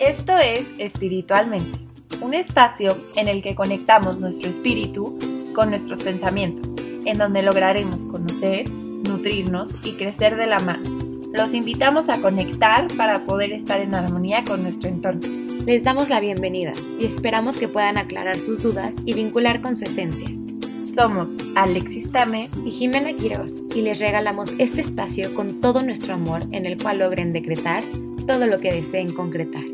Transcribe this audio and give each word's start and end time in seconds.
Esto 0.00 0.36
es 0.36 0.66
Espiritualmente, 0.76 1.78
un 2.20 2.34
espacio 2.34 2.94
en 3.16 3.28
el 3.28 3.42
que 3.42 3.54
conectamos 3.54 4.18
nuestro 4.18 4.50
espíritu 4.50 5.18
con 5.54 5.70
nuestros 5.70 6.04
pensamientos, 6.04 6.68
en 7.06 7.16
donde 7.16 7.42
lograremos 7.42 7.96
conocer, 8.10 8.70
nutrirnos 8.70 9.70
y 9.84 9.92
crecer 9.92 10.36
de 10.36 10.46
la 10.46 10.58
mano. 10.58 10.90
Los 11.32 11.54
invitamos 11.54 12.10
a 12.10 12.20
conectar 12.20 12.88
para 12.98 13.24
poder 13.24 13.52
estar 13.52 13.80
en 13.80 13.94
armonía 13.94 14.44
con 14.44 14.64
nuestro 14.64 14.90
entorno. 14.90 15.26
Les 15.64 15.82
damos 15.82 16.10
la 16.10 16.20
bienvenida 16.20 16.72
y 17.00 17.06
esperamos 17.06 17.56
que 17.56 17.68
puedan 17.68 17.96
aclarar 17.96 18.36
sus 18.36 18.62
dudas 18.62 18.94
y 19.06 19.14
vincular 19.14 19.62
con 19.62 19.76
su 19.76 19.84
esencia. 19.84 20.28
Somos 20.94 21.30
Alexis 21.54 22.12
Tame 22.12 22.50
y 22.66 22.70
Jimena 22.70 23.14
Quiroz 23.14 23.52
y 23.74 23.80
les 23.80 23.98
regalamos 23.98 24.52
este 24.58 24.82
espacio 24.82 25.34
con 25.34 25.58
todo 25.58 25.82
nuestro 25.82 26.14
amor 26.14 26.42
en 26.52 26.66
el 26.66 26.80
cual 26.80 26.98
logren 26.98 27.32
decretar 27.32 27.82
todo 28.26 28.46
lo 28.46 28.58
que 28.58 28.72
deseen 28.72 29.12
concretar. 29.12 29.64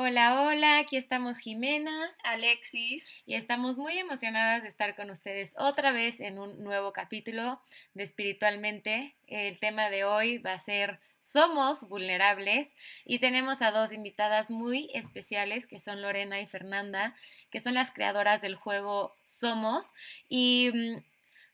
Hola, 0.00 0.42
hola, 0.42 0.78
aquí 0.78 0.96
estamos 0.96 1.40
Jimena, 1.40 2.14
Alexis. 2.22 3.04
Y 3.26 3.34
estamos 3.34 3.78
muy 3.78 3.98
emocionadas 3.98 4.62
de 4.62 4.68
estar 4.68 4.94
con 4.94 5.10
ustedes 5.10 5.56
otra 5.58 5.90
vez 5.90 6.20
en 6.20 6.38
un 6.38 6.62
nuevo 6.62 6.92
capítulo 6.92 7.60
de 7.94 8.04
Espiritualmente. 8.04 9.16
El 9.26 9.58
tema 9.58 9.90
de 9.90 10.04
hoy 10.04 10.38
va 10.38 10.52
a 10.52 10.60
ser 10.60 11.00
Somos 11.18 11.88
vulnerables. 11.88 12.76
Y 13.04 13.18
tenemos 13.18 13.60
a 13.60 13.72
dos 13.72 13.92
invitadas 13.92 14.52
muy 14.52 14.88
especiales 14.94 15.66
que 15.66 15.80
son 15.80 16.00
Lorena 16.00 16.40
y 16.40 16.46
Fernanda 16.46 17.16
que 17.50 17.58
son 17.58 17.74
las 17.74 17.90
creadoras 17.90 18.40
del 18.40 18.54
juego 18.54 19.16
Somos. 19.24 19.94
Y 20.28 20.70
mm, 20.72 21.02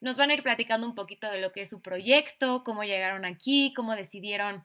nos 0.02 0.18
van 0.18 0.28
a 0.28 0.34
ir 0.34 0.42
platicando 0.42 0.86
un 0.86 0.94
poquito 0.94 1.30
de 1.30 1.40
lo 1.40 1.50
que 1.52 1.62
es 1.62 1.70
su 1.70 1.80
proyecto, 1.80 2.62
cómo 2.62 2.84
llegaron 2.84 3.24
aquí, 3.24 3.72
cómo 3.74 3.96
decidieron 3.96 4.64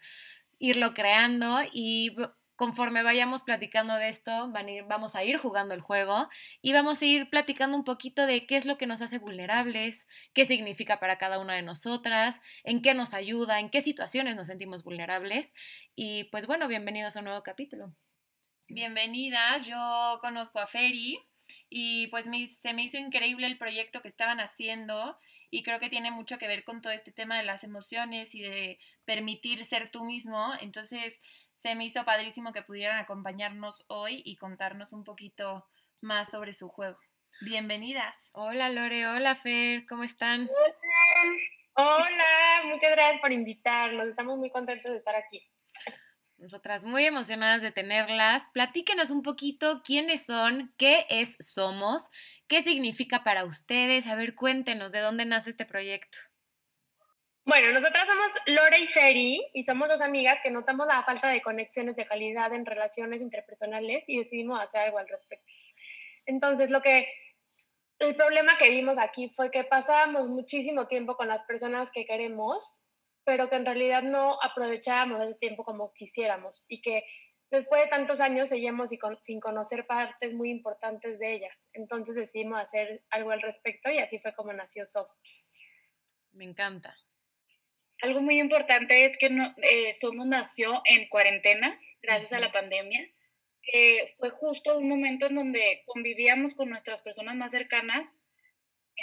irlo 0.59 0.93
creando. 0.93 1.61
Y 1.71 2.13
conforme 2.59 3.03
vayamos 3.03 3.43
platicando 3.43 3.95
de 3.95 4.09
esto, 4.09 4.49
van 4.51 4.67
a 4.67 4.71
ir, 4.71 4.83
vamos 4.83 5.15
a 5.15 5.23
ir 5.23 5.37
jugando 5.37 5.73
el 5.73 5.79
juego 5.79 6.27
y 6.61 6.73
vamos 6.73 7.01
a 7.01 7.05
ir 7.05 7.29
platicando 7.29 7.77
un 7.77 7.85
poquito 7.85 8.25
de 8.25 8.45
qué 8.45 8.57
es 8.57 8.65
lo 8.65 8.77
que 8.77 8.85
nos 8.85 9.01
hace 9.01 9.17
vulnerables, 9.17 10.05
qué 10.33 10.43
significa 10.43 10.99
para 10.99 11.17
cada 11.17 11.39
una 11.39 11.53
de 11.53 11.61
nosotras, 11.61 12.41
en 12.65 12.81
qué 12.81 12.93
nos 12.93 13.13
ayuda, 13.13 13.61
en 13.61 13.69
qué 13.69 13.81
situaciones 13.81 14.35
nos 14.35 14.47
sentimos 14.47 14.83
vulnerables. 14.83 15.53
Y 15.95 16.25
pues 16.25 16.47
bueno, 16.47 16.67
bienvenidos 16.67 17.15
a 17.15 17.19
un 17.19 17.25
nuevo 17.25 17.43
capítulo. 17.43 17.95
Bienvenida, 18.67 19.59
yo 19.59 20.19
conozco 20.19 20.59
a 20.59 20.67
Feri 20.67 21.17
y 21.69 22.07
pues 22.07 22.25
se 22.61 22.73
me 22.73 22.83
hizo 22.83 22.97
increíble 22.97 23.47
el 23.47 23.57
proyecto 23.57 24.01
que 24.01 24.09
estaban 24.09 24.41
haciendo 24.41 25.17
y 25.49 25.63
creo 25.63 25.79
que 25.79 25.89
tiene 25.89 26.11
mucho 26.11 26.37
que 26.37 26.47
ver 26.47 26.65
con 26.65 26.81
todo 26.81 26.91
este 26.91 27.13
tema 27.13 27.37
de 27.37 27.45
las 27.45 27.63
emociones 27.63 28.35
y 28.35 28.41
de 28.41 28.79
permitir 29.05 29.63
ser 29.63 29.91
tú 29.91 30.03
mismo. 30.03 30.51
Entonces 30.59 31.17
se 31.61 31.75
me 31.75 31.85
hizo 31.85 32.05
padrísimo 32.05 32.53
que 32.53 32.61
pudieran 32.61 32.99
acompañarnos 32.99 33.83
hoy 33.87 34.21
y 34.23 34.37
contarnos 34.37 34.93
un 34.93 35.03
poquito 35.03 35.67
más 35.99 36.29
sobre 36.29 36.53
su 36.53 36.69
juego. 36.69 36.97
Bienvenidas. 37.41 38.15
Hola 38.31 38.69
Lore, 38.69 39.07
hola 39.07 39.35
Fer, 39.35 39.85
¿cómo 39.85 40.03
están? 40.03 40.49
Hola, 41.75 41.97
hola, 41.97 42.61
muchas 42.65 42.91
gracias 42.91 43.19
por 43.19 43.33
invitarnos, 43.33 44.07
estamos 44.07 44.37
muy 44.37 44.49
contentos 44.49 44.89
de 44.91 44.97
estar 44.97 45.15
aquí. 45.15 45.41
Nosotras 46.37 46.85
muy 46.85 47.05
emocionadas 47.05 47.61
de 47.61 47.73
tenerlas. 47.73 48.47
Platíquenos 48.53 49.09
un 49.09 49.23
poquito 49.23 49.81
quiénes 49.83 50.25
son, 50.25 50.73
qué 50.77 51.05
es 51.09 51.35
Somos, 51.41 52.09
qué 52.47 52.63
significa 52.63 53.25
para 53.25 53.43
ustedes. 53.43 54.07
A 54.07 54.15
ver, 54.15 54.35
cuéntenos 54.35 54.93
de 54.93 54.99
dónde 54.99 55.25
nace 55.25 55.49
este 55.49 55.65
proyecto. 55.65 56.17
Bueno, 57.49 57.71
nosotras 57.71 58.07
somos 58.07 58.31
Lore 58.45 58.77
y 58.77 58.85
Ferry 58.85 59.43
y 59.53 59.63
somos 59.63 59.89
dos 59.89 60.01
amigas 60.01 60.37
que 60.43 60.51
notamos 60.51 60.85
la 60.85 61.01
falta 61.01 61.29
de 61.29 61.41
conexiones 61.41 61.95
de 61.95 62.05
calidad 62.05 62.53
en 62.53 62.63
relaciones 62.63 63.23
interpersonales 63.23 64.07
y 64.07 64.19
decidimos 64.19 64.61
hacer 64.61 64.81
algo 64.81 64.99
al 64.99 65.07
respecto. 65.07 65.51
Entonces, 66.27 66.69
lo 66.69 66.83
que 66.83 67.07
el 67.97 68.15
problema 68.15 68.59
que 68.59 68.69
vimos 68.69 68.99
aquí 68.99 69.31
fue 69.35 69.49
que 69.49 69.63
pasábamos 69.63 70.27
muchísimo 70.27 70.85
tiempo 70.85 71.15
con 71.15 71.27
las 71.27 71.41
personas 71.41 71.89
que 71.89 72.05
queremos 72.05 72.83
pero 73.23 73.49
que 73.49 73.55
en 73.55 73.65
realidad 73.65 74.03
no 74.03 74.37
aprovechábamos 74.43 75.23
ese 75.23 75.33
tiempo 75.35 75.63
como 75.63 75.91
quisiéramos 75.93 76.65
y 76.67 76.81
que 76.81 77.03
después 77.49 77.81
de 77.83 77.87
tantos 77.87 78.21
años 78.21 78.49
seguíamos 78.49 78.91
sin 79.21 79.39
conocer 79.39 79.87
partes 79.87 80.35
muy 80.35 80.51
importantes 80.51 81.17
de 81.17 81.33
ellas. 81.33 81.67
Entonces 81.73 82.15
decidimos 82.15 82.61
hacer 82.61 83.03
algo 83.09 83.31
al 83.31 83.41
respecto 83.41 83.89
y 83.89 83.97
así 83.97 84.19
fue 84.19 84.35
como 84.35 84.53
nació 84.53 84.85
Somos. 84.85 85.11
Me 86.31 86.45
encanta. 86.45 86.95
Algo 88.01 88.21
muy 88.21 88.39
importante 88.39 89.05
es 89.05 89.17
que 89.17 89.29
no, 89.29 89.53
eh, 89.61 89.93
Somos 89.93 90.25
nació 90.25 90.81
en 90.85 91.07
cuarentena 91.09 91.79
gracias 92.01 92.33
a 92.33 92.39
la 92.39 92.51
pandemia. 92.51 93.01
fue 94.17 94.29
justo 94.29 94.77
un 94.77 94.89
momento 94.89 95.27
en 95.27 95.35
donde 95.35 95.83
convivíamos 95.85 96.55
con 96.55 96.69
nuestras 96.69 97.01
personas 97.01 97.35
más 97.35 97.51
cercanas 97.51 98.19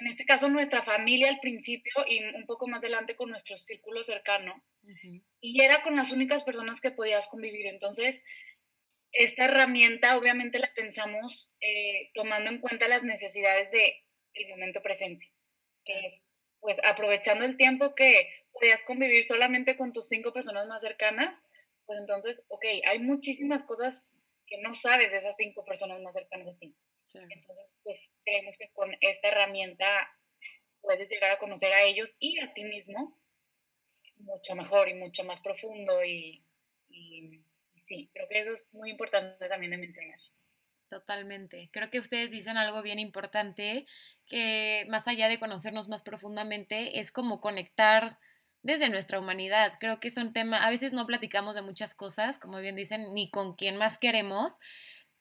en 0.00 0.08
este 0.08 0.24
caso 0.24 0.48
nuestra 0.48 0.82
familia 0.82 1.28
al 1.28 1.40
principio 1.40 1.92
y 2.06 2.22
un 2.22 2.46
poco 2.46 2.66
más 2.66 2.80
adelante 2.80 3.16
con 3.16 3.30
nuestro 3.30 3.56
círculo 3.56 4.02
cercano. 4.02 4.62
Y 5.40 5.60
era 5.60 5.82
con 5.82 5.96
las 5.96 6.12
únicas 6.12 6.44
personas 6.44 6.80
que 6.80 6.90
podías 6.90 7.26
convivir. 7.28 7.66
Entonces, 7.66 8.22
esta 9.12 9.46
herramienta 9.46 10.16
obviamente 10.16 10.58
la 10.58 10.72
pensamos 10.74 11.50
eh, 11.60 12.10
tomando 12.14 12.50
en 12.50 12.60
cuenta 12.60 12.88
las 12.88 13.02
necesidades 13.02 13.70
del 13.70 13.92
el 14.34 14.48
momento 14.50 14.82
presente, 14.82 15.32
que 15.84 16.06
es 16.06 16.22
pues 16.60 16.76
aprovechando 16.84 17.44
el 17.44 17.56
tiempo 17.56 17.94
que 17.94 18.28
podías 18.58 18.84
convivir 18.84 19.24
solamente 19.24 19.76
con 19.76 19.92
tus 19.92 20.08
cinco 20.08 20.32
personas 20.32 20.66
más 20.66 20.82
cercanas, 20.82 21.44
pues 21.84 21.98
entonces, 22.00 22.42
ok, 22.48 22.64
hay 22.86 22.98
muchísimas 22.98 23.62
cosas 23.62 24.08
que 24.46 24.58
no 24.62 24.74
sabes 24.74 25.10
de 25.12 25.18
esas 25.18 25.36
cinco 25.36 25.64
personas 25.64 26.00
más 26.00 26.14
cercanas 26.14 26.48
a 26.48 26.58
ti. 26.58 26.74
Entonces, 27.14 27.72
pues 27.82 27.98
creemos 28.24 28.56
que 28.58 28.70
con 28.72 28.94
esta 29.00 29.28
herramienta 29.28 29.86
puedes 30.82 31.08
llegar 31.08 31.30
a 31.30 31.38
conocer 31.38 31.72
a 31.72 31.82
ellos 31.82 32.14
y 32.18 32.38
a 32.40 32.52
ti 32.52 32.64
mismo 32.64 33.18
mucho 34.18 34.54
mejor 34.54 34.88
y 34.88 34.94
mucho 34.94 35.24
más 35.24 35.40
profundo 35.40 36.04
y, 36.04 36.44
sí, 37.84 38.10
creo 38.12 38.28
que 38.28 38.40
eso 38.40 38.52
es 38.52 38.66
muy 38.72 38.90
importante 38.90 39.48
también 39.48 39.72
de 39.72 39.78
mencionar. 39.78 40.18
Totalmente. 40.88 41.68
Creo 41.72 41.90
que 41.90 42.00
ustedes 42.00 42.30
dicen 42.30 42.56
algo 42.56 42.82
bien 42.82 42.98
importante, 42.98 43.86
que 44.26 44.86
más 44.88 45.08
allá 45.08 45.28
de 45.28 45.38
conocernos 45.38 45.88
más 45.88 46.02
profundamente, 46.02 47.00
es 47.00 47.12
como 47.12 47.40
conectar 47.40 48.18
desde 48.66 48.88
nuestra 48.88 49.20
humanidad. 49.20 49.74
Creo 49.78 50.00
que 50.00 50.08
es 50.08 50.16
un 50.16 50.32
tema, 50.32 50.58
a 50.58 50.70
veces 50.70 50.92
no 50.92 51.06
platicamos 51.06 51.54
de 51.54 51.62
muchas 51.62 51.94
cosas, 51.94 52.40
como 52.40 52.58
bien 52.58 52.74
dicen, 52.74 53.14
ni 53.14 53.30
con 53.30 53.54
quien 53.54 53.76
más 53.76 53.96
queremos, 53.96 54.58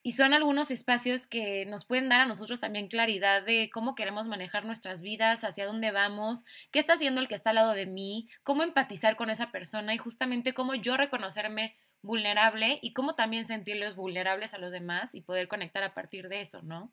y 0.02 0.12
son 0.12 0.34
algunos 0.34 0.72
espacios 0.72 1.28
que 1.28 1.64
nos 1.66 1.84
pueden 1.84 2.08
dar 2.08 2.20
a 2.20 2.26
nosotros 2.26 2.58
también 2.58 2.88
claridad 2.88 3.44
de 3.44 3.70
cómo 3.72 3.94
queremos 3.94 4.26
manejar 4.26 4.64
nuestras 4.64 5.00
vidas, 5.00 5.44
hacia 5.44 5.64
dónde 5.64 5.92
vamos, 5.92 6.44
qué 6.72 6.80
está 6.80 6.94
haciendo 6.94 7.20
el 7.20 7.28
que 7.28 7.36
está 7.36 7.50
al 7.50 7.56
lado 7.56 7.72
de 7.72 7.86
mí, 7.86 8.28
cómo 8.42 8.64
empatizar 8.64 9.14
con 9.14 9.30
esa 9.30 9.52
persona 9.52 9.94
y 9.94 9.98
justamente 9.98 10.52
cómo 10.52 10.74
yo 10.74 10.96
reconocerme 10.96 11.76
vulnerable 12.02 12.80
y 12.82 12.92
cómo 12.94 13.14
también 13.14 13.44
sentirlos 13.44 13.94
vulnerables 13.94 14.54
a 14.54 14.58
los 14.58 14.72
demás 14.72 15.14
y 15.14 15.20
poder 15.20 15.46
conectar 15.46 15.84
a 15.84 15.94
partir 15.94 16.28
de 16.28 16.40
eso, 16.40 16.62
¿no? 16.62 16.92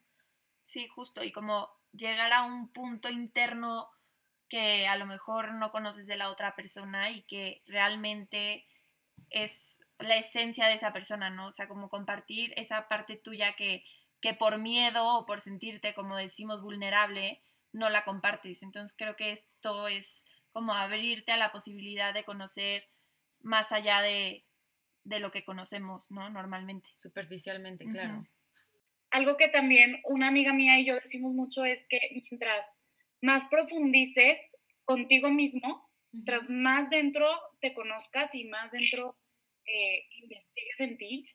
Sí, 0.65 0.87
justo, 0.87 1.23
y 1.23 1.31
como 1.31 1.69
llegar 1.93 2.31
a 2.31 2.43
un 2.43 2.67
punto 2.71 3.09
interno 3.09 3.89
que 4.53 4.85
a 4.85 4.97
lo 4.97 5.07
mejor 5.07 5.55
no 5.55 5.71
conoces 5.71 6.05
de 6.05 6.15
la 6.15 6.29
otra 6.29 6.55
persona 6.55 7.09
y 7.09 7.23
que 7.23 7.63
realmente 7.65 8.67
es 9.31 9.79
la 9.97 10.17
esencia 10.17 10.67
de 10.67 10.75
esa 10.75 10.93
persona, 10.93 11.31
¿no? 11.31 11.47
O 11.47 11.51
sea, 11.51 11.67
como 11.67 11.89
compartir 11.89 12.53
esa 12.55 12.87
parte 12.87 13.15
tuya 13.15 13.55
que, 13.55 13.83
que 14.21 14.35
por 14.35 14.59
miedo 14.59 15.07
o 15.07 15.25
por 15.25 15.41
sentirte, 15.41 15.95
como 15.95 16.17
decimos, 16.17 16.61
vulnerable, 16.61 17.41
no 17.71 17.89
la 17.89 18.03
compartes. 18.03 18.61
Entonces 18.61 18.95
creo 18.95 19.15
que 19.15 19.31
esto 19.31 19.87
es 19.87 20.23
como 20.51 20.75
abrirte 20.75 21.31
a 21.31 21.37
la 21.37 21.51
posibilidad 21.51 22.13
de 22.13 22.23
conocer 22.23 22.87
más 23.39 23.71
allá 23.71 24.03
de, 24.03 24.45
de 25.03 25.17
lo 25.17 25.31
que 25.31 25.43
conocemos, 25.43 26.11
¿no? 26.11 26.29
Normalmente. 26.29 26.91
Superficialmente, 26.95 27.85
claro. 27.85 28.23
Algo 29.09 29.35
que 29.35 29.47
también 29.47 29.99
una 30.03 30.27
amiga 30.27 30.53
mía 30.53 30.79
y 30.79 30.85
yo 30.85 30.93
decimos 30.93 31.33
mucho 31.33 31.65
es 31.65 31.83
que 31.89 31.99
mientras 32.29 32.67
más 33.19 33.45
profundices 33.45 34.37
contigo 34.85 35.29
mismo, 35.29 35.89
mientras 36.11 36.49
más 36.49 36.89
dentro 36.89 37.27
te 37.59 37.73
conozcas 37.73 38.33
y 38.35 38.45
más 38.45 38.71
dentro 38.71 39.17
eh, 39.65 40.05
investigues 40.11 40.79
en 40.79 40.97
ti, 40.97 41.29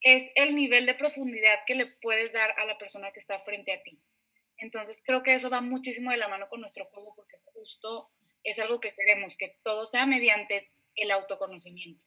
es 0.00 0.30
el 0.34 0.54
nivel 0.54 0.86
de 0.86 0.94
profundidad 0.94 1.60
que 1.66 1.76
le 1.76 1.86
puedes 1.86 2.32
dar 2.32 2.58
a 2.58 2.66
la 2.66 2.76
persona 2.78 3.12
que 3.12 3.20
está 3.20 3.40
frente 3.40 3.72
a 3.72 3.82
ti. 3.82 4.00
Entonces 4.58 5.02
creo 5.04 5.22
que 5.22 5.34
eso 5.34 5.50
va 5.50 5.60
muchísimo 5.60 6.10
de 6.10 6.16
la 6.16 6.28
mano 6.28 6.48
con 6.48 6.60
nuestro 6.60 6.86
juego 6.86 7.14
porque 7.14 7.36
justo 7.52 8.10
es 8.42 8.58
algo 8.58 8.80
que 8.80 8.94
queremos, 8.94 9.36
que 9.36 9.56
todo 9.62 9.86
sea 9.86 10.06
mediante 10.06 10.70
el 10.96 11.10
autoconocimiento. 11.10 12.04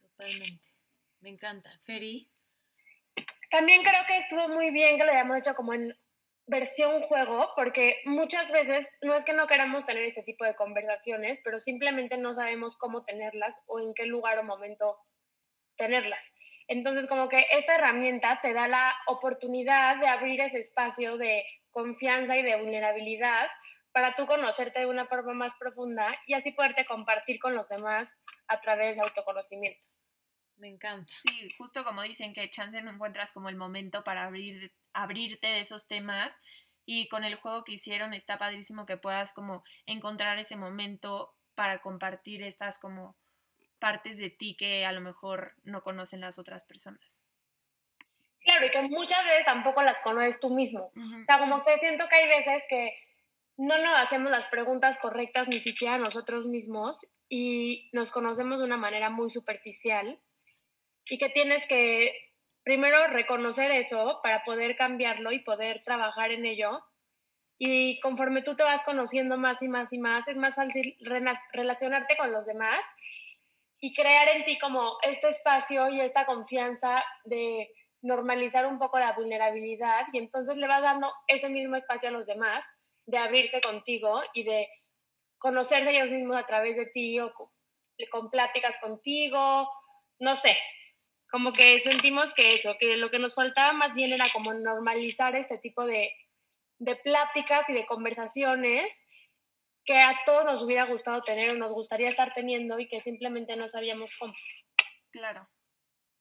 Totalmente. 0.00 0.64
Me 1.20 1.30
encanta. 1.30 1.78
Feri. 1.84 2.30
También 3.50 3.82
creo 3.82 4.06
que 4.06 4.16
estuvo 4.16 4.48
muy 4.48 4.70
bien 4.70 4.96
que 4.96 5.04
lo 5.04 5.10
hayamos 5.10 5.38
hecho 5.38 5.54
como 5.54 5.74
en 5.74 5.94
versión 6.50 7.00
juego, 7.02 7.48
porque 7.54 8.00
muchas 8.04 8.50
veces 8.50 8.90
no 9.02 9.14
es 9.14 9.24
que 9.24 9.32
no 9.32 9.46
queramos 9.46 9.84
tener 9.84 10.02
este 10.02 10.24
tipo 10.24 10.44
de 10.44 10.56
conversaciones, 10.56 11.40
pero 11.44 11.60
simplemente 11.60 12.16
no 12.16 12.34
sabemos 12.34 12.76
cómo 12.76 13.02
tenerlas 13.02 13.62
o 13.66 13.78
en 13.78 13.94
qué 13.94 14.04
lugar 14.04 14.38
o 14.40 14.42
momento 14.42 14.98
tenerlas. 15.76 16.34
Entonces, 16.66 17.06
como 17.06 17.28
que 17.28 17.46
esta 17.52 17.76
herramienta 17.76 18.40
te 18.42 18.52
da 18.52 18.66
la 18.66 18.94
oportunidad 19.06 19.98
de 19.98 20.08
abrir 20.08 20.40
ese 20.40 20.58
espacio 20.58 21.16
de 21.16 21.44
confianza 21.70 22.36
y 22.36 22.42
de 22.42 22.56
vulnerabilidad 22.56 23.48
para 23.92 24.14
tú 24.14 24.26
conocerte 24.26 24.80
de 24.80 24.86
una 24.86 25.06
forma 25.06 25.32
más 25.34 25.54
profunda 25.54 26.14
y 26.26 26.34
así 26.34 26.50
poderte 26.50 26.84
compartir 26.84 27.38
con 27.38 27.54
los 27.54 27.68
demás 27.68 28.22
a 28.48 28.60
través 28.60 28.96
de 28.96 29.02
autoconocimiento. 29.02 29.86
Me 30.60 30.68
encanta. 30.68 31.10
Sí, 31.22 31.50
justo 31.56 31.84
como 31.84 32.02
dicen 32.02 32.34
que 32.34 32.50
chance 32.50 32.80
no 32.82 32.90
encuentras 32.90 33.32
como 33.32 33.48
el 33.48 33.56
momento 33.56 34.04
para 34.04 34.24
abrir, 34.24 34.72
abrirte 34.92 35.46
de 35.46 35.60
esos 35.60 35.88
temas 35.88 36.32
y 36.84 37.08
con 37.08 37.24
el 37.24 37.36
juego 37.36 37.64
que 37.64 37.72
hicieron 37.72 38.12
está 38.12 38.36
padrísimo 38.36 38.84
que 38.84 38.98
puedas 38.98 39.32
como 39.32 39.64
encontrar 39.86 40.38
ese 40.38 40.56
momento 40.56 41.34
para 41.54 41.80
compartir 41.80 42.42
estas 42.42 42.78
como 42.78 43.16
partes 43.78 44.18
de 44.18 44.28
ti 44.28 44.54
que 44.54 44.84
a 44.84 44.92
lo 44.92 45.00
mejor 45.00 45.54
no 45.64 45.82
conocen 45.82 46.20
las 46.20 46.38
otras 46.38 46.62
personas. 46.64 47.22
Claro, 48.40 48.66
y 48.66 48.70
que 48.70 48.82
muchas 48.82 49.24
veces 49.24 49.46
tampoco 49.46 49.82
las 49.82 50.00
conoces 50.00 50.40
tú 50.40 50.50
mismo. 50.50 50.92
O 50.94 51.24
sea, 51.26 51.38
como 51.38 51.62
que 51.62 51.78
siento 51.78 52.06
que 52.08 52.16
hay 52.16 52.28
veces 52.28 52.62
que 52.68 52.92
no 53.56 53.78
nos 53.78 53.98
hacemos 53.98 54.30
las 54.30 54.46
preguntas 54.46 54.98
correctas 54.98 55.48
ni 55.48 55.60
siquiera 55.60 55.96
nosotros 55.96 56.46
mismos 56.46 57.10
y 57.28 57.88
nos 57.92 58.12
conocemos 58.12 58.58
de 58.58 58.64
una 58.64 58.76
manera 58.76 59.08
muy 59.08 59.30
superficial 59.30 60.20
y 61.10 61.18
que 61.18 61.28
tienes 61.28 61.66
que 61.66 62.14
primero 62.62 63.08
reconocer 63.08 63.72
eso 63.72 64.20
para 64.22 64.44
poder 64.44 64.76
cambiarlo 64.76 65.32
y 65.32 65.40
poder 65.40 65.82
trabajar 65.82 66.30
en 66.30 66.46
ello. 66.46 66.82
Y 67.58 67.98
conforme 68.00 68.42
tú 68.42 68.54
te 68.54 68.62
vas 68.62 68.84
conociendo 68.84 69.36
más 69.36 69.60
y 69.60 69.68
más 69.68 69.92
y 69.92 69.98
más, 69.98 70.26
es 70.28 70.36
más 70.36 70.54
fácil 70.54 70.96
relacionarte 71.52 72.16
con 72.16 72.32
los 72.32 72.46
demás 72.46 72.80
y 73.80 73.92
crear 73.92 74.28
en 74.28 74.44
ti 74.44 74.56
como 74.58 74.98
este 75.02 75.28
espacio 75.28 75.88
y 75.90 76.00
esta 76.00 76.24
confianza 76.26 77.02
de 77.24 77.70
normalizar 78.02 78.66
un 78.66 78.78
poco 78.78 78.98
la 78.98 79.12
vulnerabilidad 79.12 80.06
y 80.12 80.18
entonces 80.18 80.56
le 80.56 80.68
vas 80.68 80.80
dando 80.80 81.12
ese 81.26 81.48
mismo 81.48 81.76
espacio 81.76 82.08
a 82.08 82.12
los 82.12 82.26
demás 82.26 82.70
de 83.04 83.18
abrirse 83.18 83.60
contigo 83.60 84.22
y 84.32 84.44
de 84.44 84.68
conocerse 85.38 85.90
ellos 85.90 86.10
mismos 86.10 86.36
a 86.36 86.46
través 86.46 86.76
de 86.76 86.86
ti 86.86 87.18
o 87.18 87.34
con, 87.34 87.48
con 88.10 88.30
pláticas 88.30 88.78
contigo, 88.78 89.68
no 90.18 90.34
sé, 90.34 90.56
como 91.30 91.52
que 91.52 91.80
sentimos 91.80 92.34
que 92.34 92.54
eso, 92.54 92.76
que 92.78 92.96
lo 92.96 93.10
que 93.10 93.18
nos 93.18 93.34
faltaba 93.34 93.72
más 93.72 93.94
bien 93.94 94.12
era 94.12 94.26
como 94.32 94.52
normalizar 94.52 95.36
este 95.36 95.58
tipo 95.58 95.84
de, 95.86 96.12
de 96.78 96.96
pláticas 96.96 97.68
y 97.70 97.72
de 97.72 97.86
conversaciones 97.86 99.04
que 99.84 99.98
a 99.98 100.14
todos 100.26 100.44
nos 100.44 100.62
hubiera 100.62 100.86
gustado 100.86 101.22
tener 101.22 101.50
o 101.50 101.58
nos 101.58 101.72
gustaría 101.72 102.08
estar 102.08 102.32
teniendo 102.34 102.78
y 102.78 102.88
que 102.88 103.00
simplemente 103.00 103.56
no 103.56 103.68
sabíamos 103.68 104.14
cómo. 104.16 104.34
Claro. 105.10 105.48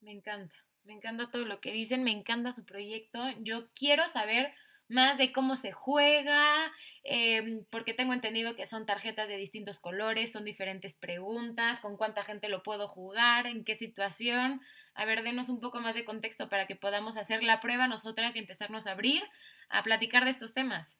Me 0.01 0.11
encanta, 0.11 0.55
me 0.83 0.93
encanta 0.93 1.29
todo 1.29 1.45
lo 1.45 1.59
que 1.59 1.71
dicen, 1.71 2.03
me 2.03 2.11
encanta 2.11 2.53
su 2.53 2.65
proyecto. 2.65 3.19
Yo 3.39 3.69
quiero 3.73 4.07
saber 4.07 4.53
más 4.89 5.17
de 5.17 5.31
cómo 5.31 5.55
se 5.55 5.71
juega, 5.71 6.71
em, 7.03 7.63
porque 7.69 7.93
tengo 7.93 8.13
entendido 8.13 8.55
que 8.55 8.65
son 8.65 8.87
tarjetas 8.87 9.27
de 9.27 9.37
distintos 9.37 9.79
colores, 9.79 10.31
son 10.31 10.43
diferentes 10.43 10.95
preguntas, 10.95 11.79
con 11.79 11.95
cuánta 11.95 12.23
gente 12.23 12.49
lo 12.49 12.63
puedo 12.63 12.87
jugar, 12.87 13.45
en 13.45 13.63
qué 13.63 13.75
situación. 13.75 14.61
A 14.99 15.05
ver, 15.05 15.23
denos 15.23 15.47
un 15.47 15.61
poco 15.61 15.79
más 15.79 15.95
de 15.95 16.03
contexto 16.03 16.49
para 16.49 16.67
que 16.67 16.75
podamos 16.75 17.15
hacer 17.15 17.41
la 17.41 17.61
prueba 17.61 17.87
nosotras 17.87 18.35
y 18.35 18.39
empezarnos 18.39 18.85
a 18.85 18.91
abrir, 18.91 19.23
a 19.69 19.81
platicar 19.81 20.25
de 20.25 20.31
estos 20.31 20.53
temas. 20.53 20.97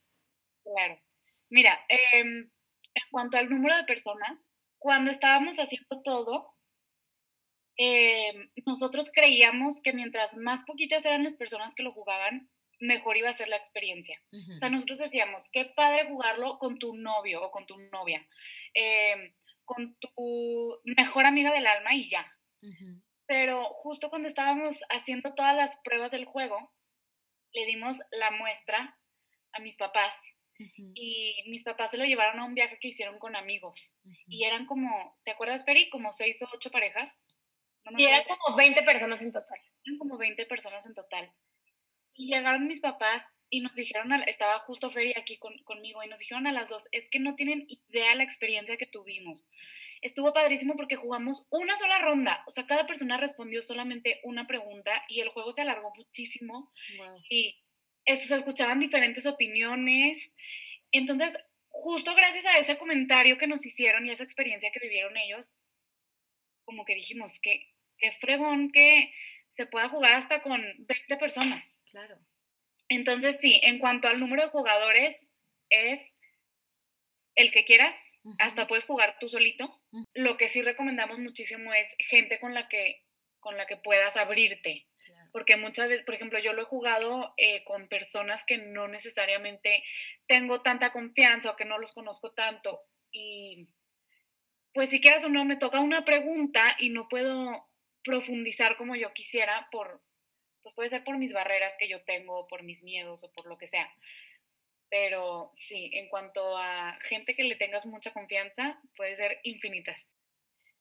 Claro. 0.64 1.02
Mira, 1.50 1.78
em, 1.90 2.50
en 2.94 3.04
cuanto 3.12 3.36
al 3.36 3.50
número 3.50 3.76
de 3.76 3.84
personas, 3.84 4.40
cuando 4.78 5.12
estábamos 5.12 5.58
haciendo 5.58 6.02
todo, 6.02 6.56
em, 7.76 8.50
nosotros 8.66 9.12
creíamos 9.14 9.82
que 9.82 9.92
mientras 9.92 10.38
más 10.38 10.64
poquitas 10.64 11.04
eran 11.04 11.26
las 11.26 11.36
personas 11.36 11.76
que 11.76 11.84
lo 11.84 11.92
jugaban, 11.92 12.50
mejor 12.80 13.18
iba 13.18 13.30
a 13.30 13.34
ser 13.34 13.50
la 13.50 13.58
experiencia. 13.58 14.18
O 14.56 14.60
sea, 14.60 14.70
nosotros 14.70 15.00
decíamos, 15.00 15.50
qué 15.52 15.66
padre 15.76 16.08
jugarlo 16.08 16.58
con 16.58 16.80
tu 16.80 16.96
novio 16.96 17.44
o 17.44 17.52
con 17.52 17.66
tu 17.66 17.78
novia, 17.78 18.26
em, 18.74 19.34
con 19.66 19.98
tu 20.00 20.80
mejor 20.86 21.26
amiga 21.26 21.52
del 21.52 21.68
alma 21.68 21.94
y 21.96 22.10
ya 22.10 22.26
pero 23.30 23.64
justo 23.76 24.10
cuando 24.10 24.28
estábamos 24.28 24.82
haciendo 24.90 25.36
todas 25.36 25.56
las 25.56 25.78
pruebas 25.84 26.10
del 26.10 26.26
juego, 26.26 26.74
le 27.54 27.68
dimos 27.68 28.00
la 28.10 28.32
muestra 28.32 28.98
a 29.54 29.60
mis 29.60 29.78
papás 29.78 30.16
y 30.96 31.44
mis 31.48 31.64
papás 31.64 31.92
se 31.92 31.98
lo 31.98 32.06
llevaron 32.06 32.40
a 32.40 32.46
un 32.46 32.56
viaje 32.56 32.80
que 32.82 32.88
hicieron 32.88 33.20
con 33.20 33.36
amigos 33.36 33.80
y 34.28 34.46
eran 34.46 34.66
como, 34.66 35.16
¿te 35.24 35.32
acuerdas, 35.32 35.64
Peri? 35.64 35.92
Como 35.92 36.12
seis 36.12 36.42
o 36.42 36.48
ocho 36.52 36.72
parejas. 36.72 37.28
y 37.96 38.06
eran 38.06 38.24
como 38.24 38.58
20 38.58 38.82
personas 38.82 39.22
en 39.22 39.32
total. 39.32 39.60
Eran 39.86 40.00
como 40.00 40.18
20 40.18 40.48
personas 40.48 40.88
en 40.88 40.96
total. 40.96 41.32
Y 42.16 42.34
llegaron 42.34 42.66
mis 42.66 42.82
papás 42.82 43.24
y 43.52 43.62
nos 43.62 43.76
dijeron, 43.76 44.12
estaba 44.24 44.58
justo 44.62 44.90
Feri 44.90 45.14
aquí 45.16 45.38
conmigo, 45.38 46.04
y 46.04 46.08
nos 46.08 46.18
dijeron 46.18 46.48
a 46.48 46.52
las 46.52 46.68
dos, 46.68 46.88
es 46.92 47.08
que 47.12 47.20
no 47.20 47.36
tienen 47.36 47.68
idea 47.68 48.16
la 48.16 48.24
experiencia 48.24 48.78
que 48.78 48.88
tuvimos 48.88 49.48
estuvo 50.02 50.34
padrísimo 50.34 50.76
porque 50.76 50.96
jugamos 50.96 51.48
una 51.50 51.78
sola 51.78 52.00
ronda. 52.00 52.44
O 52.48 52.52
sea, 52.52 52.66
cada 52.66 52.88
persona 52.88 53.18
respondió 53.18 53.62
solamente 53.62 54.20
una 54.24 54.48
pregunta 54.48 55.04
y 55.08 55.22
el 55.22 55.30
juego 55.30 55.52
se 55.52 55.62
alargó 55.62 55.94
muchísimo. 55.96 56.72
Y 57.30 57.62
eso, 58.06 58.28
se 58.28 58.36
escuchaban 58.36 58.80
diferentes 58.80 59.26
opiniones. 59.26 60.32
Entonces, 60.92 61.34
justo 61.68 62.16
gracias 62.16 62.46
a 62.46 62.58
ese 62.58 62.78
comentario 62.78 63.38
que 63.38 63.48
nos 63.48 63.66
hicieron 63.66 64.06
y 64.06 64.12
esa 64.12 64.24
experiencia 64.24 64.72
que 64.72 64.80
vivieron 64.80 65.16
ellos, 65.18 65.56
como 66.66 66.86
que 66.86 66.96
dijimos 66.96 67.32
que 67.42 67.68
qué 67.98 68.12
fregón 68.14 68.72
que 68.72 69.14
se 69.56 69.66
pueda 69.66 69.90
jugar 69.90 70.14
hasta 70.14 70.42
con 70.42 70.62
20 70.80 71.18
personas. 71.18 71.78
Claro. 71.92 72.18
Entonces, 72.88 73.38
sí, 73.42 73.60
en 73.64 73.80
cuanto 73.80 74.08
al 74.08 74.20
número 74.20 74.44
de 74.44 74.50
jugadores, 74.50 75.30
es 75.70 76.14
el 77.36 77.52
que 77.52 77.66
quieras, 77.66 77.96
hasta 78.38 78.68
puedes 78.68 78.86
jugar 78.86 79.18
tú 79.20 79.30
solito. 79.30 79.82
Lo 80.14 80.38
que 80.38 80.48
sí 80.48 80.62
recomendamos 80.62 81.20
muchísimo 81.20 81.74
es 81.74 81.88
gente 82.10 82.40
con 82.40 82.54
la 82.54 82.68
que, 82.68 83.04
con 83.40 83.58
la 83.58 83.66
que 83.66 83.78
puedas 83.78 84.18
abrirte. 84.18 84.86
Porque 85.32 85.58
muchas 85.58 85.90
veces, 85.90 86.06
por 86.06 86.16
ejemplo, 86.16 86.40
yo 86.40 86.54
lo 86.54 86.64
he 86.64 86.66
jugado 86.66 87.34
eh, 87.38 87.64
con 87.64 87.88
personas 87.88 88.46
que 88.46 88.58
no 88.58 88.88
necesariamente 88.88 89.84
tengo 90.28 90.62
tanta 90.62 90.92
confianza 90.92 91.52
o 91.52 91.56
que 91.56 91.66
no 91.66 91.78
los 91.78 91.94
conozco 91.94 92.32
tanto. 92.34 92.82
Y 93.12 93.68
pues 94.74 94.90
si 94.90 95.00
quieras 95.00 95.24
o 95.24 95.30
no, 95.30 95.46
me 95.46 95.58
toca 95.58 95.80
una 95.80 96.04
pregunta 96.04 96.76
y 96.80 96.90
no 96.90 97.08
puedo 97.08 97.68
profundizar 98.04 98.76
como 98.78 98.96
yo 98.96 99.14
quisiera 99.14 99.68
por, 99.72 100.02
pues 100.62 100.74
puede 100.74 100.90
ser 100.90 101.04
por 101.04 101.18
mis 101.18 101.34
barreras 101.34 101.76
que 101.78 101.88
yo 101.88 102.02
tengo, 102.04 102.48
por 102.48 102.64
mis 102.64 102.84
miedos 102.84 103.24
o 103.24 103.32
por 103.32 103.46
lo 103.48 103.58
que 103.58 103.68
sea. 103.68 103.90
Pero 104.90 105.54
sí, 105.56 105.92
en 105.94 106.10
cuanto 106.10 106.58
a 106.58 106.98
gente 107.08 107.36
que 107.36 107.44
le 107.44 107.56
tengas 107.56 107.86
mucha 107.86 108.12
confianza, 108.12 108.80
puede 108.96 109.16
ser 109.16 109.40
infinitas. 109.44 109.98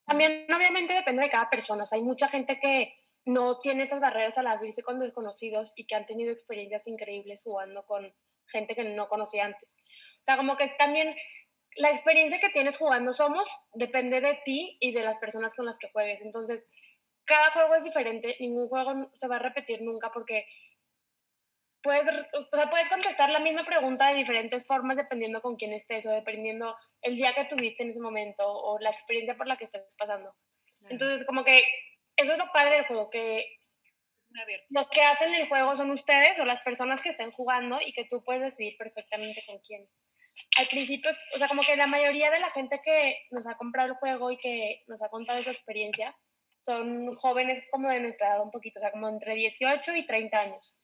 También 0.07 0.47
obviamente 0.53 0.95
depende 0.95 1.23
de 1.23 1.31
cada 1.31 1.51
persona. 1.51 1.85
Hay 1.93 2.01
mucha 2.01 2.29
gente 2.29 2.59
que 2.59 2.95
no 3.27 3.59
tiene 3.59 3.83
esas 3.83 4.01
barreras 4.01 4.39
al 4.39 4.47
abrirse 4.47 4.83
con 4.83 4.99
desconocidos 4.99 5.75
y 5.77 5.87
que 5.87 5.95
han 5.95 6.07
tenido 6.07 6.33
experiencias 6.33 6.87
increíbles 6.87 7.43
jugando 7.43 7.85
con 7.85 8.15
gente 8.47 8.75
que 8.75 8.85
no 8.85 9.09
conocía 9.09 9.45
antes. 9.45 9.77
O 10.21 10.25
sea, 10.25 10.39
como 10.39 10.57
que 10.57 10.69
también 10.79 11.15
la 11.77 11.91
experiencia 11.91 12.41
que 12.41 12.49
tienes 12.49 12.79
jugando 12.79 13.13
somos 13.13 13.49
depende 13.75 14.21
de 14.21 14.41
ti 14.45 14.79
y 14.81 14.93
de 14.93 15.03
las 15.03 15.19
personas 15.19 15.55
con 15.55 15.67
las 15.67 15.79
que 15.79 15.91
juegues. 15.91 16.23
Entonces, 16.23 16.71
cada 17.25 17.51
juego 17.51 17.75
es 17.75 17.85
diferente, 17.85 18.37
ningún 18.41 18.69
juego 18.69 19.11
se 19.15 19.29
va 19.29 19.37
a 19.37 19.41
repetir 19.41 19.83
nunca 19.83 20.11
porque 20.11 20.47
puedes, 21.83 22.09
o 22.09 22.57
sea, 22.57 22.71
puedes 22.71 22.89
contestar 22.89 23.31
la 23.31 23.41
misma 23.41 23.65
pregunta 23.65 24.09
de 24.09 24.17
diferentes 24.17 24.67
formas 24.67 24.97
dependiendo 24.97 25.41
con 25.41 25.57
quién 25.57 25.73
estés 25.73 26.07
o 26.07 26.11
dependiendo 26.11 26.77
el 27.03 27.17
día 27.17 27.35
que 27.35 27.45
tuviste 27.45 27.83
en 27.83 27.91
ese 27.91 28.01
momento 28.01 28.45
o 28.47 28.79
la 28.79 28.91
experiencia 28.91 29.37
por 29.37 29.47
la 29.47 29.57
que 29.57 29.65
estés 29.65 29.95
pasando. 29.97 30.35
Entonces, 30.89 31.27
como 31.27 31.45
que 31.45 31.63
eso 32.17 32.33
es 32.33 32.39
lo 32.39 32.51
padre 32.53 32.77
del 32.77 32.87
juego, 32.87 33.11
que 33.11 33.45
los 34.69 34.91
que 34.91 35.03
hacen 35.03 35.35
el 35.35 35.49
juego 35.49 35.75
son 35.75 35.91
ustedes 35.91 36.39
o 36.39 36.45
las 36.45 36.61
personas 36.61 37.03
que 37.03 37.09
estén 37.09 37.31
jugando 37.31 37.79
y 37.81 37.93
que 37.93 38.05
tú 38.05 38.23
puedes 38.23 38.43
decidir 38.43 38.77
perfectamente 38.77 39.43
con 39.47 39.59
quién. 39.61 39.89
Al 40.59 40.69
principio, 40.69 41.11
o 41.35 41.39
sea, 41.39 41.49
como 41.49 41.63
que 41.63 41.77
la 41.77 41.87
mayoría 41.87 42.31
de 42.31 42.39
la 42.39 42.51
gente 42.51 42.81
que 42.85 43.23
nos 43.31 43.47
ha 43.47 43.55
comprado 43.55 43.89
el 43.89 43.95
juego 43.95 44.31
y 44.31 44.39
que 44.39 44.83
nos 44.87 45.03
ha 45.03 45.09
contado 45.09 45.43
su 45.43 45.51
experiencia 45.51 46.17
son 46.59 47.15
jóvenes 47.17 47.63
como 47.71 47.89
de 47.89 48.01
nuestra 48.01 48.29
edad 48.29 48.43
un 48.43 48.51
poquito, 48.51 48.79
o 48.79 48.83
sea, 48.83 48.91
como 48.91 49.09
entre 49.09 49.35
18 49.35 49.95
y 49.95 50.07
30 50.07 50.39
años 50.39 50.79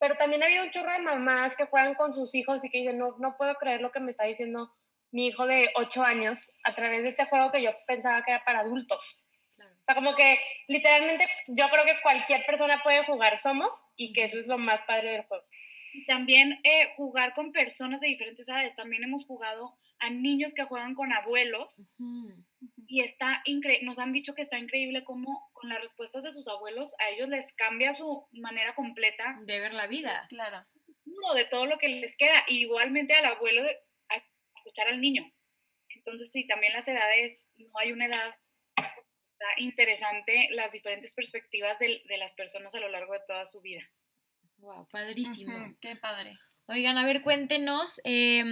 pero 0.00 0.16
también 0.16 0.42
ha 0.42 0.46
habido 0.46 0.64
un 0.64 0.70
chorro 0.70 0.90
de 0.92 0.98
mamás 0.98 1.54
que 1.54 1.66
juegan 1.66 1.94
con 1.94 2.12
sus 2.12 2.34
hijos 2.34 2.64
y 2.64 2.70
que 2.70 2.78
dicen, 2.78 2.98
no, 2.98 3.16
no 3.18 3.36
puedo 3.36 3.54
creer 3.54 3.82
lo 3.82 3.92
que 3.92 4.00
me 4.00 4.10
está 4.10 4.24
diciendo 4.24 4.72
mi 5.12 5.26
hijo 5.26 5.46
de 5.46 5.70
8 5.76 6.02
años 6.02 6.58
a 6.64 6.74
través 6.74 7.02
de 7.02 7.10
este 7.10 7.26
juego 7.26 7.52
que 7.52 7.62
yo 7.62 7.70
pensaba 7.86 8.22
que 8.22 8.30
era 8.32 8.44
para 8.44 8.60
adultos. 8.60 9.24
O 9.58 9.84
sea, 9.84 9.94
como 9.94 10.14
que 10.14 10.38
literalmente 10.68 11.28
yo 11.48 11.68
creo 11.68 11.84
que 11.84 12.00
cualquier 12.02 12.44
persona 12.46 12.80
puede 12.82 13.04
jugar 13.04 13.36
Somos 13.38 13.74
y 13.96 14.12
que 14.12 14.24
eso 14.24 14.38
es 14.38 14.46
lo 14.46 14.56
más 14.56 14.80
padre 14.86 15.12
del 15.12 15.22
juego. 15.22 15.44
También 16.06 16.60
eh, 16.64 16.92
jugar 16.96 17.34
con 17.34 17.52
personas 17.52 18.00
de 18.00 18.08
diferentes 18.08 18.48
edades. 18.48 18.76
También 18.76 19.04
hemos 19.04 19.26
jugado 19.26 19.76
a 19.98 20.08
niños 20.08 20.52
que 20.54 20.64
juegan 20.64 20.94
con 20.94 21.12
abuelos 21.12 21.92
y 22.90 23.02
está 23.02 23.40
increíble, 23.44 23.86
nos 23.86 24.00
han 24.00 24.12
dicho 24.12 24.34
que 24.34 24.42
está 24.42 24.58
increíble 24.58 25.04
cómo 25.04 25.48
con 25.52 25.68
las 25.68 25.80
respuestas 25.80 26.24
de 26.24 26.32
sus 26.32 26.48
abuelos 26.48 26.92
a 26.98 27.08
ellos 27.10 27.28
les 27.28 27.52
cambia 27.52 27.94
su 27.94 28.26
manera 28.32 28.74
completa 28.74 29.38
de 29.44 29.60
ver 29.60 29.72
la 29.72 29.86
vida. 29.86 30.26
Claro. 30.28 30.66
De 31.36 31.44
todo 31.44 31.66
lo 31.66 31.78
que 31.78 31.88
les 31.88 32.16
queda, 32.16 32.44
igualmente 32.48 33.14
al 33.14 33.26
abuelo 33.26 33.62
a 34.08 34.16
escuchar 34.56 34.88
al 34.88 35.00
niño. 35.00 35.22
Entonces, 35.90 36.30
sí, 36.32 36.48
también 36.48 36.72
las 36.72 36.88
edades, 36.88 37.48
no 37.56 37.70
hay 37.78 37.92
una 37.92 38.06
edad 38.06 38.34
está 38.76 39.46
interesante 39.56 40.48
las 40.50 40.72
diferentes 40.72 41.14
perspectivas 41.14 41.78
de, 41.78 42.02
de, 42.06 42.18
las 42.18 42.34
personas 42.34 42.74
a 42.74 42.80
lo 42.80 42.88
largo 42.88 43.12
de 43.14 43.20
toda 43.26 43.46
su 43.46 43.60
vida. 43.60 43.82
Wow, 44.58 44.88
padrísimo. 44.90 45.76
qué 45.80 45.96
padre. 45.96 46.38
Oigan, 46.66 46.98
a 46.98 47.06
ver, 47.06 47.22
cuéntenos 47.22 48.00
eh, 48.04 48.44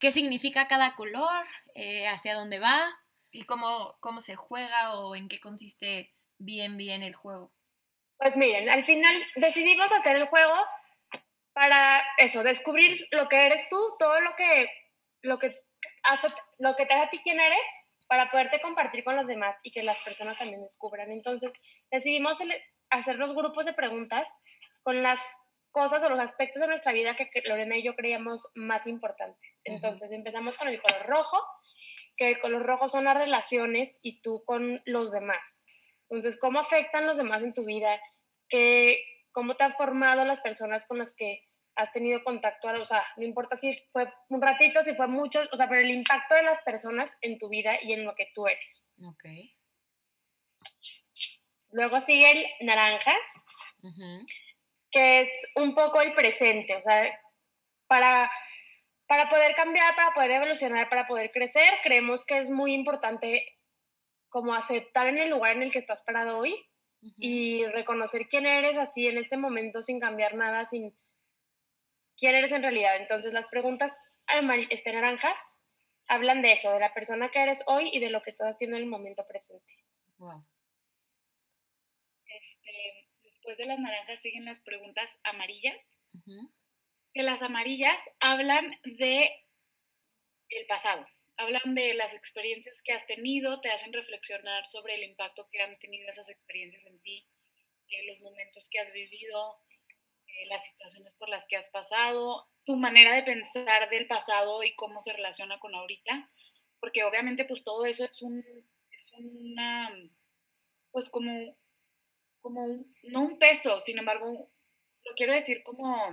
qué 0.00 0.10
significa 0.10 0.68
cada 0.68 0.96
color, 0.96 1.46
eh, 1.74 2.08
hacia 2.08 2.34
dónde 2.34 2.58
va. 2.58 2.90
Y 3.34 3.44
cómo, 3.46 3.96
cómo 4.00 4.22
se 4.22 4.36
juega 4.36 4.94
o 4.94 5.16
en 5.16 5.28
qué 5.28 5.40
consiste 5.40 6.14
bien, 6.38 6.76
bien 6.76 7.02
el 7.02 7.14
juego. 7.14 7.52
Pues 8.16 8.36
miren, 8.36 8.68
al 8.70 8.84
final 8.84 9.14
decidimos 9.36 9.90
hacer 9.92 10.16
el 10.16 10.28
juego 10.28 10.54
para 11.52 12.00
eso, 12.18 12.44
descubrir 12.44 12.96
lo 13.10 13.28
que 13.28 13.46
eres 13.46 13.68
tú, 13.68 13.76
todo 13.98 14.20
lo 14.20 14.36
que, 14.36 14.68
lo 15.22 15.38
que, 15.38 15.60
hace, 16.04 16.28
lo 16.58 16.76
que 16.76 16.86
te 16.86 16.94
hace 16.94 17.04
a 17.04 17.10
ti 17.10 17.18
quién 17.22 17.40
eres, 17.40 17.58
para 18.06 18.30
poderte 18.30 18.60
compartir 18.60 19.02
con 19.02 19.16
los 19.16 19.26
demás 19.26 19.56
y 19.62 19.72
que 19.72 19.82
las 19.82 19.98
personas 20.04 20.38
también 20.38 20.62
descubran. 20.62 21.10
Entonces, 21.10 21.52
decidimos 21.90 22.38
hacer 22.90 23.16
los 23.16 23.34
grupos 23.34 23.66
de 23.66 23.72
preguntas 23.72 24.30
con 24.82 25.02
las 25.02 25.20
cosas 25.74 26.04
o 26.04 26.08
los 26.08 26.20
aspectos 26.20 26.60
de 26.60 26.68
nuestra 26.68 26.92
vida 26.92 27.16
que 27.16 27.28
Lorena 27.46 27.76
y 27.76 27.82
yo 27.82 27.96
creíamos 27.96 28.48
más 28.54 28.86
importantes. 28.86 29.58
Entonces 29.64 30.12
empezamos 30.12 30.56
con 30.56 30.68
el 30.68 30.80
color 30.80 31.04
rojo, 31.06 31.36
que 32.16 32.30
el 32.30 32.38
color 32.38 32.64
rojo 32.64 32.88
son 32.88 33.04
las 33.04 33.16
relaciones 33.16 33.98
y 34.02 34.20
tú 34.20 34.44
con 34.44 34.80
los 34.84 35.10
demás. 35.12 35.66
Entonces, 36.08 36.38
¿cómo 36.38 36.60
afectan 36.60 37.06
los 37.06 37.16
demás 37.16 37.42
en 37.42 37.54
tu 37.54 37.64
vida? 37.64 38.00
¿Qué, 38.48 39.02
¿Cómo 39.32 39.56
te 39.56 39.64
han 39.64 39.72
formado 39.72 40.24
las 40.24 40.40
personas 40.40 40.86
con 40.86 40.98
las 40.98 41.12
que 41.14 41.48
has 41.74 41.92
tenido 41.92 42.22
contacto? 42.22 42.68
O 42.68 42.84
sea, 42.84 43.02
no 43.16 43.24
importa 43.24 43.56
si 43.56 43.76
fue 43.88 44.12
un 44.28 44.40
ratito, 44.40 44.82
si 44.82 44.94
fue 44.94 45.08
mucho, 45.08 45.40
o 45.52 45.56
sea, 45.56 45.68
pero 45.68 45.80
el 45.80 45.90
impacto 45.90 46.34
de 46.34 46.42
las 46.42 46.60
personas 46.62 47.16
en 47.20 47.38
tu 47.38 47.48
vida 47.48 47.78
y 47.82 47.92
en 47.92 48.04
lo 48.04 48.14
que 48.14 48.28
tú 48.32 48.46
eres. 48.46 48.84
Ok. 49.04 49.24
Luego 51.72 52.00
sigue 52.00 52.30
el 52.30 52.66
naranja, 52.66 53.12
que 54.92 55.22
es 55.22 55.48
un 55.56 55.74
poco 55.74 56.00
el 56.00 56.14
presente, 56.14 56.76
o 56.76 56.82
sea, 56.82 57.20
para, 57.88 58.30
para 59.06 59.28
poder 59.28 59.54
cambiar, 59.54 59.94
para 59.94 60.14
poder 60.14 60.30
evolucionar, 60.32 60.88
para 60.88 61.06
poder 61.06 61.30
crecer, 61.30 61.74
creemos 61.82 62.24
que 62.24 62.38
es 62.38 62.50
muy 62.50 62.72
importante 62.74 63.58
como 64.28 64.54
aceptar 64.54 65.06
en 65.06 65.18
el 65.18 65.30
lugar 65.30 65.56
en 65.56 65.62
el 65.62 65.72
que 65.72 65.78
estás 65.78 66.02
parado 66.02 66.38
hoy 66.38 66.56
y 67.18 67.66
reconocer 67.66 68.26
quién 68.26 68.46
eres 68.46 68.78
así 68.78 69.06
en 69.06 69.18
este 69.18 69.36
momento 69.36 69.82
sin 69.82 70.00
cambiar 70.00 70.34
nada, 70.34 70.64
sin 70.64 70.96
quién 72.16 72.34
eres 72.34 72.52
en 72.52 72.62
realidad. 72.62 72.96
Entonces 72.96 73.34
las 73.34 73.46
preguntas 73.46 73.96
este, 74.70 74.92
naranjas 74.92 75.38
hablan 76.08 76.42
de 76.42 76.52
eso, 76.52 76.72
de 76.72 76.80
la 76.80 76.94
persona 76.94 77.30
que 77.30 77.42
eres 77.42 77.62
hoy 77.66 77.90
y 77.92 78.00
de 78.00 78.10
lo 78.10 78.22
que 78.22 78.30
estás 78.30 78.56
haciendo 78.56 78.76
en 78.76 78.84
el 78.84 78.88
momento 78.88 79.26
presente. 79.26 79.74
Wow. 80.18 80.42
después 83.22 83.58
de 83.58 83.66
las 83.66 83.78
naranjas 83.78 84.20
siguen 84.20 84.46
las 84.46 84.60
preguntas 84.60 85.10
amarillas. 85.24 85.76
Que 87.14 87.22
las 87.22 87.42
amarillas 87.42 87.98
hablan 88.20 88.78
de 88.84 89.30
el 90.48 90.66
pasado, 90.66 91.06
hablan 91.36 91.74
de 91.74 91.94
las 91.94 92.12
experiencias 92.12 92.74
que 92.84 92.92
has 92.92 93.06
tenido, 93.06 93.60
te 93.60 93.70
hacen 93.70 93.92
reflexionar 93.92 94.66
sobre 94.66 94.94
el 94.94 95.04
impacto 95.04 95.48
que 95.50 95.62
han 95.62 95.78
tenido 95.78 96.10
esas 96.10 96.28
experiencias 96.28 96.84
en 96.86 97.00
ti, 97.00 97.26
eh, 97.88 98.06
los 98.08 98.20
momentos 98.20 98.68
que 98.70 98.80
has 98.80 98.92
vivido, 98.92 99.60
eh, 100.26 100.46
las 100.48 100.64
situaciones 100.64 101.14
por 101.14 101.28
las 101.28 101.46
que 101.46 101.56
has 101.56 101.70
pasado, 101.70 102.48
tu 102.64 102.76
manera 102.76 103.14
de 103.14 103.22
pensar 103.22 103.88
del 103.88 104.06
pasado 104.06 104.62
y 104.62 104.74
cómo 104.74 105.00
se 105.02 105.12
relaciona 105.12 105.58
con 105.60 105.74
ahorita, 105.74 106.30
porque 106.80 107.04
obviamente 107.04 107.44
pues 107.44 107.64
todo 107.64 107.86
eso 107.86 108.04
es 108.04 108.20
un, 108.22 108.44
es 108.90 109.12
una, 109.12 109.90
pues 110.90 111.08
como 111.08 111.56
como 112.44 112.66
no 113.04 113.22
un 113.22 113.38
peso, 113.38 113.80
sin 113.80 113.98
embargo, 113.98 114.50
lo 115.02 115.14
quiero 115.14 115.32
decir 115.32 115.62
como, 115.62 116.12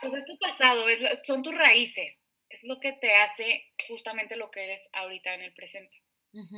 pues 0.00 0.14
es 0.14 0.24
tu 0.24 0.38
pasado, 0.38 0.84
son 1.24 1.42
tus 1.42 1.54
raíces, 1.54 2.22
es 2.48 2.64
lo 2.64 2.80
que 2.80 2.92
te 2.92 3.14
hace 3.14 3.64
justamente 3.88 4.36
lo 4.36 4.50
que 4.50 4.64
eres 4.64 4.80
ahorita 4.92 5.34
en 5.34 5.42
el 5.42 5.54
presente. 5.54 5.96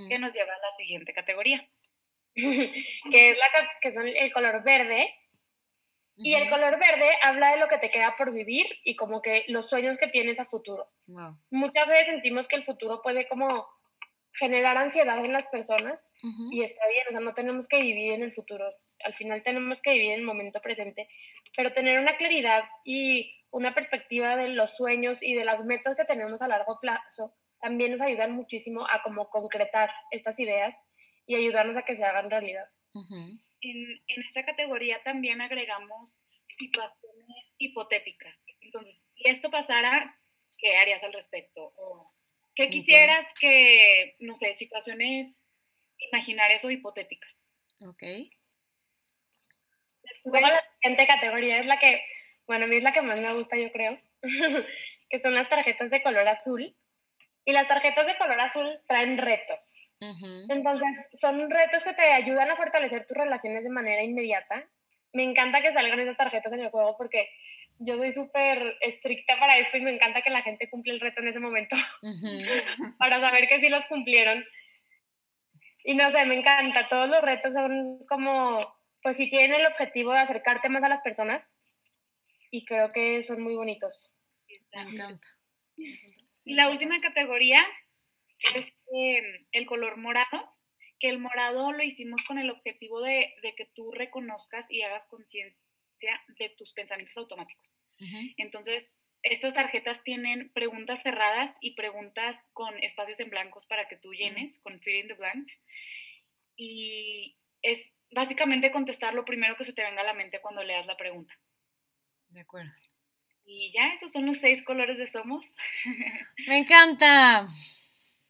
Que 0.09 0.19
nos 0.19 0.33
lleva 0.35 0.53
a 0.53 0.59
la 0.59 0.77
siguiente 0.77 1.15
categoría. 1.15 1.67
que 2.35 3.31
es 3.31 3.39
la 3.39 3.47
que 3.81 3.93
son 3.93 4.07
el 4.07 4.33
color 4.33 4.63
verde. 4.65 5.15
Y 6.17 6.35
el 6.35 6.51
color 6.51 6.79
verde 6.79 7.09
habla 7.23 7.53
de 7.53 7.57
lo 7.57 7.69
que 7.69 7.79
te 7.79 7.91
queda 7.91 8.15
por 8.17 8.33
vivir 8.33 8.67
y 8.85 8.97
como 8.97 9.23
que 9.23 9.45
los 9.49 9.69
sueños 9.69 9.97
que 9.97 10.09
tienes 10.09 10.41
a 10.41 10.45
futuro. 10.45 10.91
Muchas 11.51 11.89
veces 11.89 12.07
sentimos 12.07 12.49
que 12.49 12.57
el 12.57 12.65
futuro 12.65 13.01
puede 13.03 13.27
como 13.27 13.67
generar 14.35 14.77
ansiedad 14.77 15.25
en 15.25 15.33
las 15.33 15.49
personas 15.49 16.15
y 16.51 16.63
está 16.63 16.87
bien, 16.89 17.03
o 17.09 17.11
sea, 17.13 17.21
no 17.21 17.35
tenemos 17.35 17.67
que 17.67 17.81
vivir 17.81 18.13
en 18.13 18.23
el 18.23 18.33
futuro, 18.33 18.71
al 19.04 19.14
final 19.14 19.42
tenemos 19.42 19.80
que 19.82 19.92
vivir 19.92 20.12
en 20.12 20.21
el 20.21 20.25
momento 20.25 20.61
presente, 20.61 21.09
pero 21.56 21.73
tener 21.73 21.99
una 21.99 22.16
claridad 22.16 22.64
y 22.85 23.35
una 23.50 23.73
perspectiva 23.73 24.37
de 24.37 24.49
los 24.49 24.76
sueños 24.76 25.23
y 25.23 25.35
de 25.35 25.44
las 25.44 25.64
metas 25.64 25.97
que 25.97 26.04
tenemos 26.04 26.42
a 26.42 26.49
largo 26.49 26.78
plazo 26.80 27.35
también 27.61 27.92
nos 27.92 28.00
ayudan 28.00 28.32
muchísimo 28.32 28.87
a 28.88 29.02
como 29.02 29.28
concretar 29.30 29.90
estas 30.11 30.38
ideas 30.38 30.76
y 31.26 31.37
ayudarnos 31.37 31.76
a 31.76 31.82
que 31.82 31.94
se 31.94 32.04
hagan 32.04 32.30
realidad. 32.30 32.66
en, 32.94 34.02
en 34.06 34.23
esta 34.23 34.44
categoría 34.44 35.02
también 35.04 35.40
agregamos 35.40 36.21
situaciones 36.59 37.54
hipotéticas. 37.59 38.37
Entonces, 38.61 39.04
si 39.11 39.28
esto 39.28 39.50
pasara, 39.50 40.18
¿qué 40.59 40.76
harías 40.76 41.04
al 41.04 41.12
respecto? 41.12 41.73
O 41.76 42.12
¿Qué 42.54 42.68
quisieras 42.68 43.26
que, 43.40 44.16
no 44.21 44.35
sé, 44.35 44.54
situaciones 44.56 45.40
imaginarias 46.11 46.64
o 46.64 46.71
hipotéticas? 46.71 47.35
Ok. 47.80 48.02
Después, 50.25 50.42
la 50.42 50.62
siguiente 50.81 51.07
categoría 51.07 51.59
es 51.59 51.66
la 51.66 51.78
que, 51.78 52.02
bueno, 52.47 52.64
a 52.64 52.69
mí 52.69 52.76
es 52.76 52.85
la 52.85 52.92
que 52.92 53.02
más 53.02 53.19
me 53.19 53.33
gusta, 53.33 53.57
yo 53.57 53.71
creo, 53.73 53.99
que 55.11 55.19
son 55.19 55.35
las 55.35 55.49
tarjetas 55.49 55.90
de 55.90 56.02
color 56.02 56.28
azul. 56.28 56.75
Y 57.45 57.52
las 57.52 57.66
tarjetas 57.66 58.07
de 58.07 58.16
color 58.16 58.40
azul 58.40 58.81
traen 58.87 59.19
retos. 59.19 59.90
Entonces, 60.49 61.11
son 61.12 61.50
retos 61.50 61.83
que 61.83 61.92
te 61.92 62.12
ayudan 62.12 62.50
a 62.50 62.57
fortalecer 62.57 63.04
tus 63.04 63.16
relaciones 63.16 63.64
de 63.64 63.71
manera 63.71 64.02
inmediata. 64.02 64.69
Me 65.12 65.25
encanta 65.25 65.61
que 65.61 65.73
salgan 65.73 65.99
esas 65.99 66.16
tarjetas 66.16 66.52
en 66.52 66.61
el 66.61 66.71
juego 66.71 66.97
porque 66.97 67.28
yo 67.78 67.97
soy 67.97 68.12
súper 68.12 68.76
estricta 68.81 69.38
para 69.38 69.59
esto 69.59 69.76
y 69.76 69.83
me 69.83 69.92
encanta 69.92 70.23
que 70.23 70.31
la 70.31 70.42
gente 70.42 70.71
cumpla 70.71 70.92
el 70.92 71.00
reto 71.00 71.21
en 71.21 71.28
ese 71.28 71.40
momento 71.40 71.76
para 72.99 73.21
saber 73.21 73.49
que 73.49 73.61
sí 73.61 73.69
los 73.69 73.87
cumplieron. 73.87 74.45
Y 75.85 75.95
no 75.95 76.11
sé, 76.11 76.25
me 76.26 76.37
encanta, 76.37 76.88
todos 76.88 77.09
los 77.09 77.23
retos 77.23 77.52
son 77.52 77.99
como, 78.09 78.73
pues 79.02 79.16
si 79.16 79.28
tienen 79.28 79.61
el 79.61 79.66
objetivo 79.66 80.12
de 80.12 80.21
acercarte 80.21 80.68
más 80.68 80.82
a 80.82 80.88
las 80.88 81.00
personas 81.00 81.59
y 82.50 82.64
creo 82.64 82.92
que 82.92 83.23
son 83.23 83.42
muy 83.42 83.54
bonitos. 83.54 84.14
Me 84.49 84.56
encanta. 84.82 85.21
Y 86.44 86.54
la 86.54 86.71
última 86.71 87.00
categoría 87.00 87.64
es 88.54 88.75
em, 88.92 89.47
el 89.52 89.66
color 89.66 89.97
morado, 89.97 90.56
que 90.99 91.09
el 91.09 91.18
morado 91.18 91.73
lo 91.73 91.82
hicimos 91.82 92.23
con 92.25 92.38
el 92.38 92.50
objetivo 92.50 93.00
de, 93.00 93.35
de 93.42 93.54
que 93.54 93.66
tú 93.75 93.90
reconozcas 93.92 94.66
y 94.71 94.82
hagas 94.82 95.06
conciencia 95.06 95.56
de 96.38 96.49
tus 96.56 96.73
pensamientos 96.73 97.16
automáticos. 97.16 97.73
Entonces, 98.37 98.90
estas 99.23 99.54
tarjetas 99.54 100.02
tienen 100.02 100.52
preguntas 100.52 101.02
cerradas 101.02 101.54
y 101.61 101.75
preguntas 101.75 102.44
con 102.52 102.76
espacios 102.82 103.21
en 103.21 103.30
blancos 103.30 103.64
para 103.66 103.87
que 103.87 103.97
tú 103.97 104.12
llenes, 104.12 104.59
con 104.61 104.80
fill 104.80 104.97
in 104.97 105.06
the 105.06 105.14
blanks. 105.14 105.62
Y 106.56 107.38
es 107.62 107.94
básicamente 108.12 108.71
contestar 108.71 109.14
lo 109.14 109.25
primero 109.25 109.57
que 109.57 109.64
se 109.64 109.73
te 109.73 109.83
venga 109.83 110.02
a 110.02 110.07
la 110.07 110.14
mente 110.14 110.40
cuando 110.40 110.62
leas 110.62 110.87
la 110.87 110.97
pregunta. 110.97 111.35
De 112.28 112.40
acuerdo. 112.40 112.73
Y 113.45 113.73
ya, 113.73 113.92
esos 113.92 114.12
son 114.12 114.26
los 114.26 114.38
seis 114.38 114.62
colores 114.62 114.99
de 114.99 115.07
Somos. 115.07 115.47
Me 116.47 116.59
encanta. 116.59 117.49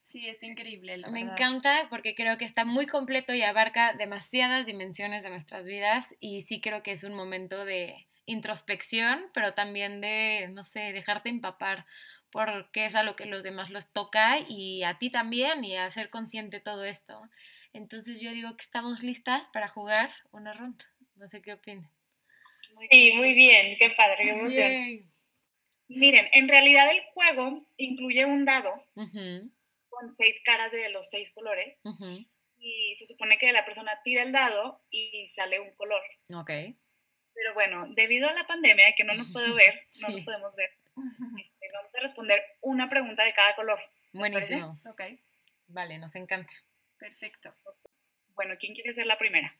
Sí, 0.04 0.28
está 0.28 0.46
increíble, 0.46 0.98
la 0.98 1.08
Me 1.08 1.20
encanta 1.20 1.86
porque 1.88 2.14
creo 2.14 2.36
que 2.36 2.44
está 2.44 2.64
muy 2.64 2.86
completo 2.86 3.32
y 3.32 3.42
abarca 3.42 3.94
demasiadas 3.94 4.66
dimensiones 4.66 5.22
de 5.22 5.30
nuestras 5.30 5.66
vidas 5.66 6.14
y 6.20 6.42
sí 6.42 6.60
creo 6.60 6.82
que 6.82 6.92
es 6.92 7.02
un 7.02 7.14
momento 7.14 7.64
de 7.64 8.06
introspección, 8.26 9.30
pero 9.32 9.54
también 9.54 10.02
de, 10.02 10.50
no 10.52 10.64
sé, 10.64 10.92
dejarte 10.92 11.30
empapar 11.30 11.86
porque 12.30 12.86
es 12.86 12.94
a 12.94 13.02
lo 13.02 13.16
que 13.16 13.26
los 13.26 13.42
demás 13.42 13.70
los 13.70 13.92
toca 13.92 14.38
y 14.48 14.82
a 14.82 14.98
ti 14.98 15.10
también 15.10 15.64
y 15.64 15.76
a 15.76 15.90
ser 15.90 16.10
consciente 16.10 16.58
de 16.58 16.62
todo 16.62 16.84
esto. 16.84 17.22
Entonces 17.72 18.20
yo 18.20 18.32
digo 18.32 18.56
que 18.56 18.62
estamos 18.62 19.02
listas 19.02 19.48
para 19.48 19.68
jugar 19.68 20.10
una 20.30 20.52
ronda. 20.52 20.84
No 21.16 21.28
sé 21.28 21.40
qué 21.42 21.54
opinan. 21.54 21.90
Sí, 22.90 23.12
muy 23.14 23.34
bien, 23.34 23.76
qué 23.78 23.90
padre, 23.90 24.16
qué 24.24 24.30
emoción. 24.30 25.12
Miren, 25.88 26.28
en 26.32 26.48
realidad 26.48 26.90
el 26.90 27.02
juego 27.12 27.66
incluye 27.76 28.24
un 28.24 28.44
dado 28.44 28.72
con 28.94 30.10
seis 30.10 30.40
caras 30.44 30.72
de 30.72 30.88
los 30.90 31.08
seis 31.10 31.30
colores 31.32 31.80
y 32.58 32.94
se 32.96 33.06
supone 33.06 33.36
que 33.38 33.52
la 33.52 33.64
persona 33.64 34.00
tira 34.02 34.22
el 34.22 34.32
dado 34.32 34.80
y 34.90 35.30
sale 35.34 35.60
un 35.60 35.74
color. 35.74 36.02
Ok. 36.34 36.50
Pero 37.34 37.54
bueno, 37.54 37.88
debido 37.88 38.28
a 38.28 38.34
la 38.34 38.46
pandemia 38.46 38.90
y 38.90 38.94
que 38.94 39.04
no 39.04 39.14
nos 39.14 39.30
puede 39.30 39.52
ver, 39.54 39.88
no 40.00 40.08
nos 40.08 40.22
podemos 40.22 40.54
ver, 40.56 40.70
este, 41.38 41.72
vamos 41.72 41.94
a 41.94 42.00
responder 42.00 42.42
una 42.60 42.88
pregunta 42.88 43.24
de 43.24 43.32
cada 43.32 43.54
color. 43.54 43.80
Buenísimo. 44.12 44.80
Ok, 44.88 45.02
Vale, 45.68 45.98
nos 45.98 46.14
encanta. 46.16 46.52
Perfecto. 47.02 47.54
Bueno, 48.34 48.54
¿quién 48.58 48.74
quiere 48.74 48.94
ser 48.94 49.06
la 49.06 49.18
primera? 49.18 49.54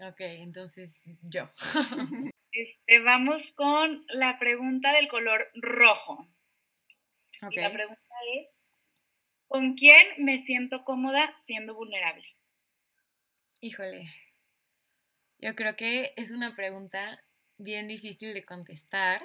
Ok, 0.00 0.20
entonces 0.20 1.00
yo. 1.22 1.50
Este, 2.56 3.00
vamos 3.00 3.50
con 3.50 4.06
la 4.10 4.38
pregunta 4.38 4.92
del 4.92 5.08
color 5.08 5.50
rojo. 5.54 6.12
Ok. 7.42 7.50
Y 7.50 7.56
la 7.56 7.72
pregunta 7.72 8.00
es, 8.32 8.48
¿con 9.48 9.74
quién 9.74 10.06
me 10.18 10.44
siento 10.44 10.84
cómoda 10.84 11.34
siendo 11.46 11.74
vulnerable? 11.74 12.24
Híjole, 13.60 14.08
yo 15.38 15.56
creo 15.56 15.74
que 15.74 16.12
es 16.16 16.30
una 16.30 16.54
pregunta 16.54 17.20
bien 17.58 17.88
difícil 17.88 18.32
de 18.34 18.44
contestar. 18.44 19.20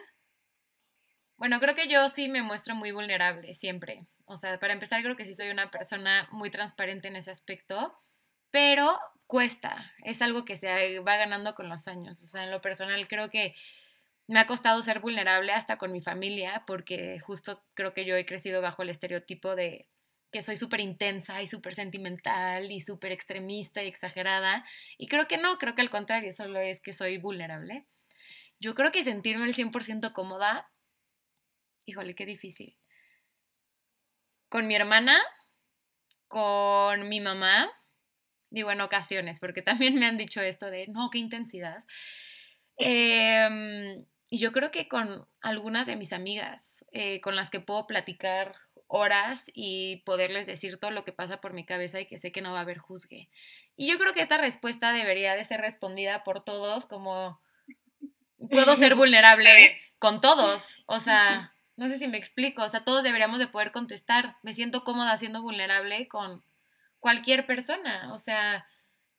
Bueno, 1.37 1.59
creo 1.59 1.75
que 1.75 1.87
yo 1.87 2.09
sí 2.09 2.29
me 2.29 2.41
muestro 2.41 2.73
muy 2.73 2.91
vulnerable 2.91 3.53
siempre. 3.53 4.07
O 4.31 4.37
sea, 4.37 4.59
para 4.59 4.73
empezar, 4.73 5.01
creo 5.01 5.15
que 5.15 5.25
sí 5.25 5.33
soy 5.33 5.49
una 5.49 5.71
persona 5.71 6.27
muy 6.31 6.51
transparente 6.51 7.07
en 7.07 7.15
ese 7.15 7.31
aspecto, 7.31 7.99
pero 8.51 8.99
cuesta. 9.25 9.91
Es 10.03 10.21
algo 10.21 10.45
que 10.45 10.55
se 10.55 10.99
va 10.99 11.17
ganando 11.17 11.55
con 11.55 11.67
los 11.67 11.87
años. 11.87 12.21
O 12.21 12.27
sea, 12.27 12.43
en 12.43 12.51
lo 12.51 12.61
personal 12.61 13.07
creo 13.07 13.31
que 13.31 13.55
me 14.27 14.39
ha 14.39 14.45
costado 14.45 14.83
ser 14.83 14.99
vulnerable 14.99 15.51
hasta 15.51 15.79
con 15.79 15.91
mi 15.91 15.99
familia, 15.99 16.63
porque 16.67 17.19
justo 17.21 17.63
creo 17.73 17.95
que 17.95 18.05
yo 18.05 18.15
he 18.15 18.27
crecido 18.27 18.61
bajo 18.61 18.83
el 18.83 18.91
estereotipo 18.91 19.55
de 19.55 19.87
que 20.31 20.43
soy 20.43 20.57
súper 20.57 20.81
intensa 20.81 21.41
y 21.41 21.47
súper 21.47 21.73
sentimental 21.73 22.71
y 22.71 22.81
súper 22.81 23.11
extremista 23.11 23.83
y 23.83 23.87
exagerada. 23.87 24.63
Y 24.99 25.07
creo 25.07 25.27
que 25.27 25.37
no, 25.39 25.57
creo 25.57 25.73
que 25.73 25.81
al 25.81 25.89
contrario, 25.89 26.33
solo 26.33 26.59
es 26.59 26.81
que 26.81 26.93
soy 26.93 27.17
vulnerable. 27.17 27.87
Yo 28.59 28.75
creo 28.75 28.91
que 28.91 29.03
sentirme 29.03 29.45
el 29.45 29.55
100% 29.55 30.13
cómoda, 30.13 30.69
híjole, 31.87 32.13
qué 32.13 32.27
difícil. 32.27 32.75
Con 34.49 34.67
mi 34.67 34.75
hermana, 34.75 35.19
con 36.27 37.07
mi 37.07 37.21
mamá, 37.21 37.71
digo 38.49 38.71
en 38.71 38.81
ocasiones, 38.81 39.39
porque 39.39 39.61
también 39.61 39.95
me 39.95 40.05
han 40.05 40.17
dicho 40.17 40.41
esto 40.41 40.69
de, 40.69 40.87
no, 40.87 41.09
qué 41.09 41.19
intensidad. 41.19 41.83
Em, 42.77 44.05
y 44.29 44.37
yo 44.37 44.51
creo 44.51 44.71
que 44.71 44.87
con 44.87 45.27
algunas 45.41 45.87
de 45.87 45.95
mis 45.95 46.13
amigas, 46.13 46.85
eh, 46.91 47.19
con 47.21 47.35
las 47.35 47.49
que 47.49 47.59
puedo 47.59 47.87
platicar 47.87 48.55
horas 48.87 49.51
y 49.53 49.97
poderles 50.05 50.47
decir 50.47 50.77
todo 50.77 50.91
lo 50.91 51.05
que 51.05 51.11
pasa 51.11 51.41
por 51.41 51.53
mi 51.53 51.65
cabeza 51.65 51.99
y 51.99 52.05
que 52.05 52.17
sé 52.17 52.31
que 52.31 52.41
no 52.41 52.53
va 52.53 52.59
a 52.59 52.61
haber 52.61 52.79
juzgue. 52.79 53.29
Y 53.75 53.87
yo 53.87 53.97
creo 53.97 54.13
que 54.13 54.21
esta 54.21 54.37
respuesta 54.37 54.91
debería 54.91 55.35
de 55.35 55.45
ser 55.45 55.61
respondida 55.61 56.23
por 56.23 56.43
todos 56.43 56.85
como 56.85 57.39
puedo 58.49 58.75
ser 58.75 58.95
vulnerable 58.95 59.79
con 59.99 60.21
todos. 60.21 60.83
O 60.87 60.99
sea, 60.99 61.53
no 61.79 61.87
sé 61.87 61.97
si 61.97 62.09
me 62.09 62.17
explico. 62.17 62.61
O 62.61 62.67
sea, 62.67 62.83
todos 62.83 63.03
deberíamos 63.03 63.39
de 63.39 63.47
poder 63.47 63.71
contestar. 63.71 64.35
Me 64.43 64.53
siento 64.53 64.83
cómoda 64.83 65.17
siendo 65.17 65.41
vulnerable 65.41 66.09
con 66.09 66.43
cualquier 66.99 67.45
persona. 67.45 68.13
O 68.13 68.19
sea, 68.19 68.67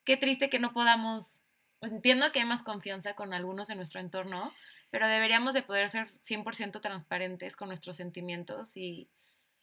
qué 0.05 0.19
triste 0.19 0.51
que 0.51 0.59
no 0.59 0.75
podamos. 0.75 1.43
Entiendo 1.81 2.31
que 2.33 2.41
hay 2.41 2.45
más 2.45 2.63
confianza 2.63 3.15
con 3.15 3.33
algunos 3.33 3.71
en 3.71 3.79
nuestro 3.79 3.99
entorno, 3.99 4.53
pero 4.91 5.09
deberíamos 5.09 5.55
de 5.55 5.63
poder 5.63 5.89
ser 5.89 6.13
100% 6.21 6.83
transparentes 6.83 7.57
con 7.57 7.69
nuestros 7.69 7.97
sentimientos 7.97 8.77
y, 8.77 9.09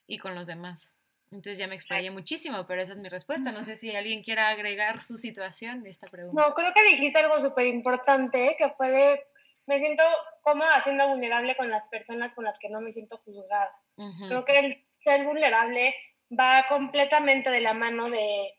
y 0.07 0.17
con 0.17 0.33
los 0.33 0.47
demás. 0.47 0.91
Entonces 1.31 1.59
ya 1.59 1.67
me 1.67 1.75
explayé 1.75 2.09
muchísimo, 2.09 2.65
pero 2.65 2.81
esa 2.81 2.93
es 2.93 2.97
mi 2.97 3.09
respuesta. 3.09 3.51
No 3.51 3.63
sé 3.63 3.77
si 3.77 3.95
alguien 3.95 4.23
quiera 4.23 4.47
agregar 4.47 5.03
su 5.03 5.17
situación 5.17 5.83
de 5.83 5.91
esta 5.91 6.07
pregunta. 6.07 6.41
No, 6.41 6.55
creo 6.55 6.73
que 6.73 6.83
dijiste 6.89 7.19
algo 7.19 7.39
súper 7.39 7.67
importante 7.67 8.55
que 8.57 8.69
puede, 8.69 9.27
me 9.67 9.79
siento 9.79 10.03
cómoda 10.41 10.81
siendo 10.81 11.07
vulnerable 11.09 11.55
con 11.55 11.69
las 11.69 11.87
personas 11.89 12.33
con 12.33 12.45
las 12.45 12.57
que 12.57 12.69
no 12.69 12.81
me 12.81 12.91
siento 12.91 13.17
juzgada. 13.19 13.71
Ujú, 13.97 14.27
Creo 14.27 14.45
que 14.45 14.59
el 14.59 14.87
ser 14.97 15.23
vulnerable 15.25 15.93
va 16.37 16.65
completamente 16.67 17.49
de 17.51 17.61
la 17.61 17.73
mano 17.73 18.09
de 18.09 18.53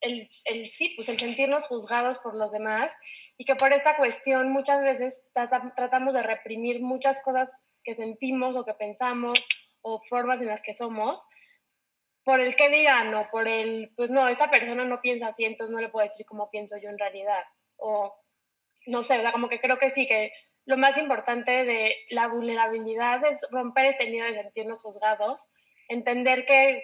el, 0.00 0.28
el 0.46 0.70
sí, 0.70 0.92
pues 0.96 1.08
el 1.08 1.18
sentirnos 1.18 1.66
juzgados 1.68 2.18
por 2.18 2.34
los 2.34 2.50
demás 2.50 2.96
y 3.36 3.44
que 3.44 3.54
por 3.54 3.72
esta 3.72 3.96
cuestión 3.96 4.50
muchas 4.50 4.82
veces 4.82 5.24
trata- 5.32 5.72
tratamos 5.76 6.14
de 6.14 6.22
reprimir 6.22 6.80
muchas 6.80 7.22
cosas 7.22 7.56
que 7.84 7.94
sentimos 7.94 8.56
o 8.56 8.64
que 8.64 8.74
pensamos 8.74 9.38
o 9.80 10.00
formas 10.00 10.40
en 10.40 10.48
las 10.48 10.62
que 10.62 10.72
somos 10.74 11.28
por 12.24 12.40
el 12.40 12.54
qué 12.56 12.68
dirán 12.68 13.12
o 13.14 13.28
por 13.30 13.48
el, 13.48 13.92
pues 13.96 14.10
no, 14.10 14.28
esta 14.28 14.50
persona 14.50 14.84
no 14.84 15.00
piensa 15.00 15.28
así, 15.28 15.44
entonces 15.44 15.74
no 15.74 15.80
le 15.80 15.88
puedo 15.88 16.06
decir 16.06 16.24
cómo 16.26 16.46
pienso 16.50 16.76
yo 16.78 16.88
en 16.88 16.98
realidad. 16.98 17.42
O 17.76 18.14
no 18.86 19.04
sé, 19.04 19.18
o 19.18 19.20
sea, 19.20 19.32
como 19.32 19.48
que 19.48 19.60
creo 19.60 19.78
que 19.78 19.90
sí, 19.90 20.06
que 20.06 20.32
lo 20.64 20.76
más 20.76 20.96
importante 20.98 21.64
de 21.64 21.96
la 22.10 22.28
vulnerabilidad 22.28 23.24
es 23.24 23.46
romper 23.50 23.86
este 23.86 24.10
miedo 24.10 24.26
de 24.26 24.34
sentirnos 24.34 24.82
juzgados, 24.82 25.48
entender 25.88 26.44
que 26.44 26.82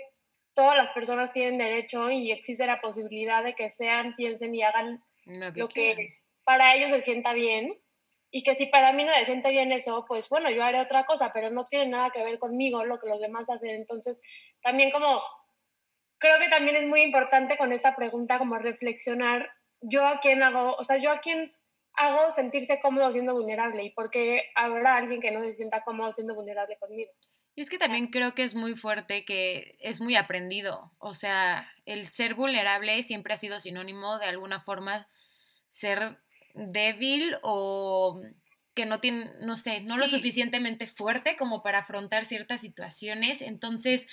todas 0.54 0.76
las 0.76 0.92
personas 0.92 1.32
tienen 1.32 1.58
derecho 1.58 2.10
y 2.10 2.32
existe 2.32 2.66
la 2.66 2.80
posibilidad 2.80 3.44
de 3.44 3.54
que 3.54 3.70
sean, 3.70 4.14
piensen 4.16 4.54
y 4.54 4.62
hagan 4.62 5.02
Lo 5.26 5.52
que 5.52 5.60
lo 5.60 5.68
quieran. 5.68 5.96
que 5.96 6.14
para 6.42 6.74
ellos 6.74 6.90
se 6.90 7.02
sienta 7.02 7.32
bien 7.32 7.78
y 8.30 8.42
que 8.42 8.56
si 8.56 8.66
para 8.66 8.92
mí 8.92 9.04
no 9.04 9.12
se 9.12 9.26
siente 9.26 9.50
bien 9.50 9.72
eso, 9.72 10.04
pues 10.06 10.28
bueno, 10.28 10.50
yo 10.50 10.64
haré 10.64 10.80
otra 10.80 11.04
cosa, 11.04 11.32
pero 11.32 11.50
no 11.50 11.64
tiene 11.64 11.86
nada 11.86 12.10
que 12.10 12.24
ver 12.24 12.38
conmigo 12.38 12.84
lo 12.84 12.98
que 12.98 13.08
los 13.08 13.20
demás 13.20 13.48
hacen. 13.48 13.70
Entonces, 13.70 14.20
también 14.62 14.90
como, 14.90 15.22
creo 16.18 16.38
que 16.38 16.48
también 16.48 16.76
es 16.76 16.86
muy 16.86 17.02
importante 17.02 17.56
con 17.56 17.72
esta 17.72 17.94
pregunta 17.94 18.38
como 18.38 18.58
reflexionar, 18.58 19.50
yo 19.80 20.06
a 20.06 20.20
quién 20.20 20.42
hago, 20.42 20.74
o 20.74 20.82
sea, 20.82 20.96
yo 20.98 21.10
a 21.10 21.20
quién 21.20 21.52
hago 21.94 22.30
sentirse 22.30 22.80
cómodo 22.80 23.12
siendo 23.12 23.34
vulnerable 23.34 23.84
y 23.84 23.90
por 23.90 24.10
qué 24.10 24.50
habrá 24.54 24.96
alguien 24.96 25.20
que 25.20 25.30
no 25.30 25.42
se 25.42 25.52
sienta 25.52 25.82
cómodo 25.82 26.12
siendo 26.12 26.34
vulnerable 26.34 26.76
conmigo. 26.78 27.10
Y 27.54 27.60
es 27.60 27.70
que 27.70 27.78
también 27.78 28.06
creo 28.06 28.34
que 28.36 28.44
es 28.44 28.54
muy 28.54 28.76
fuerte 28.76 29.24
que 29.24 29.76
es 29.80 30.00
muy 30.00 30.14
aprendido. 30.14 30.92
O 30.98 31.14
sea, 31.14 31.68
el 31.86 32.06
ser 32.06 32.34
vulnerable 32.34 33.02
siempre 33.02 33.34
ha 33.34 33.36
sido 33.36 33.58
sinónimo 33.58 34.18
de 34.20 34.26
alguna 34.26 34.60
forma 34.60 35.08
ser 35.68 36.18
débil 36.54 37.36
o 37.42 38.20
que 38.74 38.86
no 38.86 39.00
tiene, 39.00 39.32
no 39.40 39.56
sé, 39.56 39.80
no 39.80 39.96
lo 39.96 40.06
suficientemente 40.06 40.86
fuerte 40.86 41.36
como 41.36 41.64
para 41.64 41.80
afrontar 41.80 42.26
ciertas 42.26 42.60
situaciones. 42.60 43.42
Entonces, 43.42 44.06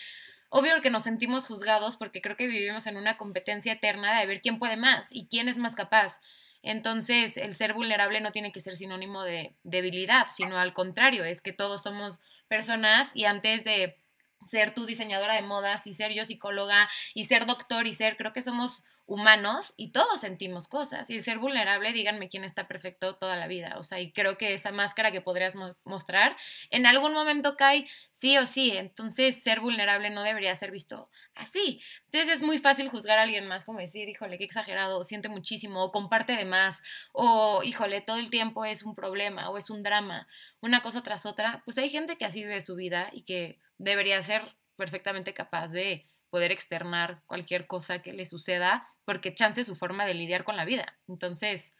obvio 0.50 0.82
que 0.82 0.90
nos 0.90 1.04
sentimos 1.04 1.46
juzgados 1.46 1.98
porque 1.98 2.22
creo 2.22 2.36
que 2.36 2.48
vivimos 2.48 2.88
en 2.88 2.98
una 2.98 3.16
competencia 3.18 3.74
eterna 3.74 4.20
de 4.20 4.26
ver 4.26 4.42
quién 4.42 4.58
puede 4.58 4.76
más 4.76 5.10
y 5.12 5.28
quién 5.28 5.50
es 5.50 5.60
más 5.60 5.76
capaz. 5.76 6.20
Entonces, 6.66 7.38
el 7.38 7.56
ser 7.56 7.74
vulnerable 7.74 8.20
no 8.22 8.32
tiene 8.32 8.52
que 8.52 8.60
ser 8.60 8.76
sinónimo 8.76 9.24
de 9.24 9.56
debilidad, 9.64 10.28
sino 10.32 10.58
al 10.58 10.74
contrario, 10.74 11.24
es 11.24 11.40
que 11.40 11.54
todos 11.54 11.84
somos 11.84 12.20
personas 12.48 13.12
y 13.14 13.26
antes 13.26 13.64
de 13.64 14.02
ser 14.48 14.74
tu 14.74 14.88
diseñadora 14.88 15.36
de 15.36 15.44
modas 15.44 15.86
y 15.86 15.94
ser 15.94 16.12
yo 16.14 16.26
psicóloga 16.26 16.90
y 17.14 17.26
ser 17.26 17.46
doctor 17.46 17.86
y 17.86 17.94
ser, 17.94 18.18
creo 18.18 18.34
que 18.34 18.42
somos 18.42 18.84
humanos 19.08 19.74
y 19.78 19.92
todos 19.92 20.22
sentimos 20.22 20.68
cosas. 20.68 21.10
Y 21.10 21.16
el 21.16 21.24
ser 21.24 21.38
vulnerable, 21.40 21.94
díganme 21.94 22.30
quién 22.30 22.44
está 22.44 22.68
perfecto 22.68 23.16
toda 23.16 23.36
la 23.36 23.48
vida. 23.48 23.76
O 23.78 23.84
sea, 23.84 24.00
y 24.00 24.12
creo 24.12 24.38
que 24.38 24.54
esa 24.54 24.72
máscara 24.72 25.12
que 25.12 25.22
podrías 25.22 25.56
mo- 25.56 25.76
mostrar 25.86 26.36
en 26.72 26.86
algún 26.86 27.14
momento 27.14 27.56
cae 27.56 27.88
sí 28.12 28.38
o 28.38 28.46
sí. 28.48 28.72
Entonces, 28.76 29.42
ser 29.42 29.60
vulnerable 29.60 30.10
no 30.10 30.24
debería 30.24 30.56
ser 30.56 30.72
visto 30.72 31.10
así. 31.36 31.82
Entonces, 32.06 32.36
es 32.36 32.42
muy 32.42 32.58
fácil 32.58 32.90
juzgar 32.90 33.20
a 33.20 33.24
alguien 33.24 33.48
más, 33.48 33.66
como 33.66 33.80
decir, 33.80 34.08
híjole, 34.10 34.38
qué 34.38 34.44
exagerado, 34.46 35.04
siente 35.04 35.30
muchísimo, 35.30 35.84
o 35.84 35.92
comparte 35.92 36.36
de 36.36 36.46
más, 36.46 36.82
o 37.12 37.62
híjole, 37.64 38.02
todo 38.02 38.18
el 38.18 38.30
tiempo 38.30 38.66
es 38.66 38.84
un 38.84 38.96
problema 38.96 39.50
o 39.50 39.58
es 39.58 39.70
un 39.70 39.84
drama, 39.84 40.28
una 40.62 40.82
cosa 40.82 41.02
tras 41.04 41.26
otra. 41.26 41.62
Pues 41.66 41.78
hay 41.78 41.90
gente 41.90 42.18
que 42.18 42.26
así 42.26 42.42
vive 42.44 42.62
su 42.62 42.76
vida 42.76 43.10
y 43.14 43.24
que 43.24 43.60
debería 43.78 44.22
ser 44.24 44.56
perfectamente 44.76 45.34
capaz 45.34 45.70
de 45.70 46.06
poder 46.30 46.52
externar 46.52 47.22
cualquier 47.28 47.68
cosa 47.68 48.02
que 48.02 48.14
le 48.14 48.26
suceda, 48.26 48.90
porque 49.06 49.34
chance 49.34 49.62
es 49.62 49.68
su 49.68 49.76
forma 49.76 50.06
de 50.06 50.14
lidiar 50.14 50.44
con 50.44 50.58
la 50.58 50.66
vida. 50.66 50.98
Entonces, 51.08 51.74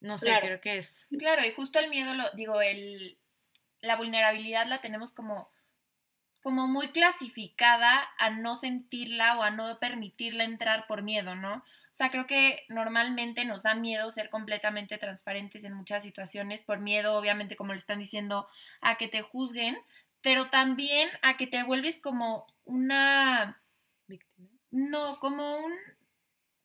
no 0.00 0.18
sé, 0.18 0.26
Claro. 0.26 0.46
creo 0.46 0.60
que 0.60 0.78
es... 0.78 1.06
Claro, 1.18 1.44
y 1.44 1.52
justo 1.52 1.78
el 1.78 1.88
miedo, 1.88 2.14
lo, 2.14 2.30
digo, 2.30 2.60
el, 2.60 3.18
la 3.80 3.96
vulnerabilidad 3.96 4.66
la 4.66 4.80
tenemos 4.80 5.12
como, 5.12 5.50
como 6.42 6.66
muy 6.66 6.88
clasificada 6.88 8.08
a 8.18 8.30
no 8.30 8.58
sentirla 8.58 9.38
o 9.38 9.42
a 9.42 9.50
no 9.50 9.78
permitirla 9.78 10.44
entrar 10.44 10.86
por 10.86 11.02
miedo, 11.02 11.34
¿no? 11.34 11.56
O 11.92 11.94
sea, 11.94 12.10
creo 12.10 12.26
que 12.26 12.64
normalmente 12.68 13.44
nos 13.44 13.64
da 13.64 13.74
miedo 13.74 14.10
ser 14.10 14.30
completamente 14.30 14.96
transparentes 14.96 15.62
en 15.62 15.74
muchas 15.74 16.02
situaciones, 16.02 16.62
por 16.62 16.78
miedo, 16.78 17.16
obviamente, 17.16 17.54
como 17.54 17.74
lo 17.74 17.78
están 17.78 17.98
diciendo, 17.98 18.48
a 18.80 18.96
que 18.96 19.08
te 19.08 19.20
juzguen, 19.20 19.76
pero 20.22 20.48
también 20.48 21.10
a 21.20 21.36
que 21.36 21.46
te 21.46 21.62
vuelves 21.64 22.00
como 22.00 22.46
una, 22.64 23.60
víctima. 24.06 24.48
no, 24.70 25.18
como 25.18 25.58
un, 25.58 25.72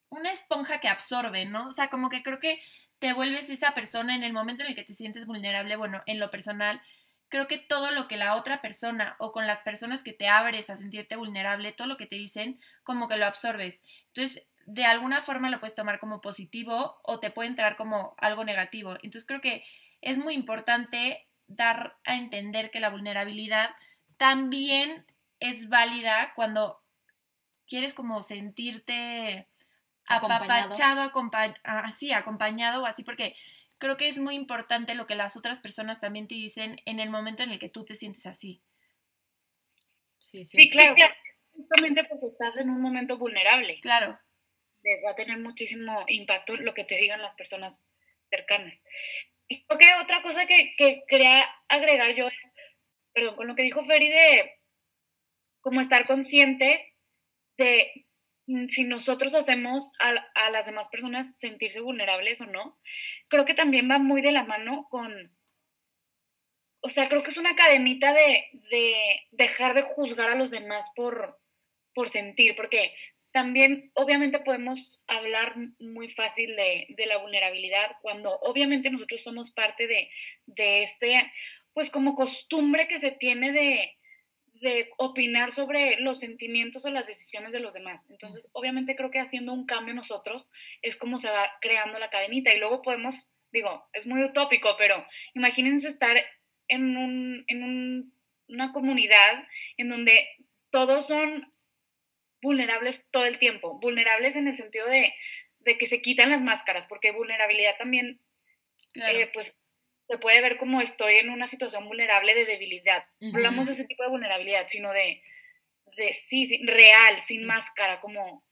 una 0.10 0.32
esponja 0.32 0.80
que 0.80 0.88
absorbe, 0.90 1.46
¿no? 1.46 1.68
O 1.70 1.74
sea, 1.74 1.90
como 1.90 2.10
que 2.10 2.24
creo 2.24 2.40
que 2.40 2.62
te 3.00 3.14
vuelves 3.14 3.50
esa 3.50 3.74
persona 3.74 4.16
en 4.16 4.24
el 4.24 4.34
momento 4.34 4.64
en 4.64 4.70
el 4.70 4.76
que 4.76 4.84
te 4.84 4.96
sientes 4.96 5.26
vulnerable, 5.26 5.76
bueno, 5.76 6.02
en 6.06 6.20
lo 6.20 6.32
personal, 6.32 6.82
creo 7.30 7.48
que 7.48 7.58
todo 7.58 7.92
lo 7.92 8.08
que 8.08 8.18
la 8.18 8.36
otra 8.36 8.62
persona 8.62 9.16
o 9.20 9.32
con 9.32 9.48
las 9.48 9.62
personas 9.62 10.04
que 10.04 10.14
te 10.14 10.28
abres 10.28 10.70
a 10.70 10.78
sentirte 10.78 11.16
vulnerable, 11.16 11.74
todo 11.74 11.88
lo 11.88 11.98
que 11.98 12.08
te 12.08 12.16
dicen, 12.16 12.60
como 12.84 13.08
que 13.08 13.18
lo 13.18 13.26
absorbes. 13.26 13.82
Entonces, 14.14 14.44
de 14.66 14.86
alguna 14.86 15.22
forma 15.22 15.50
lo 15.50 15.60
puedes 15.60 15.76
tomar 15.76 16.00
como 16.00 16.22
positivo 16.22 17.00
o 17.04 17.20
te 17.20 17.32
puede 17.32 17.50
entrar 17.50 17.76
como 17.76 18.16
algo 18.18 18.44
negativo. 18.44 18.94
Entonces, 18.96 19.26
creo 19.26 19.42
que 19.42 19.64
es 20.02 20.18
muy 20.18 20.34
importante 20.34 21.28
dar 21.48 21.98
a 22.06 22.16
entender 22.16 22.72
que 22.72 22.80
la 22.80 22.90
vulnerabilidad 22.90 23.72
también 24.18 25.06
es 25.40 25.70
válida 25.70 26.34
cuando 26.36 26.82
quieres 27.68 27.94
como 27.94 28.24
sentirte 28.24 29.48
apapachado, 30.08 31.12
así, 31.64 32.12
acompañado 32.12 32.84
o 32.84 32.86
así, 32.86 33.04
porque 33.04 33.36
creo 33.78 33.98
que 33.98 34.08
es 34.08 34.18
muy 34.18 34.36
importante 34.36 34.96
lo 34.96 35.08
que 35.08 35.16
las 35.16 35.38
otras 35.38 35.60
personas 35.60 36.00
también 36.00 36.28
te 36.28 36.36
dicen 36.36 36.82
en 36.86 37.00
el 37.00 37.10
momento 37.10 37.44
en 37.44 37.52
el 37.52 37.60
que 37.60 37.70
tú 37.70 37.86
te 37.86 37.96
sientes 37.96 38.26
así. 38.26 38.62
Sí, 40.18 40.46
sí. 40.46 40.58
sí 40.58 40.70
claro, 40.70 40.96
justamente 41.52 42.04
porque 42.06 42.28
estás 42.28 42.58
en 42.58 42.70
un 42.70 42.82
momento 42.82 43.18
vulnerable. 43.18 43.80
Claro. 43.82 44.20
Va 45.06 45.12
a 45.12 45.16
tener 45.16 45.38
muchísimo 45.40 46.06
impacto 46.08 46.56
lo 46.56 46.74
que 46.74 46.86
te 46.86 46.96
digan 46.96 47.22
las 47.22 47.36
personas 47.36 47.82
cercanas. 48.30 48.84
Y 49.50 49.66
creo 49.66 49.80
que 49.80 49.94
otra 50.02 50.22
cosa 50.22 50.46
que, 50.46 50.76
que 50.78 51.04
quería 51.08 51.44
agregar 51.68 52.14
yo 52.16 52.28
es, 52.28 52.34
perdón, 53.14 53.36
con 53.36 53.48
lo 53.48 53.56
que 53.56 53.64
dijo 53.64 53.86
Feri 53.86 54.08
de 54.08 54.54
como 55.62 55.82
estar 55.82 56.06
conscientes 56.08 56.80
de 57.58 58.07
si 58.70 58.86
nosotros 58.86 59.36
hacemos 59.36 59.92
a, 60.00 60.50
las 60.52 60.66
demás 60.66 60.88
personas 60.90 61.38
sentirse 61.38 61.82
vulnerables 61.82 62.40
o 62.42 62.46
no, 62.46 62.80
creo 63.30 63.46
que 63.46 63.54
también 63.54 63.90
va 63.90 64.00
muy 64.00 64.22
de 64.22 64.32
la 64.32 64.44
mano 64.44 64.88
con, 64.90 65.36
o 66.80 66.90
sea, 66.90 67.10
creo 67.10 67.24
que 67.24 67.32
es 67.32 67.38
una 67.38 67.56
cadenita 67.56 68.14
de, 68.14 68.46
dejar 69.32 69.74
de 69.74 69.82
juzgar 69.82 70.30
a 70.30 70.36
los 70.36 70.50
demás 70.50 70.92
por, 70.96 71.40
por 71.94 72.10
sentir, 72.10 72.56
porque 72.56 72.94
también 73.32 73.92
obviamente 73.96 74.40
podemos 74.40 75.02
hablar 75.08 75.56
muy 75.80 76.10
fácil 76.10 76.56
de, 76.56 76.88
la 77.06 77.18
vulnerabilidad 77.18 77.98
cuando 78.02 78.40
obviamente 78.40 78.90
nosotros 78.90 79.22
somos 79.22 79.52
parte 79.52 79.88
de, 79.88 80.10
de 80.46 80.84
este, 80.84 81.32
pues 81.74 81.92
como 81.92 82.16
costumbre 82.16 82.88
que 82.88 83.00
se 83.00 83.12
tiene 83.12 83.52
de, 83.52 83.98
de 84.62 84.90
opinar 84.98 85.52
sobre 85.52 86.00
los 86.00 86.20
sentimientos 86.20 86.86
o 86.86 86.90
las 86.90 87.08
decisiones 87.08 87.52
de 87.52 87.60
los 87.60 87.74
demás. 87.74 88.06
Entonces, 88.10 88.48
obviamente 88.52 88.96
creo 88.96 89.12
que 89.12 89.20
haciendo 89.20 89.54
un 89.54 89.66
cambio 89.66 89.94
nosotros 89.94 90.52
es 90.82 90.96
como 90.96 91.20
se 91.20 91.30
va 91.30 91.50
creando 91.62 92.00
la 92.00 92.10
cadenita. 92.10 92.54
Y 92.54 92.60
luego 92.60 92.82
podemos, 92.82 93.28
digo, 93.52 93.88
es 93.94 94.08
muy 94.08 94.24
utópico, 94.24 94.76
pero 94.78 95.06
imagínense 95.34 95.88
estar 95.88 96.18
en, 96.68 96.98
un, 96.98 97.44
en 97.48 98.12
una 98.48 98.74
comunidad 98.74 99.48
en 99.78 99.90
donde 99.90 100.28
todos 100.70 101.08
son 101.08 101.54
vulnerables 102.42 103.04
todo 103.12 103.26
el 103.26 103.40
tiempo, 103.40 103.80
vulnerables 103.80 104.36
en 104.36 104.48
el 104.48 104.58
sentido 104.58 104.88
de, 104.88 105.14
de 105.60 105.78
que 105.78 105.88
se 105.88 106.02
quitan 106.02 106.30
las 106.30 106.42
máscaras, 106.42 106.86
porque 106.88 107.12
vulnerabilidad 107.12 107.78
también, 107.78 108.22
eh, 108.96 109.30
pues 109.34 109.56
se 110.08 110.18
puede 110.18 110.42
ver 110.42 110.58
como 110.58 110.82
estoy 110.82 111.16
en 111.16 111.30
una 111.30 111.48
situación 111.48 111.86
vulnerable 111.86 112.34
de 112.34 112.46
debilidad. 112.46 113.06
No 113.20 113.36
hablamos 113.36 113.68
de 113.68 113.74
ese 113.74 113.86
tipo 113.86 114.04
de 114.04 114.10
vulnerabilidad, 114.10 114.68
sino 114.70 114.92
de, 114.94 115.22
de 115.98 116.14
sí, 116.14 116.62
real, 116.66 117.20
sin 117.22 117.46
máscara, 117.46 118.00
como 118.00 118.44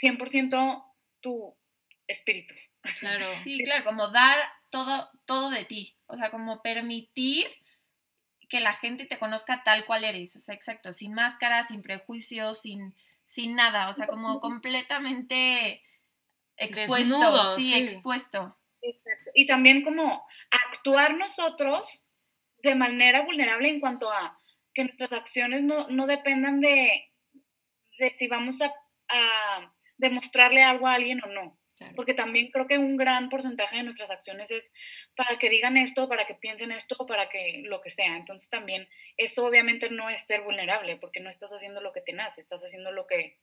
100% 0.00 0.84
tu 1.20 1.56
espíritu. 2.06 2.54
Claro. 3.00 3.26
Sí, 3.42 3.62
claro, 3.64 3.84
como 3.84 4.08
dar 4.08 4.38
todo, 4.70 5.10
todo 5.26 5.50
de 5.50 5.64
ti, 5.64 5.96
o 6.06 6.16
sea, 6.16 6.30
como 6.30 6.62
permitir 6.62 7.46
que 8.48 8.60
la 8.60 8.72
gente 8.72 9.04
te 9.04 9.18
conozca 9.18 9.62
tal 9.64 9.84
cual 9.84 10.04
eres, 10.04 10.34
o 10.36 10.40
sea, 10.40 10.54
exacto, 10.54 10.92
sin 10.92 11.12
máscara, 11.12 11.66
sin 11.68 11.82
prejuicios, 11.82 12.62
sin, 12.62 12.94
sin 13.26 13.54
nada, 13.54 13.90
o 13.90 13.94
sea, 13.94 14.06
como 14.06 14.40
completamente 14.40 15.82
expuesto, 16.56 17.56
sí, 17.56 17.74
expuesto. 17.74 18.56
Exacto. 18.82 19.30
Y 19.34 19.46
también 19.46 19.82
como 19.82 20.26
actuar 20.50 21.16
nosotros 21.16 22.06
de 22.62 22.74
manera 22.74 23.22
vulnerable 23.22 23.68
en 23.68 23.80
cuanto 23.80 24.10
a 24.10 24.38
que 24.74 24.84
nuestras 24.84 25.12
acciones 25.12 25.62
no, 25.62 25.88
no 25.88 26.06
dependan 26.06 26.60
de, 26.60 27.12
de, 27.98 28.14
si 28.16 28.28
vamos 28.28 28.60
a, 28.60 28.72
a, 29.08 29.74
demostrarle 29.98 30.62
algo 30.62 30.86
a 30.86 30.94
alguien 30.94 31.22
o 31.24 31.28
no. 31.28 31.60
Porque 31.96 32.12
también 32.12 32.50
creo 32.50 32.66
que 32.66 32.76
un 32.76 32.98
gran 32.98 33.30
porcentaje 33.30 33.78
de 33.78 33.84
nuestras 33.84 34.10
acciones 34.10 34.50
es 34.50 34.70
para 35.16 35.38
que 35.38 35.48
digan 35.48 35.78
esto, 35.78 36.10
para 36.10 36.26
que 36.26 36.34
piensen 36.34 36.72
esto, 36.72 37.06
para 37.06 37.30
que 37.30 37.62
lo 37.64 37.80
que 37.80 37.88
sea. 37.88 38.16
Entonces 38.16 38.50
también 38.50 38.86
eso 39.16 39.46
obviamente 39.46 39.88
no 39.88 40.10
es 40.10 40.26
ser 40.26 40.42
vulnerable, 40.42 40.96
porque 40.96 41.20
no 41.20 41.30
estás 41.30 41.52
haciendo 41.52 41.80
lo 41.80 41.92
que 41.92 42.02
te 42.02 42.12
nace, 42.12 42.42
estás 42.42 42.62
haciendo 42.62 42.92
lo 42.92 43.06
que... 43.06 43.38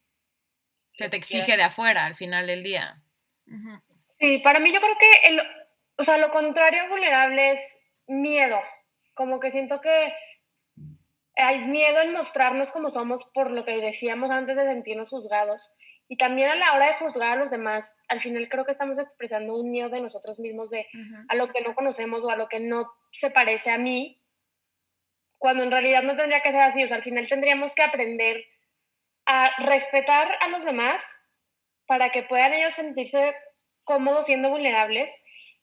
Se 0.92 1.08
te 1.08 1.16
exige 1.16 1.56
de 1.56 1.64
afuera 1.64 2.04
al 2.04 2.14
final 2.14 2.46
del 2.46 2.62
día. 2.62 3.02
Sí, 4.20 4.38
para 4.38 4.60
mí 4.60 4.72
yo 4.72 4.80
creo 4.80 4.96
que, 4.98 5.28
el, 5.28 5.40
o 5.96 6.02
sea, 6.02 6.18
lo 6.18 6.30
contrario 6.30 6.88
vulnerable 6.88 7.52
es 7.52 7.78
miedo. 8.06 8.58
Como 9.14 9.40
que 9.40 9.50
siento 9.50 9.80
que 9.80 10.12
hay 11.36 11.60
miedo 11.60 12.00
en 12.00 12.12
mostrarnos 12.12 12.72
como 12.72 12.90
somos 12.90 13.24
por 13.32 13.50
lo 13.50 13.64
que 13.64 13.78
decíamos 13.78 14.30
antes 14.30 14.56
de 14.56 14.66
sentirnos 14.66 15.10
juzgados. 15.10 15.72
Y 16.08 16.16
también 16.16 16.48
a 16.48 16.56
la 16.56 16.72
hora 16.72 16.86
de 16.86 16.94
juzgar 16.94 17.32
a 17.32 17.36
los 17.36 17.50
demás, 17.50 17.96
al 18.08 18.20
final 18.20 18.48
creo 18.48 18.64
que 18.64 18.72
estamos 18.72 18.98
expresando 18.98 19.54
un 19.54 19.70
miedo 19.70 19.90
de 19.90 20.00
nosotros 20.00 20.40
mismos, 20.40 20.70
de 20.70 20.86
a 21.28 21.34
lo 21.34 21.48
que 21.48 21.60
no 21.60 21.74
conocemos 21.74 22.24
o 22.24 22.30
a 22.30 22.36
lo 22.36 22.48
que 22.48 22.60
no 22.60 22.90
se 23.12 23.30
parece 23.30 23.70
a 23.70 23.78
mí, 23.78 24.20
cuando 25.36 25.62
en 25.62 25.70
realidad 25.70 26.02
no 26.02 26.16
tendría 26.16 26.40
que 26.40 26.50
ser 26.50 26.62
así. 26.62 26.82
O 26.82 26.88
sea, 26.88 26.96
al 26.96 27.02
final 27.02 27.28
tendríamos 27.28 27.74
que 27.74 27.82
aprender 27.82 28.42
a 29.26 29.50
respetar 29.58 30.38
a 30.40 30.48
los 30.48 30.64
demás 30.64 31.14
para 31.86 32.10
que 32.10 32.22
puedan 32.22 32.54
ellos 32.54 32.74
sentirse 32.74 33.34
cómodos 33.88 34.26
siendo 34.26 34.50
vulnerables. 34.50 35.10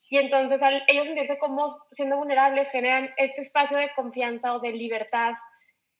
Y 0.09 0.17
entonces 0.17 0.61
al 0.63 0.83
ellos 0.87 1.05
sentirse 1.05 1.37
cómodos 1.37 1.77
siendo 1.91 2.17
vulnerables 2.17 2.69
generan 2.71 3.11
este 3.17 3.41
espacio 3.41 3.77
de 3.77 3.91
confianza 3.95 4.53
o 4.53 4.59
de 4.59 4.71
libertad 4.71 5.33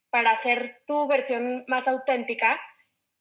para 0.10 0.32
hacer 0.32 0.82
tu 0.88 1.08
versión 1.08 1.64
más 1.68 1.88
auténtica. 1.88 2.60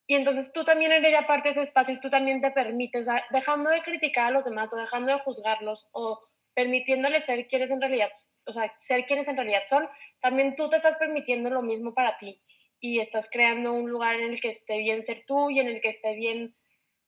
Y 0.07 0.17
entonces 0.17 0.53
tú 0.53 0.65
también 0.65 0.93
eres 0.93 1.13
ya 1.13 1.27
parte 1.27 1.49
de 1.49 1.53
ese 1.53 1.63
espacio 1.63 1.95
y 1.95 2.01
tú 2.01 2.09
también 2.11 2.41
te 2.41 2.51
permites, 2.51 3.03
o 3.03 3.13
sea, 3.13 3.25
dejando 3.31 3.71
de 3.71 3.83
criticar 3.83 4.27
a 4.27 4.31
los 4.31 4.45
demás 4.45 4.73
o 4.73 4.77
dejando 4.77 5.13
de 5.13 5.21
juzgarlos 5.21 5.89
o 5.93 6.21
permitiéndoles 6.55 7.25
ser 7.25 7.47
quienes 7.47 7.71
en 7.71 7.81
realidad, 7.81 8.11
o 8.47 8.53
sea, 8.53 8.73
ser 8.79 9.05
quienes 9.05 9.29
en 9.29 9.37
realidad 9.37 9.63
son, 9.67 9.89
también 10.21 10.55
tú 10.55 10.69
te 10.69 10.77
estás 10.77 10.97
permitiendo 10.97 11.51
lo 11.51 11.63
mismo 11.63 11.95
para 11.95 12.17
ti 12.19 12.43
y 12.81 13.01
estás 13.01 13.29
creando 13.31 13.73
un 13.73 13.91
lugar 13.91 14.17
en 14.17 14.31
el 14.31 14.41
que 14.41 14.51
esté 14.51 14.79
bien 14.79 15.05
ser 15.05 15.25
tú 15.27 15.51
y 15.51 15.59
en 15.59 15.69
el 15.69 15.81
que 15.81 15.89
esté 15.89 16.15
bien 16.15 16.55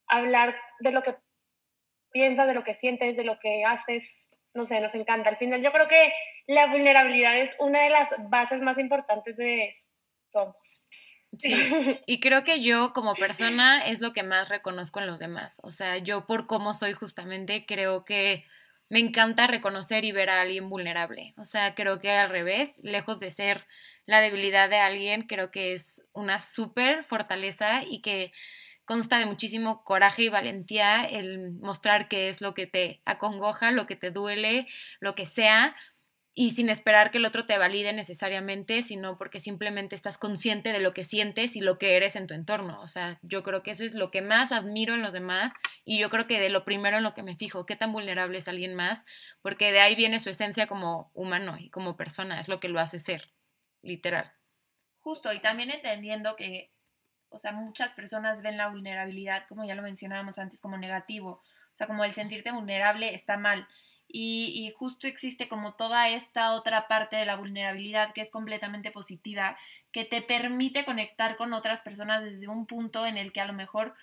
hablar 0.08 0.56
de 0.80 0.90
lo 0.90 1.02
que 1.02 1.14
piensas, 2.16 2.46
de 2.46 2.54
lo 2.54 2.64
que 2.64 2.72
sientes, 2.72 3.14
de 3.14 3.24
lo 3.24 3.38
que 3.38 3.62
haces, 3.64 4.30
no 4.54 4.64
sé, 4.64 4.80
nos 4.80 4.94
encanta. 4.94 5.28
Al 5.28 5.36
final 5.36 5.62
yo 5.62 5.70
creo 5.70 5.86
que 5.86 6.10
la 6.46 6.66
vulnerabilidad 6.68 7.38
es 7.38 7.54
una 7.58 7.82
de 7.82 7.90
las 7.90 8.14
bases 8.30 8.62
más 8.62 8.78
importantes 8.78 9.36
de 9.36 9.70
Somos. 10.28 10.88
Sí, 11.38 11.52
y 12.06 12.20
creo 12.20 12.42
que 12.42 12.62
yo 12.62 12.94
como 12.94 13.14
persona 13.14 13.84
es 13.84 14.00
lo 14.00 14.14
que 14.14 14.22
más 14.22 14.48
reconozco 14.48 15.00
en 15.00 15.06
los 15.06 15.18
demás. 15.18 15.60
O 15.62 15.72
sea, 15.72 15.98
yo 15.98 16.26
por 16.26 16.46
cómo 16.46 16.72
soy 16.72 16.94
justamente 16.94 17.66
creo 17.66 18.06
que 18.06 18.46
me 18.88 19.00
encanta 19.00 19.46
reconocer 19.46 20.06
y 20.06 20.12
ver 20.12 20.30
a 20.30 20.40
alguien 20.40 20.70
vulnerable. 20.70 21.34
O 21.36 21.44
sea, 21.44 21.74
creo 21.74 22.00
que 22.00 22.10
al 22.12 22.30
revés, 22.30 22.78
lejos 22.82 23.20
de 23.20 23.30
ser 23.30 23.66
la 24.06 24.22
debilidad 24.22 24.70
de 24.70 24.78
alguien, 24.78 25.26
creo 25.26 25.50
que 25.50 25.74
es 25.74 26.08
una 26.14 26.40
súper 26.40 27.04
fortaleza 27.04 27.82
y 27.82 28.00
que 28.00 28.30
consta 28.86 29.18
de 29.18 29.26
muchísimo 29.26 29.84
coraje 29.84 30.22
y 30.22 30.28
valentía 30.28 31.04
el 31.04 31.52
mostrar 31.52 32.08
qué 32.08 32.28
es 32.28 32.40
lo 32.40 32.54
que 32.54 32.66
te 32.66 33.02
acongoja, 33.04 33.72
lo 33.72 33.86
que 33.86 33.96
te 33.96 34.10
duele, 34.10 34.66
lo 35.00 35.14
que 35.14 35.26
sea, 35.26 35.76
y 36.38 36.50
sin 36.50 36.68
esperar 36.68 37.10
que 37.10 37.16
el 37.16 37.24
otro 37.24 37.46
te 37.46 37.56
valide 37.56 37.94
necesariamente, 37.94 38.82
sino 38.82 39.16
porque 39.16 39.40
simplemente 39.40 39.96
estás 39.96 40.18
consciente 40.18 40.72
de 40.72 40.80
lo 40.80 40.92
que 40.92 41.02
sientes 41.02 41.56
y 41.56 41.62
lo 41.62 41.78
que 41.78 41.96
eres 41.96 42.14
en 42.14 42.26
tu 42.26 42.34
entorno. 42.34 42.82
O 42.82 42.88
sea, 42.88 43.18
yo 43.22 43.42
creo 43.42 43.62
que 43.62 43.70
eso 43.70 43.84
es 43.84 43.94
lo 43.94 44.10
que 44.10 44.20
más 44.20 44.52
admiro 44.52 44.94
en 44.94 45.00
los 45.00 45.14
demás 45.14 45.54
y 45.86 45.98
yo 45.98 46.10
creo 46.10 46.26
que 46.26 46.38
de 46.38 46.50
lo 46.50 46.64
primero 46.64 46.98
en 46.98 47.04
lo 47.04 47.14
que 47.14 47.22
me 47.22 47.36
fijo, 47.36 47.64
qué 47.64 47.74
tan 47.74 47.90
vulnerable 47.90 48.36
es 48.36 48.48
alguien 48.48 48.74
más, 48.74 49.06
porque 49.40 49.72
de 49.72 49.80
ahí 49.80 49.94
viene 49.94 50.20
su 50.20 50.28
esencia 50.28 50.66
como 50.66 51.10
humano 51.14 51.56
y 51.58 51.70
como 51.70 51.96
persona, 51.96 52.38
es 52.38 52.48
lo 52.48 52.60
que 52.60 52.68
lo 52.68 52.80
hace 52.80 52.98
ser, 52.98 53.32
literal. 53.80 54.30
Justo, 55.00 55.32
y 55.32 55.40
también 55.40 55.70
entendiendo 55.70 56.36
que 56.36 56.70
o 57.30 57.38
sea, 57.38 57.52
muchas 57.52 57.92
personas 57.92 58.42
ven 58.42 58.56
la 58.56 58.68
vulnerabilidad, 58.68 59.46
como 59.48 59.64
ya 59.64 59.74
lo 59.74 59.82
mencionábamos 59.82 60.38
antes, 60.38 60.60
como 60.60 60.78
negativo. 60.78 61.42
O 61.74 61.76
sea, 61.76 61.86
como 61.86 62.04
el 62.04 62.14
sentirte 62.14 62.52
vulnerable 62.52 63.14
está 63.14 63.36
mal. 63.36 63.66
Y, 64.08 64.72
justo 64.76 65.06
existe 65.08 65.48
como 65.48 65.74
toda 65.74 66.08
esta 66.08 66.52
otra 66.52 66.86
parte 66.88 67.16
de 67.16 67.26
la 67.26 67.36
vulnerabilidad 67.36 68.12
que 68.12 68.20
es 68.20 68.30
completamente 68.30 68.90
positiva, 68.92 69.58
que 69.92 70.04
te 70.04 70.22
permite 70.22 70.84
conectar 70.84 71.36
con 71.36 71.52
otras 71.52 71.82
personas 71.82 72.22
desde 72.22 72.48
un 72.48 72.66
punto 72.66 73.04
en 73.04 73.18
el 73.18 73.32
que 73.32 73.40
a 73.40 73.46
lo 73.46 73.52
mejor 73.52 73.94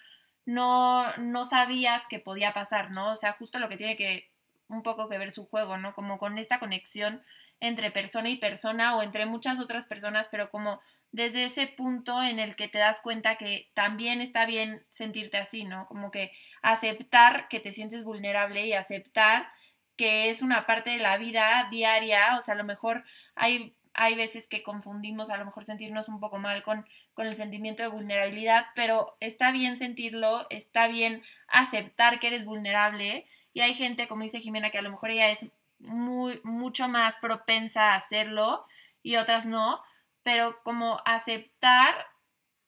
no, 0.46 1.16
no 1.18 1.46
sabías 1.46 2.06
que 2.08 2.20
podía 2.20 2.54
pasar, 2.54 2.92
¿no? 2.92 3.14
O 3.14 3.16
sea, 3.16 3.34
justo 3.34 3.60
lo 3.60 3.70
que 3.70 3.78
tiene 3.78 3.96
que 3.96 4.30
un 4.68 4.84
poco 4.84 5.08
que 5.10 5.18
ver 5.18 5.32
su 5.32 5.46
juego, 5.48 5.78
¿no? 5.78 5.94
Como 5.94 6.18
con 6.18 6.38
esta 6.38 6.60
conexión 6.60 7.24
entre 7.60 7.92
persona 7.92 8.30
y 8.30 8.38
persona 8.38 8.96
o 8.98 9.04
entre 9.04 9.26
muchas 9.26 9.60
otras 9.60 9.86
personas, 9.86 10.28
pero 10.30 10.50
como 10.50 10.82
desde 11.14 11.46
ese 11.46 11.68
punto 11.68 12.22
en 12.24 12.40
el 12.40 12.56
que 12.56 12.68
te 12.68 12.80
das 12.80 13.00
cuenta 13.00 13.36
que 13.36 13.70
también 13.76 14.20
está 14.20 14.48
bien 14.48 14.84
sentirte 14.90 15.38
así, 15.38 15.64
¿no? 15.64 15.86
Como 15.86 16.10
que 16.10 16.32
aceptar 16.64 17.48
que 17.50 17.60
te 17.60 17.72
sientes 17.72 18.04
vulnerable 18.04 18.66
y 18.66 18.74
aceptar 18.74 19.48
que 19.96 20.32
es 20.32 20.42
una 20.42 20.66
parte 20.66 20.90
de 20.90 20.98
la 20.98 21.18
vida 21.18 21.68
diaria, 21.70 22.36
o 22.40 22.42
sea, 22.42 22.56
a 22.56 22.58
lo 22.58 22.64
mejor 22.64 23.04
hay, 23.36 23.76
hay 23.94 24.16
veces 24.16 24.48
que 24.48 24.64
confundimos 24.64 25.30
a 25.30 25.38
lo 25.38 25.46
mejor 25.46 25.66
sentirnos 25.66 26.10
un 26.10 26.20
poco 26.20 26.40
mal 26.40 26.64
con, 26.64 26.84
con 27.14 27.28
el 27.28 27.36
sentimiento 27.36 27.84
de 27.84 27.90
vulnerabilidad, 27.90 28.66
pero 28.74 29.16
está 29.20 29.52
bien 29.52 29.78
sentirlo, 29.78 30.48
está 30.50 30.88
bien 30.88 31.22
aceptar 31.48 32.20
que 32.20 32.28
eres 32.28 32.44
vulnerable 32.44 33.28
y 33.54 33.62
hay 33.62 33.76
gente, 33.76 34.08
como 34.08 34.24
dice 34.24 34.40
Jimena, 34.40 34.72
que 34.72 34.80
a 34.80 34.82
lo 34.82 34.90
mejor 34.90 35.12
ella 35.12 35.30
es 35.30 35.46
muy, 35.78 36.42
mucho 36.44 36.88
más 36.88 37.18
propensa 37.18 37.92
a 37.92 37.98
hacerlo 37.98 38.66
y 39.04 39.18
otras 39.18 39.46
no, 39.46 39.80
pero 40.24 40.62
como 40.64 41.02
aceptar 41.06 41.96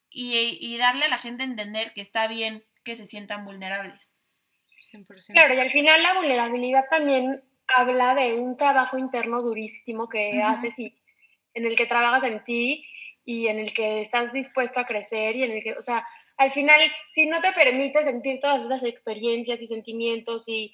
y, 0.10 0.58
y 0.62 0.78
darle 0.78 1.06
a 1.06 1.10
la 1.10 1.18
gente 1.18 1.44
a 1.44 1.48
entender 1.48 1.94
que 1.94 2.02
está 2.02 2.28
bien 2.28 2.64
que 2.84 2.96
se 2.96 3.06
sientan 3.06 3.46
vulnerables. 3.46 4.14
Claro, 5.34 5.54
y 5.54 5.60
al 5.60 5.72
final 5.72 6.04
la 6.04 6.14
vulnerabilidad 6.14 6.86
también 6.90 7.42
habla 7.68 8.16
de 8.16 8.36
un 8.36 8.56
trabajo 8.56 8.98
interno 8.98 9.42
durísimo 9.42 10.08
que 10.08 10.42
haces 10.42 10.78
y 10.80 10.96
en 11.54 11.66
el 11.66 11.76
que 11.76 11.86
trabajas 11.86 12.24
en 12.24 12.44
ti 12.44 12.86
y 13.24 13.48
en 13.48 13.60
el 13.60 13.74
que 13.74 14.02
estás 14.02 14.32
dispuesto 14.34 14.80
a 14.80 14.86
crecer 14.86 15.36
y 15.36 15.44
en 15.44 15.52
el 15.52 15.64
que, 15.64 15.74
o 15.74 15.80
sea, 15.80 16.06
al 16.38 16.52
final, 16.52 16.80
si 17.10 17.26
no 17.26 17.42
te 17.42 17.54
permite 17.54 18.04
sentir 18.04 18.40
todas 18.40 18.64
esas 18.64 18.84
experiencias 18.84 19.60
y 19.62 19.68
sentimientos 19.68 20.48
y, 20.48 20.74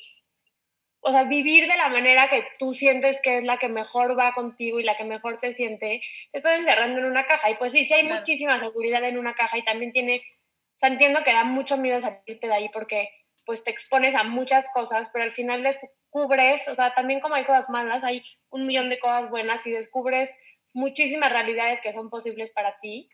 o 1.04 1.12
sea, 1.12 1.24
vivir 1.24 1.68
de 1.68 1.78
la 1.78 1.90
manera 1.90 2.30
que 2.30 2.46
tú 2.60 2.74
sientes 2.74 3.22
que 3.22 3.38
es 3.38 3.44
la 3.44 3.58
que 3.58 3.70
mejor 3.70 4.18
va 4.18 4.34
contigo 4.34 4.80
y 4.80 4.84
la 4.84 4.96
que 4.96 5.04
mejor 5.04 5.40
se 5.40 5.52
siente, 5.52 6.02
te 6.32 6.38
estás 6.38 6.60
encerrando 6.60 7.00
en 7.00 7.06
una 7.06 7.26
caja. 7.26 7.50
Y 7.50 7.56
pues 7.56 7.74
sí, 7.74 7.86
sí 7.86 7.94
hay 7.94 8.04
muchísima 8.04 8.60
seguridad 8.60 9.04
en 9.04 9.18
una 9.18 9.34
caja 9.34 9.58
y 9.58 9.64
también 9.64 9.92
tiene, 9.92 10.18
o 10.18 10.80
sea, 10.80 10.90
entiendo 10.90 11.24
que 11.24 11.34
da 11.34 11.44
mucho 11.44 11.78
miedo 11.78 12.00
salirte 12.00 12.48
de 12.48 12.54
ahí 12.54 12.70
porque 12.70 13.10
pues 13.46 13.64
te 13.64 13.72
expones 13.72 14.16
a 14.16 14.24
muchas 14.24 14.70
cosas, 14.72 15.10
pero 15.12 15.26
al 15.26 15.32
final 15.32 15.64
descubres, 15.64 16.68
o 16.68 16.76
sea, 16.76 16.94
también 16.94 17.20
como 17.20 17.34
hay 17.34 17.46
cosas 17.46 17.70
malas, 17.70 18.04
hay 18.04 18.24
un 18.50 18.68
millón 18.68 18.90
de 18.90 19.00
cosas 19.00 19.30
buenas 19.32 19.66
y 19.66 19.72
descubres 19.72 20.38
muchísimas 20.74 21.32
realidades 21.32 21.82
que 21.82 21.94
son 21.94 22.12
posibles 22.12 22.52
para 22.52 22.78
ti. 22.78 23.10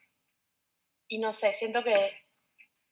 Y 1.08 1.20
no 1.20 1.32
sé, 1.32 1.54
siento 1.54 1.86
que 1.86 2.12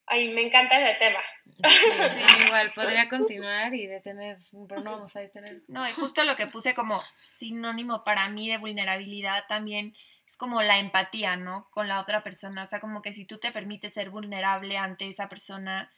Ay, 0.07 0.33
me 0.33 0.41
encanta 0.41 0.79
ese 0.79 0.99
tema. 0.99 1.19
Sí, 1.65 2.43
igual, 2.45 2.71
podría 2.73 3.09
continuar 3.09 3.73
y 3.73 3.87
detener, 3.87 4.37
pero 4.67 4.81
no 4.81 4.91
vamos 4.91 5.15
a 5.15 5.21
detener. 5.21 5.61
No, 5.67 5.87
y 5.87 5.91
justo 5.93 6.23
lo 6.23 6.35
que 6.35 6.47
puse 6.47 6.75
como 6.75 7.01
sinónimo 7.39 8.03
para 8.03 8.27
mí 8.29 8.49
de 8.49 8.57
vulnerabilidad 8.57 9.45
también 9.47 9.95
es 10.27 10.37
como 10.37 10.61
la 10.61 10.79
empatía, 10.79 11.37
¿no? 11.37 11.67
Con 11.71 11.87
la 11.87 12.01
otra 12.01 12.23
persona. 12.23 12.63
O 12.63 12.67
sea, 12.67 12.79
como 12.79 13.01
que 13.01 13.13
si 13.13 13.25
tú 13.25 13.37
te 13.37 13.51
permites 13.51 13.93
ser 13.93 14.09
vulnerable 14.09 14.77
ante 14.77 15.07
esa 15.07 15.29
persona, 15.29 15.91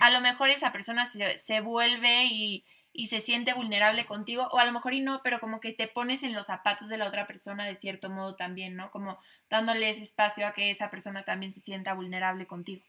a 0.00 0.10
lo 0.10 0.20
mejor 0.20 0.50
esa 0.50 0.72
persona 0.72 1.06
se, 1.06 1.38
se 1.38 1.60
vuelve 1.60 2.24
y, 2.24 2.64
y 2.92 3.08
se 3.08 3.20
siente 3.20 3.52
vulnerable 3.52 4.06
contigo, 4.06 4.48
o 4.50 4.58
a 4.58 4.64
lo 4.64 4.72
mejor 4.72 4.94
y 4.94 5.00
no, 5.00 5.20
pero 5.22 5.38
como 5.38 5.60
que 5.60 5.72
te 5.72 5.88
pones 5.88 6.22
en 6.22 6.32
los 6.32 6.46
zapatos 6.46 6.88
de 6.88 6.96
la 6.96 7.06
otra 7.06 7.26
persona 7.26 7.66
de 7.66 7.76
cierto 7.76 8.08
modo 8.08 8.34
también, 8.34 8.76
¿no? 8.76 8.90
Como 8.90 9.18
dándole 9.50 9.90
ese 9.90 10.02
espacio 10.02 10.46
a 10.46 10.52
que 10.52 10.70
esa 10.70 10.90
persona 10.90 11.24
también 11.24 11.52
se 11.52 11.60
sienta 11.60 11.94
vulnerable 11.94 12.46
contigo 12.46 12.82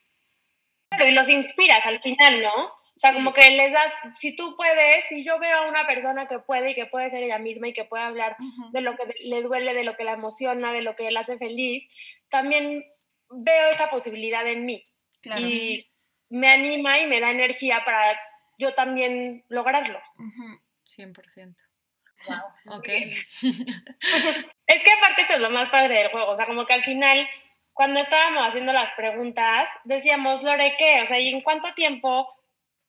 y 0.90 1.10
los 1.12 1.28
inspiras 1.28 1.86
al 1.86 2.00
final, 2.00 2.42
¿no? 2.42 2.64
O 2.98 3.00
sea, 3.00 3.12
como 3.12 3.32
que 3.32 3.48
les 3.50 3.72
das, 3.72 3.92
si 4.16 4.34
tú 4.34 4.56
puedes, 4.56 5.04
si 5.04 5.24
yo 5.24 5.38
veo 5.38 5.58
a 5.58 5.68
una 5.68 5.86
persona 5.86 6.26
que 6.26 6.40
puede 6.40 6.70
y 6.70 6.74
que 6.74 6.86
puede 6.86 7.10
ser 7.10 7.22
ella 7.22 7.38
misma 7.38 7.68
y 7.68 7.72
que 7.72 7.84
puede 7.84 8.02
hablar 8.02 8.36
de 8.72 8.80
lo 8.80 8.96
que 8.96 9.14
le 9.24 9.40
duele, 9.40 9.72
de 9.72 9.84
lo 9.84 9.94
que 9.96 10.02
la 10.02 10.14
emociona, 10.14 10.72
de 10.72 10.82
lo 10.82 10.96
que 10.96 11.08
la 11.12 11.20
hace 11.20 11.38
feliz, 11.38 11.86
también 12.28 12.84
veo 13.30 13.68
esa 13.68 13.88
posibilidad 13.88 14.44
en 14.48 14.66
mí. 14.66 14.82
Y 15.36 15.88
me 16.28 16.48
anima 16.48 16.98
y 16.98 17.06
me 17.06 17.20
da 17.20 17.30
energía 17.30 17.82
para 17.84 18.18
yo 18.58 18.74
también 18.74 19.44
lograrlo. 19.48 20.00
100%. 20.96 21.54
Wow. 22.26 22.78
Ok. 22.78 22.88
es 24.66 24.82
que 24.82 24.92
aparte 24.92 25.20
esto 25.20 25.34
es 25.34 25.40
lo 25.40 25.50
más 25.50 25.68
padre 25.70 25.98
del 25.98 26.08
juego, 26.08 26.32
o 26.32 26.34
sea, 26.34 26.46
como 26.46 26.66
que 26.66 26.72
al 26.72 26.82
final 26.82 27.28
cuando 27.78 28.00
estábamos 28.00 28.44
haciendo 28.44 28.72
las 28.72 28.90
preguntas, 28.94 29.70
decíamos, 29.84 30.42
Lore, 30.42 30.74
¿qué? 30.76 31.00
O 31.00 31.04
sea, 31.04 31.20
¿y 31.20 31.28
en 31.28 31.42
cuánto 31.42 31.74
tiempo 31.74 32.26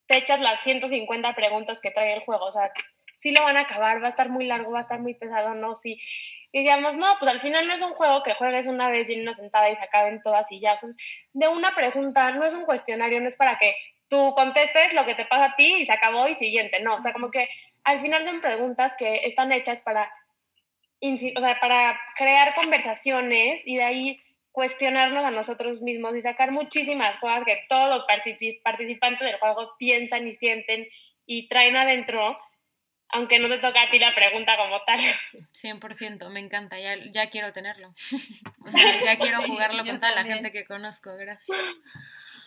te 0.07 0.17
echas 0.17 0.41
las 0.41 0.61
150 0.61 1.35
preguntas 1.35 1.79
que 1.79 1.91
trae 1.91 2.11
el 2.11 2.21
juego? 2.21 2.45
O 2.45 2.51
sea, 2.51 2.71
sí 3.13 3.29
lo 3.31 3.43
van 3.43 3.57
a 3.57 3.61
acabar, 3.61 4.01
va 4.01 4.07
a 4.07 4.09
estar 4.09 4.29
muy 4.29 4.47
largo, 4.47 4.71
va 4.71 4.79
a 4.79 4.81
estar 4.81 4.99
muy 4.99 5.13
pesado, 5.13 5.53
no, 5.53 5.75
sí. 5.75 5.99
Y 6.51 6.63
decíamos, 6.63 6.95
no, 6.95 7.17
pues 7.19 7.31
al 7.31 7.39
final 7.39 7.67
no 7.67 7.75
es 7.75 7.83
un 7.83 7.91
juego 7.91 8.23
que 8.23 8.33
juegues 8.33 8.65
una 8.65 8.89
vez 8.89 9.07
y 9.11 9.13
en 9.13 9.21
una 9.21 9.35
sentada 9.35 9.69
y 9.69 9.75
se 9.75 9.83
acaben 9.83 10.23
todas 10.23 10.51
y 10.51 10.59
ya. 10.59 10.73
O 10.73 10.75
sea, 10.75 10.89
de 11.33 11.47
una 11.47 11.75
pregunta, 11.75 12.31
no 12.31 12.43
es 12.45 12.55
un 12.55 12.65
cuestionario, 12.65 13.21
no 13.21 13.27
es 13.27 13.37
para 13.37 13.59
que 13.59 13.75
tú 14.07 14.33
contestes 14.33 14.95
lo 14.95 15.05
que 15.05 15.13
te 15.13 15.25
pasa 15.25 15.45
a 15.45 15.55
ti 15.55 15.75
y 15.75 15.85
se 15.85 15.93
acabó 15.93 16.27
y 16.27 16.33
siguiente, 16.33 16.79
no. 16.79 16.95
O 16.95 16.99
sea, 16.99 17.13
como 17.13 17.29
que 17.29 17.47
al 17.83 17.99
final 17.99 18.23
son 18.25 18.41
preguntas 18.41 18.97
que 18.97 19.17
están 19.25 19.51
hechas 19.51 19.83
para, 19.83 20.11
o 20.99 21.41
sea, 21.41 21.59
para 21.59 22.01
crear 22.15 22.55
conversaciones 22.55 23.61
y 23.65 23.77
de 23.77 23.83
ahí 23.83 24.23
cuestionarnos 24.51 25.23
a 25.23 25.31
nosotros 25.31 25.81
mismos 25.81 26.15
y 26.15 26.21
sacar 26.21 26.51
muchísimas 26.51 27.17
cosas 27.19 27.43
que 27.45 27.63
todos 27.67 27.89
los 27.89 28.03
participantes 28.63 29.27
del 29.27 29.39
juego 29.39 29.75
piensan 29.77 30.27
y 30.27 30.35
sienten 30.35 30.87
y 31.25 31.47
traen 31.47 31.75
adentro, 31.75 32.39
aunque 33.09 33.39
no 33.39 33.47
te 33.47 33.59
toca 33.59 33.83
a 33.83 33.89
ti 33.91 33.99
la 33.99 34.13
pregunta 34.13 34.57
como 34.57 34.81
tal. 34.83 34.97
100%, 35.53 36.29
me 36.29 36.39
encanta, 36.39 36.79
ya, 36.79 36.95
ya 37.11 37.29
quiero 37.29 37.53
tenerlo. 37.53 37.89
o 38.65 38.71
sea, 38.71 38.83
ya 39.05 39.17
quiero 39.17 39.41
jugarlo 39.43 39.85
con 39.85 39.99
toda 39.99 40.15
la 40.15 40.23
gente 40.23 40.51
que 40.51 40.65
conozco, 40.65 41.15
gracias. 41.15 41.57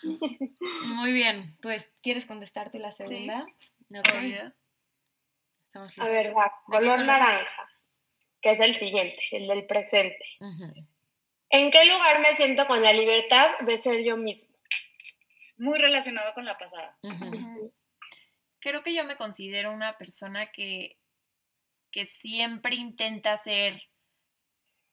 Muy 0.02 1.12
bien, 1.12 1.56
pues, 1.62 1.92
¿quieres 2.02 2.26
contestarte 2.26 2.80
la 2.80 2.90
segunda? 2.92 3.46
Sí. 4.04 4.36
A 5.98 6.08
ver, 6.08 6.36
va, 6.36 6.52
color 6.66 7.04
naranja, 7.04 7.68
que 8.40 8.52
es 8.52 8.60
el 8.60 8.74
siguiente, 8.74 9.22
el 9.30 9.46
del 9.46 9.66
presente. 9.66 10.24
¿En 11.52 11.70
qué 11.70 11.84
lugar 11.84 12.18
me 12.20 12.34
siento 12.34 12.66
con 12.66 12.82
la 12.82 12.94
libertad 12.94 13.58
de 13.60 13.76
ser 13.76 14.02
yo 14.02 14.16
mismo? 14.16 14.48
Muy 15.58 15.78
relacionado 15.78 16.32
con 16.32 16.46
la 16.46 16.56
pasada. 16.56 16.98
Creo 18.58 18.82
que 18.82 18.94
yo 18.94 19.04
me 19.04 19.16
considero 19.16 19.70
una 19.70 19.98
persona 19.98 20.50
que, 20.50 20.96
que 21.90 22.06
siempre 22.06 22.76
intenta 22.76 23.36
ser, 23.36 23.82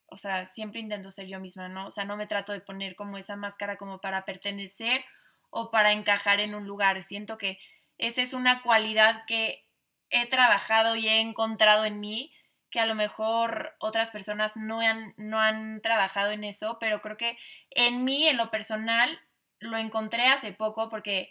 o 0.08 0.18
sea, 0.18 0.50
siempre 0.50 0.82
intento 0.82 1.12
ser 1.12 1.28
yo 1.28 1.40
misma, 1.40 1.70
¿no? 1.70 1.88
O 1.88 1.92
sea, 1.92 2.04
no 2.04 2.18
me 2.18 2.28
trato 2.28 2.52
de 2.52 2.60
poner 2.60 2.98
como 2.98 3.18
esa 3.18 3.38
máscara 3.38 3.78
como 3.78 4.02
para 4.02 4.26
pertenecer 4.26 5.06
o 5.52 5.72
para 5.72 5.94
encajar 5.94 6.42
en 6.42 6.56
un 6.56 6.68
lugar. 6.68 7.02
Siento 7.04 7.38
que 7.38 7.58
esa 7.98 8.22
es 8.22 8.34
una 8.34 8.62
cualidad 8.64 9.24
que 9.28 9.66
he 10.10 10.28
trabajado 10.28 10.98
y 10.98 11.08
he 11.08 11.22
encontrado 11.22 11.86
en 11.86 12.02
mí 12.02 12.34
que 12.70 12.80
a 12.80 12.86
lo 12.86 12.96
mejor 12.96 13.76
otras 13.80 14.12
personas 14.12 14.56
no 14.56 14.82
han, 14.82 15.14
no 15.18 15.40
han 15.40 15.82
trabajado 15.82 16.32
en 16.32 16.44
eso, 16.44 16.78
pero 16.80 17.02
creo 17.02 17.18
que 17.18 17.38
en 17.72 18.04
mí, 18.04 18.28
en 18.28 18.38
lo 18.38 18.52
personal, 18.52 19.20
lo 19.60 19.78
encontré 19.78 20.28
hace 20.28 20.54
poco 20.54 20.90
porque 20.90 21.30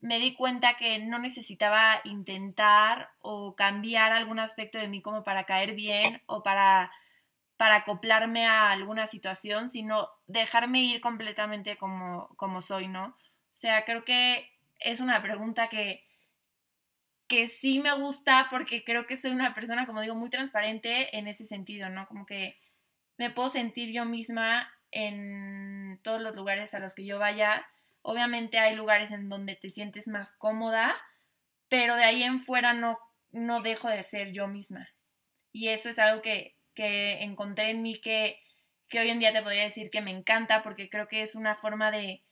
me 0.00 0.18
di 0.18 0.34
cuenta 0.34 0.74
que 0.74 0.98
no 0.98 1.18
necesitaba 1.18 2.00
intentar 2.04 3.10
o 3.20 3.54
cambiar 3.54 4.12
algún 4.12 4.38
aspecto 4.38 4.78
de 4.78 4.88
mí 4.88 5.02
como 5.02 5.22
para 5.22 5.44
caer 5.44 5.74
bien 5.74 6.22
o 6.26 6.42
para, 6.42 6.90
para 7.56 7.76
acoplarme 7.76 8.46
a 8.46 8.70
alguna 8.70 9.06
situación, 9.06 9.70
sino 9.70 10.08
dejarme 10.26 10.82
ir 10.82 11.00
completamente 11.00 11.76
como, 11.76 12.28
como 12.36 12.62
soy, 12.62 12.88
¿no? 12.88 13.06
O 13.06 13.54
sea, 13.54 13.84
creo 13.84 14.04
que 14.04 14.50
es 14.80 15.00
una 15.00 15.22
pregunta 15.22 15.68
que, 15.68 16.04
que 17.32 17.48
sí 17.48 17.80
me 17.80 17.94
gusta 17.94 18.48
porque 18.50 18.84
creo 18.84 19.06
que 19.06 19.16
soy 19.16 19.30
una 19.30 19.54
persona, 19.54 19.86
como 19.86 20.02
digo, 20.02 20.14
muy 20.14 20.28
transparente 20.28 21.16
en 21.16 21.28
ese 21.28 21.46
sentido, 21.46 21.88
¿no? 21.88 22.06
Como 22.06 22.26
que 22.26 22.58
me 23.16 23.30
puedo 23.30 23.48
sentir 23.48 23.90
yo 23.90 24.04
misma 24.04 24.70
en 24.90 25.98
todos 26.02 26.20
los 26.20 26.36
lugares 26.36 26.74
a 26.74 26.78
los 26.78 26.94
que 26.94 27.06
yo 27.06 27.18
vaya. 27.18 27.66
Obviamente 28.02 28.58
hay 28.58 28.76
lugares 28.76 29.12
en 29.12 29.30
donde 29.30 29.56
te 29.56 29.70
sientes 29.70 30.08
más 30.08 30.30
cómoda, 30.34 30.94
pero 31.70 31.96
de 31.96 32.04
ahí 32.04 32.22
en 32.22 32.40
fuera 32.40 32.74
no, 32.74 32.98
no 33.30 33.62
dejo 33.62 33.88
de 33.88 34.02
ser 34.02 34.32
yo 34.32 34.46
misma. 34.46 34.90
Y 35.52 35.68
eso 35.68 35.88
es 35.88 35.98
algo 35.98 36.20
que, 36.20 36.54
que 36.74 37.22
encontré 37.22 37.70
en 37.70 37.80
mí 37.80 37.98
que, 37.98 38.42
que 38.90 39.00
hoy 39.00 39.08
en 39.08 39.20
día 39.20 39.32
te 39.32 39.40
podría 39.40 39.64
decir 39.64 39.88
que 39.88 40.02
me 40.02 40.10
encanta 40.10 40.62
porque 40.62 40.90
creo 40.90 41.08
que 41.08 41.22
es 41.22 41.34
una 41.34 41.54
forma 41.54 41.90
de, 41.90 42.22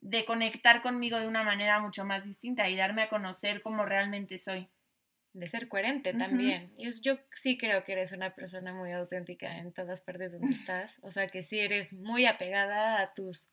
de 0.00 0.24
conectar 0.24 0.82
conmigo 0.82 1.18
de 1.18 1.26
una 1.26 1.42
manera 1.42 1.80
mucho 1.80 2.04
más 2.04 2.24
distinta 2.24 2.68
y 2.68 2.76
darme 2.76 3.02
a 3.02 3.08
conocer 3.08 3.60
como 3.60 3.84
realmente 3.84 4.38
soy. 4.38 4.68
De 5.32 5.46
ser 5.46 5.68
coherente 5.68 6.12
también. 6.12 6.72
yo, 6.76 6.90
yo, 7.02 7.18
sí 7.36 7.56
creo 7.56 7.84
que 7.84 7.92
eres 7.92 8.10
una 8.10 8.34
persona 8.34 8.74
muy 8.74 8.90
auténtica 8.90 9.58
en 9.58 9.72
todas 9.72 10.00
partes 10.00 10.32
donde 10.32 10.48
estás. 10.56 10.98
O 11.02 11.10
sea, 11.12 11.28
que 11.28 11.44
sí 11.44 11.60
eres 11.60 11.92
muy 11.92 12.26
apegada 12.26 13.00
a 13.00 13.14
tus 13.14 13.48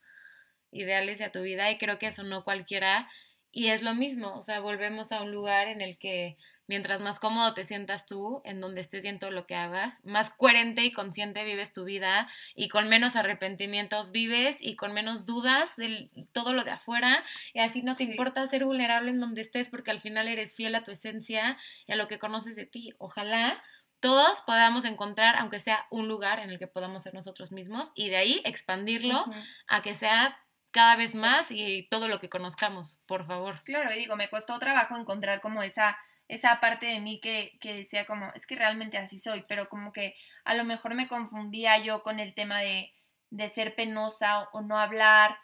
ideales 0.72 1.20
y 1.20 1.24
a 1.24 1.32
tu 1.32 1.44
vida 1.44 1.70
y 1.70 1.78
creo 1.78 2.00
que 2.00 2.08
eso 2.08 2.24
no 2.24 2.44
cualquiera 2.44 3.08
y 3.52 3.70
es 3.70 3.82
lo 3.82 3.96
mismo, 3.96 4.36
o 4.36 4.42
sea, 4.44 4.60
volvemos 4.60 5.12
a 5.12 5.24
un 5.24 5.32
lugar 5.32 5.68
en 5.68 5.82
el 5.82 5.98
que 5.98 6.38
mientras 6.68 7.02
más 7.02 7.20
cómodo 7.20 7.54
te 7.54 7.66
sientas 7.66 8.06
tú, 8.06 8.42
en 8.46 8.62
donde 8.62 8.82
estés 8.82 9.06
y 9.06 9.08
en 9.08 9.20
todo 9.20 9.32
lo 9.32 9.48
que 9.48 9.56
hagas, 9.56 10.04
más 10.06 10.30
coherente 10.30 10.84
y 10.84 10.92
consciente 10.92 11.44
vives 11.44 11.74
tu 11.74 11.84
vida 11.84 12.30
y 12.56 12.70
con 12.70 12.88
menos 12.90 13.16
arrepentimientos 13.16 14.12
vives 14.12 14.58
y 14.60 14.76
con 14.76 14.94
menos 14.94 15.26
dudas 15.26 15.76
de 15.78 16.10
todo 16.32 16.54
lo 16.54 16.64
de 16.64 16.72
afuera 16.72 17.24
y 17.54 17.60
así 17.60 17.82
no 17.82 17.96
te 17.96 18.04
importa 18.04 18.46
ser 18.48 18.66
vulnerable 18.66 19.12
en 19.12 19.20
donde 19.20 19.42
estés 19.42 19.70
porque 19.70 19.92
al 19.92 20.02
final 20.02 20.28
eres 20.28 20.56
fiel 20.56 20.76
a 20.76 20.84
tu 20.84 20.92
esencia 20.92 21.58
y 21.88 21.94
a 21.94 21.96
lo 21.96 22.08
que 22.08 22.20
conoces 22.20 22.56
de 22.56 22.66
ti. 22.66 22.94
Ojalá 22.98 23.62
todos 24.00 24.42
podamos 24.42 24.86
encontrar, 24.86 25.36
aunque 25.38 25.60
sea 25.60 25.88
un 25.90 26.08
lugar 26.08 26.40
en 26.40 26.50
el 26.50 26.60
que 26.60 26.68
podamos 26.68 27.04
ser 27.04 27.14
nosotros 27.14 27.52
mismos 27.52 27.92
y 27.96 28.10
de 28.10 28.18
ahí 28.18 28.42
expandirlo 28.46 29.26
a 29.68 29.82
que 29.82 29.96
sea 29.96 30.40
cada 30.72 30.96
vez 30.96 31.16
más 31.16 31.50
y 31.50 31.88
todo 31.90 32.08
lo 32.08 32.20
que 32.20 32.30
conozcamos, 32.30 33.00
por 33.08 33.26
favor. 33.26 33.64
Claro, 33.64 33.92
y 33.92 33.98
digo, 33.98 34.16
me 34.16 34.30
costó 34.30 34.60
trabajo 34.60 34.96
encontrar 34.96 35.42
como 35.42 35.64
esa 35.64 35.98
esa 36.28 36.60
parte 36.60 36.86
de 36.88 37.00
mí 37.00 37.20
que, 37.20 37.58
que 37.62 37.74
decía 37.74 38.06
como, 38.06 38.32
es 38.36 38.46
que 38.46 38.56
realmente 38.56 38.98
así 38.98 39.20
soy, 39.20 39.46
pero 39.48 39.70
como 39.70 39.94
que 39.94 40.16
a 40.44 40.56
lo 40.56 40.66
mejor 40.66 40.94
me 40.94 41.08
confundía 41.08 41.78
yo 41.80 42.04
con 42.04 42.20
el 42.20 42.34
tema 42.34 42.60
de, 42.60 42.94
de 43.30 43.50
ser 43.50 43.76
penosa 43.76 44.50
o, 44.52 44.62
no 44.62 44.80
hablar, 44.80 45.38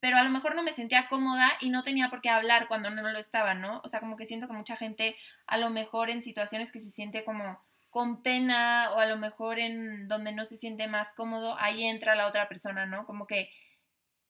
pero 0.00 0.16
a 0.16 0.22
lo 0.22 0.30
mejor 0.30 0.54
no 0.54 0.62
me 0.62 0.72
sentía 0.72 1.08
cómoda 1.08 1.50
y 1.60 1.70
no 1.70 1.82
tenía 1.82 2.10
por 2.10 2.20
qué 2.20 2.30
hablar 2.30 2.68
cuando 2.68 2.90
no 2.90 3.02
lo 3.10 3.18
estaba, 3.18 3.54
¿no? 3.54 3.80
O 3.84 3.88
sea, 3.88 4.00
como 4.00 4.16
que 4.16 4.26
siento 4.26 4.46
que 4.46 4.52
mucha 4.52 4.76
gente 4.76 5.16
a 5.46 5.58
lo 5.58 5.70
mejor 5.70 6.10
en 6.10 6.22
situaciones 6.22 6.70
que 6.70 6.80
se 6.80 6.90
siente 6.90 7.24
como 7.24 7.60
con 7.90 8.22
pena 8.22 8.90
o 8.94 8.98
a 8.98 9.06
lo 9.06 9.16
mejor 9.16 9.58
en 9.58 10.08
donde 10.08 10.32
no 10.32 10.44
se 10.44 10.58
siente 10.58 10.86
más 10.88 11.12
cómodo, 11.14 11.56
ahí 11.58 11.84
entra 11.84 12.14
la 12.14 12.26
otra 12.28 12.48
persona, 12.48 12.86
¿no? 12.86 13.06
Como 13.06 13.26
que 13.26 13.50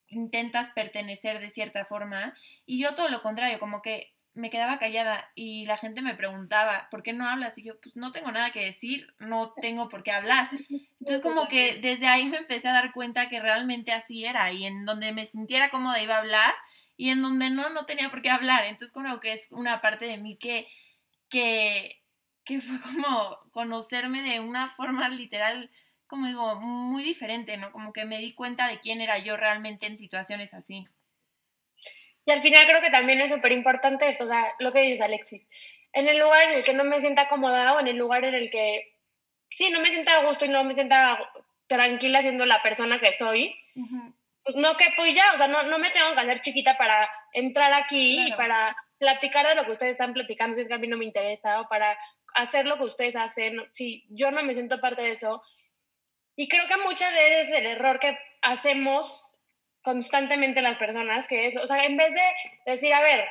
intentas 0.09 0.71
pertenecer 0.71 1.39
de 1.41 1.51
cierta 1.51 1.85
forma 1.85 2.35
y 2.65 2.81
yo 2.81 2.95
todo 2.95 3.09
lo 3.09 3.21
contrario, 3.21 3.59
como 3.61 3.83
que 3.83 4.15
me 4.39 4.51
quedaba 4.51 4.79
callada 4.79 5.31
y 5.35 5.67
la 5.67 5.77
gente 5.77 6.01
me 6.01 6.15
preguntaba, 6.15 6.87
¿por 6.93 7.03
qué 7.03 7.13
no 7.13 7.29
hablas? 7.29 7.59
Y 7.59 7.65
yo, 7.65 7.81
pues 7.81 7.97
no 7.97 8.13
tengo 8.13 8.31
nada 8.31 8.53
que 8.53 8.65
decir, 8.65 9.13
no 9.19 9.53
tengo 9.61 9.89
por 9.89 10.05
qué 10.05 10.13
hablar. 10.13 10.49
Entonces 11.01 11.23
como 11.23 11.49
que 11.49 11.79
desde 11.81 12.07
ahí 12.07 12.27
me 12.27 12.37
empecé 12.39 12.69
a 12.69 12.73
dar 12.73 12.93
cuenta 12.93 13.29
que 13.29 13.41
realmente 13.41 13.91
así 13.93 14.25
era 14.25 14.53
y 14.53 14.65
en 14.65 14.85
donde 14.85 15.13
me 15.13 15.27
sintiera 15.27 15.71
cómoda 15.71 16.01
iba 16.01 16.15
a 16.15 16.21
hablar 16.21 16.55
y 16.97 17.11
en 17.11 17.21
donde 17.21 17.51
no, 17.51 17.69
no 17.71 17.85
tenía 17.85 18.11
por 18.11 18.23
qué 18.23 18.31
hablar. 18.31 18.65
Entonces 18.67 18.93
como 18.93 19.19
que 19.19 19.33
es 19.33 19.51
una 19.51 19.81
parte 19.81 20.05
de 20.05 20.19
mí 20.19 20.37
que, 20.37 20.69
que, 21.29 22.01
que 22.45 22.61
fue 22.61 22.81
como 22.81 23.39
conocerme 23.51 24.23
de 24.23 24.39
una 24.39 24.71
forma 24.77 25.09
literal, 25.09 25.69
como 26.07 26.29
digo, 26.29 26.55
muy 26.61 27.03
diferente, 27.03 27.57
¿no? 27.57 27.73
Como 27.73 27.93
que 27.93 28.05
me 28.05 28.19
di 28.19 28.35
cuenta 28.35 28.69
de 28.69 28.79
quién 28.79 29.01
era 29.01 29.19
yo 29.19 29.37
realmente 29.37 29.87
en 29.87 29.99
situaciones 29.99 30.55
así. 30.55 30.87
Y 32.29 32.31
al 32.31 32.43
final 32.43 32.67
creo 32.67 32.83
que 32.83 32.91
también 32.91 33.23
es 33.23 33.33
súper 33.33 33.53
importante 33.53 34.07
esto, 34.07 34.25
o 34.25 34.27
sea, 34.27 34.53
lo 34.59 34.71
que 34.71 34.83
dices 34.83 35.01
Alexis, 35.01 35.49
en 35.95 36.09
el 36.09 36.19
lugar 36.19 36.43
en 36.43 36.59
el 36.59 36.63
que 36.63 36.75
no 36.75 36.85
me 36.85 37.01
sienta 37.01 37.27
cómoda 37.27 37.73
o 37.73 37.81
en 37.81 37.87
el 37.87 37.97
lugar 37.97 38.23
en 38.25 38.35
el 38.35 38.51
que, 38.51 38.99
sí, 39.49 39.71
no 39.71 39.81
me 39.81 39.87
sienta 39.87 40.19
a 40.19 40.27
gusto 40.27 40.45
y 40.45 40.51
no 40.51 40.63
me 40.63 40.75
sienta 40.75 41.19
tranquila 41.69 42.21
siendo 42.21 42.45
la 42.45 42.63
persona 42.63 43.01
que 43.01 43.13
soy, 43.13 43.57
pues 44.45 44.57
no 44.57 44.77
que 44.77 44.91
pues 44.95 45.17
ya, 45.17 45.33
o 45.33 45.39
sea, 45.39 45.49
no, 45.49 45.63
no 45.63 45.79
me 45.79 45.89
tengo 45.89 46.13
que 46.13 46.21
hacer 46.21 46.43
chiquita 46.43 46.77
para 46.77 47.09
entrar 47.33 47.73
aquí 47.73 48.21
y 48.27 48.33
para 48.33 48.77
platicar 48.99 49.47
de 49.47 49.55
lo 49.55 49.65
que 49.65 49.73
ustedes 49.73 49.93
están 49.93 50.13
platicando 50.13 50.57
si 50.57 50.61
es 50.61 50.69
que 50.69 50.75
a 50.75 50.79
mí 50.79 50.87
no 50.87 50.99
me 50.99 51.07
interesa 51.07 51.63
o 51.63 51.69
para 51.69 51.99
hacer 52.35 52.67
lo 52.67 52.77
que 52.77 52.85
ustedes 52.85 53.17
hacen, 53.17 53.65
si 53.71 54.05
yo 54.11 54.31
no 54.31 54.43
me 54.43 54.53
siento 54.53 54.83
parte 54.83 55.01
de 55.01 55.13
eso. 55.13 55.41
Y 56.37 56.47
creo 56.47 56.69
que 56.69 56.77
muchas 56.77 57.11
veces 57.11 57.57
el 57.57 57.65
error 57.65 57.99
que 57.99 58.19
hacemos 58.43 59.31
constantemente 59.83 60.63
las 60.63 60.77
personas 60.77 61.27
que 61.27 61.47
eso, 61.47 61.63
o 61.63 61.67
sea, 61.67 61.85
en 61.85 61.97
vez 61.97 62.15
de 62.15 62.23
decir, 62.67 62.93
a 62.93 63.01
ver, 63.01 63.27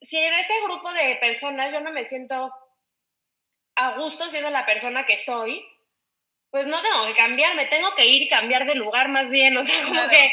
si 0.00 0.18
en 0.18 0.34
este 0.34 0.54
grupo 0.64 0.92
de 0.92 1.16
personas 1.16 1.72
yo 1.72 1.80
no 1.80 1.92
me 1.92 2.06
siento 2.06 2.52
a 3.76 3.96
gusto 3.96 4.28
siendo 4.28 4.50
la 4.50 4.66
persona 4.66 5.06
que 5.06 5.18
soy, 5.18 5.64
pues 6.50 6.66
no 6.66 6.82
tengo 6.82 7.06
que 7.06 7.14
cambiar, 7.14 7.54
me 7.54 7.66
tengo 7.66 7.94
que 7.94 8.06
ir 8.06 8.22
y 8.22 8.28
cambiar 8.28 8.66
de 8.66 8.74
lugar 8.74 9.08
más 9.08 9.30
bien, 9.30 9.56
o 9.56 9.64
sea, 9.64 9.82
como 9.86 10.08
que 10.08 10.32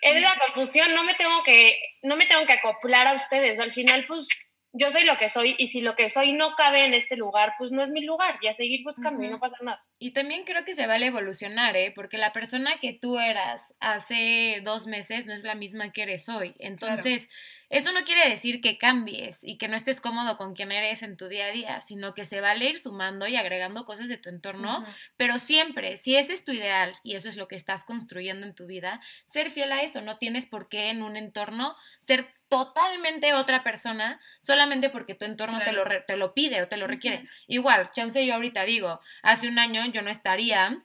es 0.00 0.20
la 0.20 0.36
confusión, 0.46 0.94
no 0.94 1.04
me 1.04 1.14
tengo 1.14 1.42
que, 1.44 1.80
no 2.02 2.16
me 2.16 2.26
tengo 2.26 2.44
que 2.44 2.54
acoplar 2.54 3.06
a 3.06 3.14
ustedes, 3.14 3.60
al 3.60 3.72
final 3.72 4.04
pues 4.06 4.28
yo 4.72 4.90
soy 4.90 5.04
lo 5.04 5.16
que 5.16 5.28
soy 5.28 5.54
y 5.58 5.68
si 5.68 5.80
lo 5.80 5.96
que 5.96 6.08
soy 6.08 6.32
no 6.32 6.54
cabe 6.54 6.84
en 6.84 6.94
este 6.94 7.16
lugar, 7.16 7.54
pues 7.58 7.72
no 7.72 7.82
es 7.82 7.88
mi 7.88 8.04
lugar 8.04 8.36
y 8.40 8.46
a 8.46 8.54
seguir 8.54 8.82
buscando 8.84 9.22
y 9.22 9.28
no 9.28 9.40
pasa 9.40 9.56
nada. 9.62 9.82
Y 9.98 10.12
también 10.12 10.44
creo 10.44 10.64
que 10.64 10.74
se 10.74 10.86
vale 10.86 11.06
evolucionar, 11.06 11.76
¿eh? 11.76 11.92
Porque 11.94 12.18
la 12.18 12.32
persona 12.32 12.78
que 12.80 12.92
tú 12.92 13.18
eras 13.18 13.74
hace 13.80 14.60
dos 14.62 14.86
meses 14.86 15.26
no 15.26 15.34
es 15.34 15.42
la 15.42 15.54
misma 15.54 15.90
que 15.92 16.02
eres 16.02 16.28
hoy. 16.28 16.54
Entonces, 16.58 17.28
eso 17.70 17.92
no 17.92 18.02
quiere 18.02 18.28
decir 18.28 18.60
que 18.60 18.78
cambies 18.78 19.38
y 19.42 19.56
que 19.56 19.68
no 19.68 19.76
estés 19.76 20.00
cómodo 20.00 20.36
con 20.36 20.54
quien 20.54 20.72
eres 20.72 21.04
en 21.04 21.16
tu 21.16 21.28
día 21.28 21.46
a 21.46 21.52
día, 21.52 21.80
sino 21.80 22.14
que 22.14 22.26
se 22.26 22.40
vale 22.40 22.68
ir 22.68 22.80
sumando 22.80 23.28
y 23.28 23.36
agregando 23.36 23.84
cosas 23.84 24.08
de 24.08 24.16
tu 24.16 24.28
entorno, 24.28 24.84
pero 25.16 25.38
siempre, 25.38 25.96
si 25.96 26.16
ese 26.16 26.32
es 26.32 26.44
tu 26.44 26.50
ideal 26.50 26.98
y 27.04 27.14
eso 27.14 27.28
es 27.28 27.36
lo 27.36 27.46
que 27.46 27.54
estás 27.54 27.84
construyendo 27.84 28.44
en 28.44 28.56
tu 28.56 28.66
vida, 28.66 29.00
ser 29.24 29.52
fiel 29.52 29.70
a 29.70 29.82
eso. 29.82 30.02
No 30.02 30.18
tienes 30.18 30.46
por 30.46 30.68
qué 30.68 30.90
en 30.90 31.04
un 31.04 31.16
entorno 31.16 31.76
ser 32.00 32.34
totalmente 32.48 33.32
otra 33.34 33.62
persona 33.62 34.20
solamente 34.40 34.90
porque 34.90 35.14
tu 35.14 35.24
entorno 35.24 35.60
te, 35.60 35.70
lo 35.70 35.84
te 36.04 36.16
lo 36.16 36.34
pide 36.34 36.62
o 36.62 36.68
te 36.68 36.76
lo 36.76 36.88
requiere. 36.88 37.28
Igual, 37.46 37.92
chance 37.92 38.26
yo 38.26 38.34
ahorita 38.34 38.64
digo, 38.64 39.00
hace 39.22 39.48
un 39.48 39.60
año 39.60 39.86
yo 39.86 40.02
no 40.02 40.10
estaría, 40.10 40.82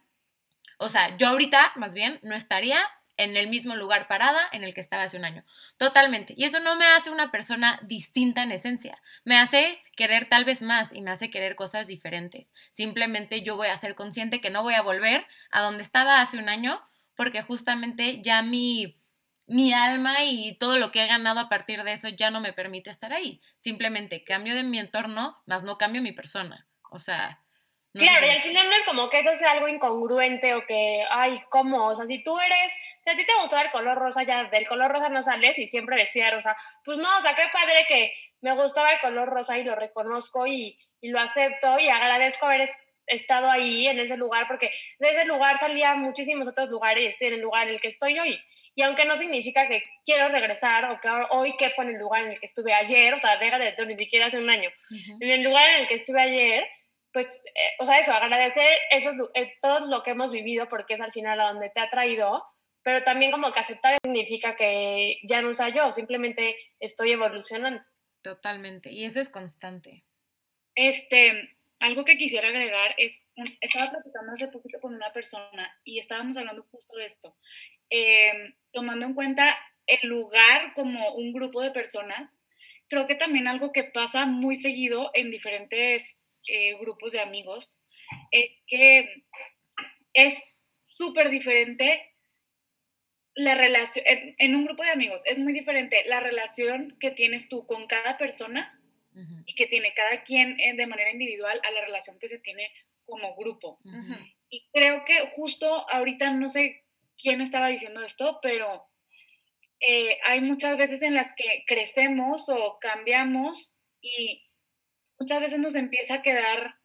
o 0.78 0.90
sea, 0.90 1.18
yo 1.18 1.30
ahorita 1.30 1.74
más 1.78 1.96
bien 1.96 2.20
no 2.22 2.36
estaría 2.36 2.80
en 3.18 3.38
el 3.38 3.48
mismo 3.48 3.76
lugar 3.76 4.08
parada 4.08 4.42
en 4.52 4.64
el 4.64 4.74
que 4.74 4.82
estaba 4.82 5.04
hace 5.04 5.18
un 5.18 5.26
año. 5.26 5.44
Totalmente. 5.78 6.34
Y 6.38 6.44
eso 6.44 6.60
no 6.60 6.76
me 6.76 6.86
hace 6.86 7.10
una 7.10 7.32
persona 7.32 7.80
distinta 7.84 8.44
en 8.44 8.52
esencia. 8.52 9.02
Me 9.24 9.38
hace 9.38 9.82
querer 9.96 10.28
tal 10.30 10.46
vez 10.46 10.62
más 10.62 10.94
y 10.94 11.02
me 11.02 11.12
hace 11.12 11.30
querer 11.30 11.56
cosas 11.56 11.88
diferentes. 11.88 12.54
Simplemente 12.72 13.42
yo 13.42 13.56
voy 13.56 13.68
a 13.68 13.78
ser 13.78 13.96
consciente 13.96 14.42
que 14.42 14.50
no 14.50 14.64
voy 14.64 14.74
a 14.74 14.82
volver 14.82 15.26
a 15.52 15.62
donde 15.62 15.84
estaba 15.84 16.22
hace 16.22 16.38
un 16.38 16.50
año 16.50 16.82
porque 17.16 17.42
justamente 17.42 18.22
ya 18.22 18.42
mi 18.42 18.98
mi 19.48 19.74
alma 19.74 20.24
y 20.24 20.56
todo 20.58 20.78
lo 20.78 20.92
que 20.92 21.04
he 21.04 21.08
ganado 21.08 21.40
a 21.40 21.50
partir 21.50 21.84
de 21.84 21.94
eso 21.94 22.10
ya 22.10 22.32
no 22.32 22.42
me 22.42 22.54
permite 22.54 22.90
estar 22.90 23.14
ahí. 23.14 23.42
Simplemente 23.58 24.24
cambio 24.24 24.56
de 24.56 24.64
mi 24.64 24.80
entorno, 24.80 25.38
más 25.46 25.64
no 25.64 25.78
cambio 25.78 26.02
mi 26.02 26.12
persona. 26.12 26.68
O 26.90 27.00
sea... 27.00 27.42
claro, 28.00 28.26
y 28.26 28.30
al 28.30 28.42
final 28.42 28.70
no 28.70 28.76
es 28.76 28.84
como 28.84 29.10
que 29.10 29.20
eso 29.20 29.34
sea 29.36 29.52
algo 29.52 29.68
incongruente 29.68 30.54
o 30.54 30.66
que, 30.66 31.04
ay, 31.10 31.40
¿cómo? 31.50 31.88
O 31.88 31.94
sea, 31.94 32.06
si 32.06 32.24
tú 32.24 32.38
eres, 32.40 32.74
si 33.04 33.10
a 33.10 33.16
ti 33.16 33.26
te 33.26 33.34
gustaba 33.42 33.64
el 33.64 33.72
color 33.72 33.98
rosa, 33.98 34.24
ya 34.24 34.46
del 34.46 34.68
color 34.68 34.92
rosa 34.92 35.10
no 35.10 35.24
sales 35.24 35.58
y 35.58 35.68
siempre 35.68 35.96
vestida 35.96 36.32
rosa. 36.32 36.56
Pues 36.84 36.98
no, 36.98 37.18
o 37.18 37.22
sea, 37.22 37.36
qué 37.36 37.44
padre 37.52 37.86
que 37.88 38.14
me 38.42 38.54
gustaba 38.54 38.92
el 38.92 39.00
color 39.00 39.30
rosa 39.30 39.58
y 39.58 39.64
lo 39.64 39.76
reconozco 39.76 40.46
y, 40.46 40.78
y 41.02 41.10
lo 41.10 41.20
acepto 41.20 41.80
y 41.80 41.88
agradezco 41.90 42.46
haber 42.46 42.70
estado 43.08 43.50
ahí 43.50 43.88
en 43.88 44.00
ese 44.00 44.18
lugar, 44.18 44.46
porque 44.48 44.72
de 45.00 45.10
ese 45.10 45.26
lugar 45.26 45.58
salía 45.58 45.96
muchísimos 45.96 46.48
otros 46.48 46.70
lugares 46.70 47.04
y 47.04 47.08
estoy 47.08 47.28
en 47.28 47.34
el 47.36 47.42
lugar 47.42 47.68
en 47.68 47.76
el 47.76 47.82
que 47.82 47.88
estoy 47.88 48.20
hoy. 48.20 48.40
Y 48.74 48.82
aunque 48.82 49.06
no 49.06 49.16
significa 49.16 49.68
que 49.68 49.84
quiero 50.04 50.28
regresar 50.30 50.86
o 50.92 51.00
que 51.00 51.10
hoy 51.30 51.56
quepo 51.56 51.84
en 51.84 51.90
el 51.90 51.98
lugar 51.98 52.24
en 52.24 52.32
el 52.32 52.40
que 52.40 52.46
estuve 52.46 52.74
ayer, 52.74 53.14
o 53.14 53.18
sea, 53.18 53.38
deja 53.38 53.58
de 53.58 53.74
ni 53.86 53.98
siquiera 53.98 54.28
hace 54.28 54.38
un 54.38 54.50
año, 54.50 54.70
en 55.20 55.30
el 55.30 55.44
lugar 55.44 55.70
en 55.70 55.82
el 55.82 55.88
que 55.88 55.94
estuve 55.94 56.22
ayer, 56.22 56.66
pues, 57.16 57.42
eh, 57.46 57.76
o 57.80 57.86
sea, 57.86 57.98
eso, 57.98 58.12
agradecer 58.12 58.68
eso, 58.92 59.12
eh, 59.36 59.54
todo 59.62 59.86
lo 59.86 60.04
que 60.04 60.12
hemos 60.12 60.34
vivido 60.34 60.68
porque 60.68 60.96
es 60.96 61.02
al 61.02 61.14
final 61.14 61.40
a 61.40 61.54
donde 61.54 61.70
te 61.70 61.80
ha 61.80 61.90
traído, 61.90 62.44
pero 62.84 63.04
también 63.04 63.32
como 63.32 63.54
que 63.54 63.60
aceptar 63.62 63.96
significa 64.04 64.58
que 64.58 65.22
ya 65.24 65.42
no 65.42 65.54
soy 65.54 65.72
yo, 65.72 65.94
simplemente 65.94 66.58
estoy 66.82 67.14
evolucionando. 67.14 67.82
Totalmente, 68.22 68.92
y 68.92 69.06
eso 69.06 69.22
es 69.22 69.30
constante. 69.30 70.04
Este, 70.76 71.56
algo 71.80 72.04
que 72.04 72.18
quisiera 72.18 72.50
agregar 72.50 72.96
es, 72.98 73.26
estaba 73.62 73.92
platicando 73.92 74.34
hace 74.34 74.50
poquito 74.50 74.82
con 74.82 74.94
una 74.94 75.14
persona 75.14 75.74
y 75.86 76.00
estábamos 76.00 76.36
hablando 76.36 76.68
justo 76.70 76.98
de 76.98 77.06
esto, 77.06 77.38
em, 77.92 78.56
tomando 78.74 79.06
en 79.06 79.14
cuenta 79.14 79.58
el 79.88 80.06
lugar 80.10 80.74
como 80.74 81.14
un 81.14 81.32
grupo 81.32 81.62
de 81.62 81.72
personas, 81.72 82.30
creo 82.90 83.08
que 83.08 83.16
también 83.16 83.48
algo 83.48 83.72
que 83.72 83.86
pasa 83.86 84.26
muy 84.26 84.58
seguido 84.58 85.12
en 85.14 85.32
diferentes 85.32 86.18
eh, 86.48 86.78
grupos 86.80 87.12
de 87.12 87.20
amigos 87.20 87.70
es 88.32 88.50
que 88.68 89.24
es 90.14 90.42
súper 90.88 91.30
diferente 91.30 92.16
la 93.36 93.54
relación, 93.56 94.06
en 94.08 94.56
un 94.56 94.66
grupo 94.66 94.84
de 94.84 94.92
amigos 94.92 95.22
es 95.26 95.40
muy 95.40 95.52
diferente 95.52 96.04
la 96.06 96.22
relación 96.22 96.98
que 97.00 97.12
tienes 97.12 97.50
tú 97.50 97.66
con 97.66 97.86
cada 97.88 98.18
persona 98.18 98.80
y 99.46 99.56
que 99.56 99.66
tiene 99.68 99.94
cada 99.94 100.24
quien 100.24 100.60
eh, 100.60 100.74
de 100.76 100.88
manera 100.88 101.10
individual 101.10 101.62
a 101.64 101.72
la 101.72 101.86
relación 101.86 102.20
que 102.20 102.28
se 102.28 102.40
tiene 102.40 102.70
como 103.06 103.36
grupo. 103.36 103.80
Y 104.50 104.68
creo 104.74 105.06
que 105.06 105.28
justo 105.36 105.90
ahorita 105.90 106.32
no 106.32 106.50
sé 106.50 106.84
quién 107.18 107.40
estaba 107.40 107.70
diciendo 107.70 108.04
esto, 108.04 108.40
pero 108.42 108.86
eh, 109.80 110.18
hay 110.26 110.42
muchas 110.42 110.78
veces 110.78 111.02
en 111.02 111.14
las 111.14 111.34
que 111.36 111.64
crecemos 111.66 112.50
o 112.50 112.78
cambiamos 112.80 113.74
y 114.02 114.45
muchas 115.20 115.40
veces 115.42 115.60
nos 115.60 115.76
empieza 115.76 116.16
a 116.16 116.22
quedar, 116.22 116.76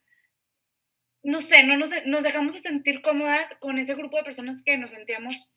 no 1.22 1.40
sé, 1.40 1.62
no 1.64 1.76
nos, 1.76 1.90
nos 2.06 2.22
dejamos 2.22 2.54
de 2.54 2.60
sentir 2.60 3.02
cómodas 3.02 3.46
con 3.60 3.78
ese 3.78 3.94
grupo 3.94 4.16
de 4.16 4.24
personas 4.24 4.62
que 4.64 4.78
nos 4.78 4.90
sentíamos 4.90 5.50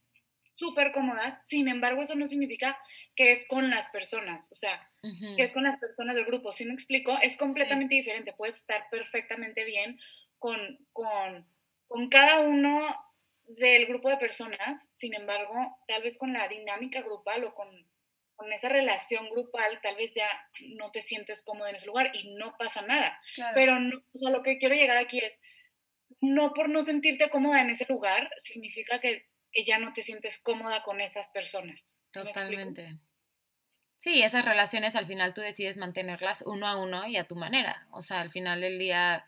súper 0.55 0.91
cómodas, 0.91 1.45
sin 1.47 1.67
embargo 1.67 2.01
eso 2.01 2.15
no 2.15 2.27
significa 2.27 2.77
que 3.15 3.31
es 3.31 3.45
con 3.47 3.69
las 3.69 3.89
personas, 3.89 4.51
o 4.51 4.55
sea, 4.55 4.89
que 5.35 5.43
es 5.43 5.51
con 5.51 5.63
las 5.63 5.77
personas 5.77 6.15
del 6.15 6.25
grupo, 6.25 6.51
si 6.51 6.65
me 6.65 6.73
explico? 6.73 7.17
Es 7.21 7.37
completamente 7.37 7.95
diferente, 7.95 8.33
puedes 8.33 8.57
estar 8.57 8.87
perfectamente 8.91 9.65
bien 9.65 9.99
con, 10.37 10.59
con, 10.91 11.47
con 11.87 12.09
cada 12.09 12.39
uno 12.41 12.81
del 13.47 13.87
grupo 13.87 14.09
de 14.09 14.17
personas, 14.17 14.87
sin 14.93 15.13
embargo, 15.15 15.77
tal 15.87 16.03
vez 16.03 16.17
con 16.17 16.33
la 16.33 16.47
dinámica 16.47 17.01
grupal 17.01 17.43
o 17.45 17.53
con, 17.53 17.67
con 18.35 18.51
esa 18.51 18.69
relación 18.69 19.29
grupal, 19.29 19.79
tal 19.81 19.95
vez 19.95 20.13
ya 20.13 20.27
no 20.75 20.91
te 20.91 21.01
sientes 21.01 21.43
cómodo 21.43 21.67
en 21.67 21.75
ese 21.75 21.85
lugar 21.85 22.11
y 22.13 22.35
no 22.35 22.55
pasa 22.57 22.81
nada. 22.81 23.19
Pero, 23.53 23.77
o 23.77 24.17
sea, 24.17 24.31
lo 24.31 24.43
que 24.43 24.57
quiero 24.57 24.75
llegar 24.75 24.97
aquí 24.97 25.19
es, 25.19 25.33
no 26.21 26.53
por 26.53 26.69
no 26.69 26.83
sentirte 26.83 27.29
cómoda 27.29 27.61
en 27.61 27.69
ese 27.69 27.85
lugar, 27.87 28.29
significa 28.37 28.99
que 28.99 29.27
que 29.53 29.63
ya 29.63 29.77
no 29.77 29.93
te 29.93 30.01
sientes 30.01 30.39
cómoda 30.39 30.83
con 30.83 30.99
esas 30.99 31.29
personas. 31.29 31.85
Totalmente. 32.11 32.97
Sí, 33.97 34.21
esas 34.21 34.43
relaciones 34.43 34.95
al 34.95 35.05
final 35.05 35.33
tú 35.33 35.41
decides 35.41 35.77
mantenerlas 35.77 36.43
uno 36.45 36.67
a 36.67 36.75
uno 36.75 37.07
y 37.07 37.15
a 37.15 37.27
tu 37.27 37.35
manera. 37.35 37.87
O 37.91 38.01
sea, 38.01 38.19
al 38.19 38.31
final 38.31 38.59
del 38.59 38.77
día 38.79 39.25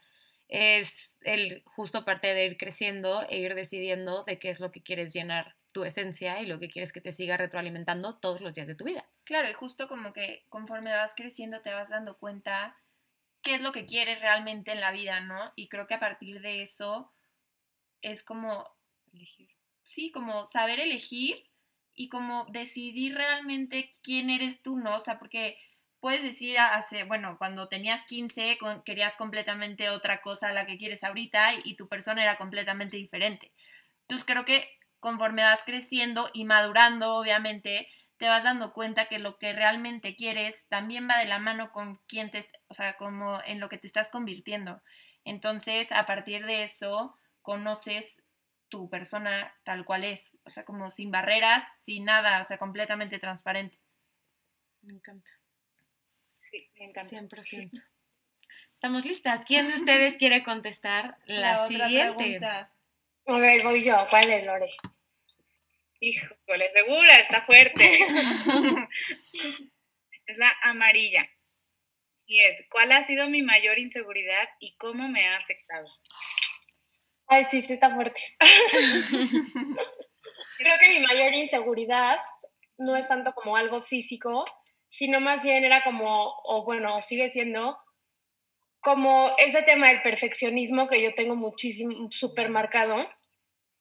es 0.49 1.17
el 1.21 1.63
justo 1.65 2.03
parte 2.03 2.33
de 2.33 2.45
ir 2.45 2.57
creciendo 2.57 3.25
e 3.29 3.37
ir 3.37 3.55
decidiendo 3.55 4.23
de 4.23 4.37
qué 4.37 4.49
es 4.49 4.59
lo 4.59 4.71
que 4.71 4.83
quieres 4.83 5.13
llenar 5.13 5.55
tu 5.76 5.84
esencia 5.84 6.39
y 6.39 6.45
lo 6.45 6.57
que 6.57 6.69
quieres 6.69 6.93
que 6.93 7.01
te 7.01 7.11
siga 7.11 7.36
retroalimentando 7.36 8.15
todos 8.15 8.39
los 8.39 8.55
días 8.55 8.65
de 8.67 8.76
tu 8.76 8.86
vida. 8.86 9.05
Claro, 9.26 9.49
y 9.49 9.53
justo 9.53 9.89
como 9.89 10.13
que 10.13 10.45
conforme 10.47 10.91
vas 10.91 11.11
creciendo 11.17 11.59
te 11.59 11.73
vas 11.73 11.89
dando 11.89 12.17
cuenta 12.17 12.78
qué 13.43 13.55
es 13.55 13.61
lo 13.61 13.73
que 13.73 13.86
quieres 13.86 14.21
realmente 14.21 14.71
en 14.71 14.80
la 14.80 14.93
vida, 14.93 15.19
¿no? 15.19 15.51
Y 15.57 15.67
creo 15.67 15.86
que 15.86 15.95
a 15.95 15.99
partir 15.99 16.39
de 16.39 16.63
eso 16.63 17.11
es 18.01 18.23
como 18.23 18.65
elegir 19.11 19.49
sí, 19.86 20.11
como 20.11 20.47
saber 20.47 20.80
elegir 20.80 21.49
y 21.93 22.09
como 22.09 22.45
decidir 22.51 23.15
realmente 23.15 23.95
quién 24.01 24.30
eres 24.30 24.61
tú, 24.61 24.78
¿no? 24.78 24.97
O 24.97 24.99
sea, 24.99 25.19
porque 25.19 25.57
puedes 26.01 26.21
decir 26.23 26.57
hace, 26.59 27.03
bueno, 27.03 27.38
cuando 27.38 27.69
tenías 27.69 28.03
15 28.05 28.57
querías 28.84 29.15
completamente 29.15 29.89
otra 29.89 30.21
cosa 30.21 30.49
a 30.49 30.53
la 30.53 30.65
que 30.65 30.78
quieres 30.78 31.03
ahorita 31.03 31.53
y 31.63 31.76
tu 31.76 31.88
persona 31.88 32.23
era 32.23 32.36
completamente 32.36 32.97
diferente. 32.97 33.51
Entonces 34.01 34.26
creo 34.26 34.45
que 34.45 34.74
conforme 35.05 35.43
vas 35.43 35.61
creciendo 35.63 36.31
y 36.33 36.45
madurando, 36.45 37.13
obviamente, 37.17 37.87
te 38.17 38.27
vas 38.27 38.43
dando 38.43 38.73
cuenta 38.73 39.05
que 39.05 39.19
lo 39.19 39.37
que 39.37 39.53
realmente 39.53 40.15
quieres 40.15 40.65
también 40.67 41.07
va 41.07 41.19
de 41.19 41.27
la 41.27 41.37
mano 41.37 41.71
con 41.71 41.99
quién 42.07 42.31
te, 42.31 42.49
o 42.69 42.73
sea, 42.73 42.97
como 42.97 43.39
en 43.45 43.59
lo 43.59 43.69
que 43.69 43.77
te 43.77 43.85
estás 43.85 44.09
convirtiendo. 44.09 44.81
Entonces, 45.23 45.91
a 45.91 46.07
partir 46.07 46.47
de 46.47 46.63
eso, 46.63 47.15
conoces 47.43 48.19
tu 48.67 48.89
persona 48.89 49.53
tal 49.63 49.85
cual 49.85 50.05
es, 50.05 50.35
o 50.43 50.49
sea, 50.49 50.65
como 50.65 50.89
sin 50.89 51.11
barreras, 51.11 51.63
sin 51.85 52.05
nada, 52.05 52.41
o 52.41 52.45
sea, 52.45 52.57
completamente 52.57 53.19
transparente. 53.19 53.77
Me 54.81 54.93
encanta. 54.93 55.29
Sí, 56.49 56.67
me 56.79 56.85
encanta. 56.85 57.15
100%. 57.15 57.69
Estamos 58.73 59.05
listas. 59.05 59.45
¿Quién 59.45 59.67
de 59.67 59.75
ustedes 59.75 60.17
quiere 60.17 60.43
contestar 60.43 61.19
la, 61.27 61.67
siguiente? 61.67 62.39
A 63.27 63.37
ver, 63.37 63.63
voy 63.63 63.83
yo. 63.83 64.07
¿Cuál 64.09 64.31
es, 64.31 64.43
Lore? 64.43 64.71
Híjole, 65.99 66.71
segura, 66.73 67.19
está 67.19 67.45
fuerte. 67.45 67.99
es 70.25 70.37
la 70.37 70.53
amarilla. 70.63 71.27
Y 72.27 72.41
es, 72.41 72.65
¿cuál 72.69 72.91
ha 72.91 73.03
sido 73.03 73.29
mi 73.29 73.43
mayor 73.43 73.77
inseguridad 73.79 74.49
y 74.59 74.75
cómo 74.77 75.07
me 75.07 75.27
ha 75.27 75.37
afectado? 75.37 75.87
Ay, 77.27 77.45
sí, 77.49 77.61
sí 77.61 77.73
está 77.73 77.93
fuerte. 77.93 78.21
Creo 80.57 80.77
que 80.79 80.99
mi 80.99 81.05
mayor 81.05 81.33
inseguridad 81.33 82.19
no 82.77 82.95
es 82.95 83.07
tanto 83.07 83.33
como 83.33 83.57
algo 83.57 83.81
físico, 83.81 84.45
sino 84.89 85.19
más 85.19 85.43
bien 85.43 85.63
era 85.63 85.83
como, 85.83 86.33
o 86.43 86.63
bueno, 86.65 87.01
sigue 87.01 87.29
siendo 87.29 87.77
como 88.79 89.35
ese 89.37 89.63
tema 89.63 89.89
del 89.89 90.01
perfeccionismo 90.01 90.87
que 90.87 91.01
yo 91.01 91.13
tengo 91.15 91.35
muchísimo, 91.35 92.09
súper 92.11 92.49
marcado. 92.49 93.07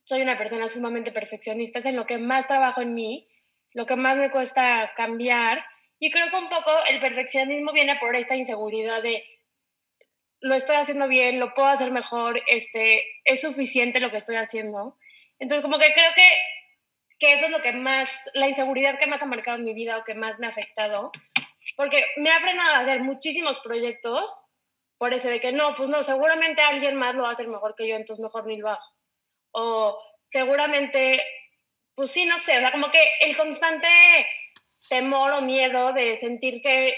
Soy 0.05 0.23
una 0.23 0.39
persona 0.39 0.69
sumamente 0.69 1.13
perfeccionista, 1.13 1.79
es 1.79 1.87
en 1.87 1.97
lo 1.97 2.07
que 2.07 2.19
más 2.19 2.47
trabajo 2.47 2.83
en 2.83 2.95
mí, 2.95 3.29
lo 3.73 3.87
que 3.87 3.97
más 3.97 4.17
me 4.17 4.31
cuesta 4.31 4.93
cambiar. 4.95 5.65
Y 5.99 6.11
creo 6.11 6.31
que 6.31 6.37
un 6.37 6.49
poco 6.49 6.71
el 6.91 7.01
perfeccionismo 7.01 7.73
viene 7.73 7.97
por 7.99 8.15
esta 8.15 8.37
inseguridad 8.37 9.03
de 9.03 9.25
lo 10.45 10.55
estoy 10.55 10.77
haciendo 10.77 11.09
bien, 11.09 11.41
lo 11.41 11.55
puedo 11.55 11.69
hacer 11.69 11.91
mejor, 11.91 12.39
este, 12.49 13.03
es 13.25 13.41
suficiente 13.41 13.99
lo 13.99 14.11
que 14.11 14.19
estoy 14.19 14.37
haciendo. 14.37 14.99
Entonces, 15.39 15.63
como 15.63 15.79
que 15.79 15.95
creo 15.95 16.13
que, 16.15 16.29
que 17.19 17.33
eso 17.33 17.47
es 17.47 17.51
lo 17.51 17.63
que 17.63 17.73
más, 17.73 18.11
la 18.35 18.47
inseguridad 18.47 18.99
que 18.99 19.07
más 19.07 19.23
ha 19.23 19.27
marcado 19.27 19.57
en 19.57 19.65
mi 19.65 19.73
vida 19.73 19.97
o 19.97 20.05
que 20.05 20.15
más 20.15 20.39
me 20.39 20.47
ha 20.47 20.51
afectado, 20.51 21.13
porque 21.77 22.05
me 22.19 22.31
ha 22.31 22.41
frenado 22.41 22.75
a 22.75 22.81
hacer 22.81 23.01
muchísimos 23.01 23.59
proyectos 23.61 24.45
por 24.99 25.15
ese 25.15 25.31
de 25.31 25.41
que 25.41 25.53
no, 25.53 25.75
pues 25.77 25.89
no, 25.89 26.03
seguramente 26.03 26.61
alguien 26.61 26.97
más 26.97 27.15
lo 27.15 27.23
va 27.23 27.31
a 27.31 27.33
hacer 27.33 27.49
mejor 27.49 27.75
que 27.75 27.89
yo, 27.89 27.97
entonces 27.97 28.23
mejor 28.23 28.47
ni 28.47 28.59
lo 28.59 28.69
hago. 28.69 28.94
O 29.55 29.99
seguramente, 30.25 31.21
pues 31.95 32.11
sí, 32.11 32.27
no 32.27 32.39
sé, 32.39 32.57
o 32.59 32.61
sea, 32.61 32.73
como 32.73 32.91
que 32.91 33.01
el 33.21 33.37
constante 33.37 33.89
temor 34.89 35.33
o 35.33 35.43
miedo 35.43 35.93
de 35.93 36.17
sentir 36.19 36.61
que 36.61 36.97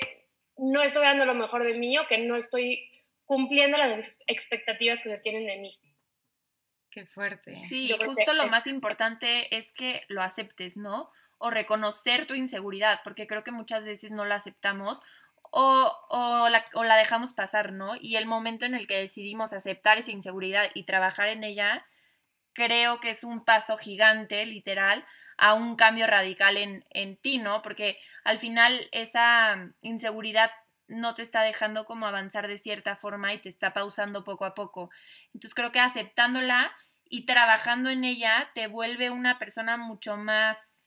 no 0.56 0.82
estoy 0.82 1.04
dando 1.04 1.26
lo 1.26 1.34
mejor 1.34 1.64
de 1.64 1.74
mí 1.74 1.98
o 1.98 2.06
que 2.06 2.18
no 2.18 2.36
estoy 2.36 2.90
cumpliendo 3.26 3.76
las 3.76 4.10
expectativas 4.26 5.02
que 5.02 5.10
se 5.10 5.18
tienen 5.18 5.46
de 5.46 5.58
mí. 5.58 5.78
Qué 6.90 7.04
fuerte. 7.04 7.60
Sí, 7.68 7.94
justo 8.02 8.32
lo 8.32 8.48
más 8.48 8.66
importante 8.66 9.54
es 9.54 9.72
que 9.72 10.04
lo 10.08 10.22
aceptes, 10.22 10.76
¿no? 10.76 11.10
O 11.36 11.50
reconocer 11.50 12.26
tu 12.26 12.34
inseguridad, 12.34 13.00
porque 13.04 13.26
creo 13.26 13.44
que 13.44 13.50
muchas 13.50 13.84
veces 13.84 14.10
no 14.12 14.24
la 14.24 14.36
aceptamos 14.36 15.00
o, 15.50 15.92
o, 16.08 16.48
la, 16.48 16.64
o 16.74 16.84
la 16.84 16.96
dejamos 16.96 17.34
pasar, 17.34 17.72
¿no? 17.72 17.96
Y 18.00 18.16
el 18.16 18.24
momento 18.24 18.64
en 18.64 18.74
el 18.74 18.86
que 18.86 18.96
decidimos 18.96 19.52
aceptar 19.52 19.98
esa 19.98 20.10
inseguridad 20.10 20.70
y 20.74 20.84
trabajar 20.84 21.28
en 21.28 21.44
ella, 21.44 21.86
creo 22.56 22.98
que 23.00 23.10
es 23.10 23.22
un 23.22 23.44
paso 23.44 23.76
gigante, 23.76 24.44
literal, 24.46 25.04
a 25.36 25.52
un 25.52 25.76
cambio 25.76 26.06
radical 26.06 26.56
en, 26.56 26.84
en 26.90 27.18
ti, 27.18 27.36
¿no? 27.38 27.60
Porque 27.60 27.98
al 28.24 28.38
final 28.38 28.88
esa 28.90 29.70
inseguridad 29.82 30.50
no 30.88 31.14
te 31.14 31.22
está 31.22 31.42
dejando 31.42 31.84
como 31.84 32.06
avanzar 32.06 32.48
de 32.48 32.58
cierta 32.58 32.96
forma 32.96 33.34
y 33.34 33.38
te 33.38 33.50
está 33.50 33.74
pausando 33.74 34.24
poco 34.24 34.46
a 34.46 34.54
poco. 34.54 34.90
Entonces 35.34 35.54
creo 35.54 35.70
que 35.70 35.80
aceptándola 35.80 36.74
y 37.04 37.26
trabajando 37.26 37.90
en 37.90 38.04
ella 38.04 38.50
te 38.54 38.66
vuelve 38.68 39.10
una 39.10 39.38
persona 39.38 39.76
mucho 39.76 40.16
más 40.16 40.86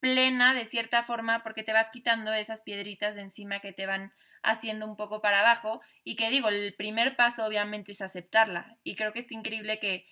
plena 0.00 0.54
de 0.54 0.66
cierta 0.66 1.04
forma 1.04 1.42
porque 1.42 1.62
te 1.62 1.72
vas 1.72 1.90
quitando 1.90 2.32
esas 2.32 2.62
piedritas 2.62 3.14
de 3.14 3.22
encima 3.22 3.60
que 3.60 3.72
te 3.72 3.86
van 3.86 4.12
haciendo 4.42 4.86
un 4.86 4.96
poco 4.96 5.20
para 5.20 5.40
abajo 5.40 5.80
y 6.04 6.16
que 6.16 6.30
digo, 6.30 6.48
el 6.48 6.74
primer 6.74 7.16
paso 7.16 7.44
obviamente 7.44 7.92
es 7.92 8.00
aceptarla 8.00 8.76
y 8.82 8.96
creo 8.96 9.12
que 9.12 9.20
es 9.20 9.30
increíble 9.32 9.78
que, 9.78 10.06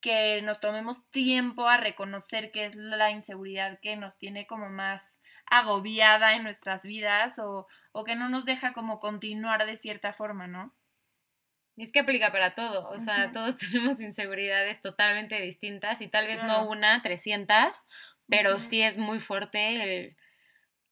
que 0.00 0.40
nos 0.42 0.60
tomemos 0.60 1.08
tiempo 1.10 1.68
a 1.68 1.76
reconocer 1.76 2.50
que 2.50 2.66
es 2.66 2.74
la 2.74 3.10
inseguridad 3.10 3.78
que 3.80 3.96
nos 3.96 4.18
tiene 4.18 4.46
como 4.46 4.68
más 4.68 5.02
agobiada 5.46 6.34
en 6.34 6.44
nuestras 6.44 6.82
vidas 6.82 7.38
o, 7.38 7.66
o 7.92 8.04
que 8.04 8.16
no 8.16 8.28
nos 8.28 8.44
deja 8.44 8.72
como 8.72 9.00
continuar 9.00 9.66
de 9.66 9.76
cierta 9.76 10.12
forma, 10.12 10.46
¿no? 10.46 10.72
Y 11.76 11.82
es 11.82 11.92
que 11.92 12.00
aplica 12.00 12.30
para 12.30 12.54
todo, 12.54 12.88
o 12.90 12.98
sea, 12.98 13.32
todos 13.32 13.56
tenemos 13.58 14.00
inseguridades 14.00 14.80
totalmente 14.80 15.40
distintas 15.40 16.00
y 16.00 16.08
tal 16.08 16.26
vez 16.26 16.42
no 16.42 16.68
una, 16.68 17.00
300, 17.00 17.56
pero 18.28 18.60
sí 18.60 18.82
es 18.82 18.98
muy 18.98 19.18
fuerte 19.18 19.82
el 19.82 20.16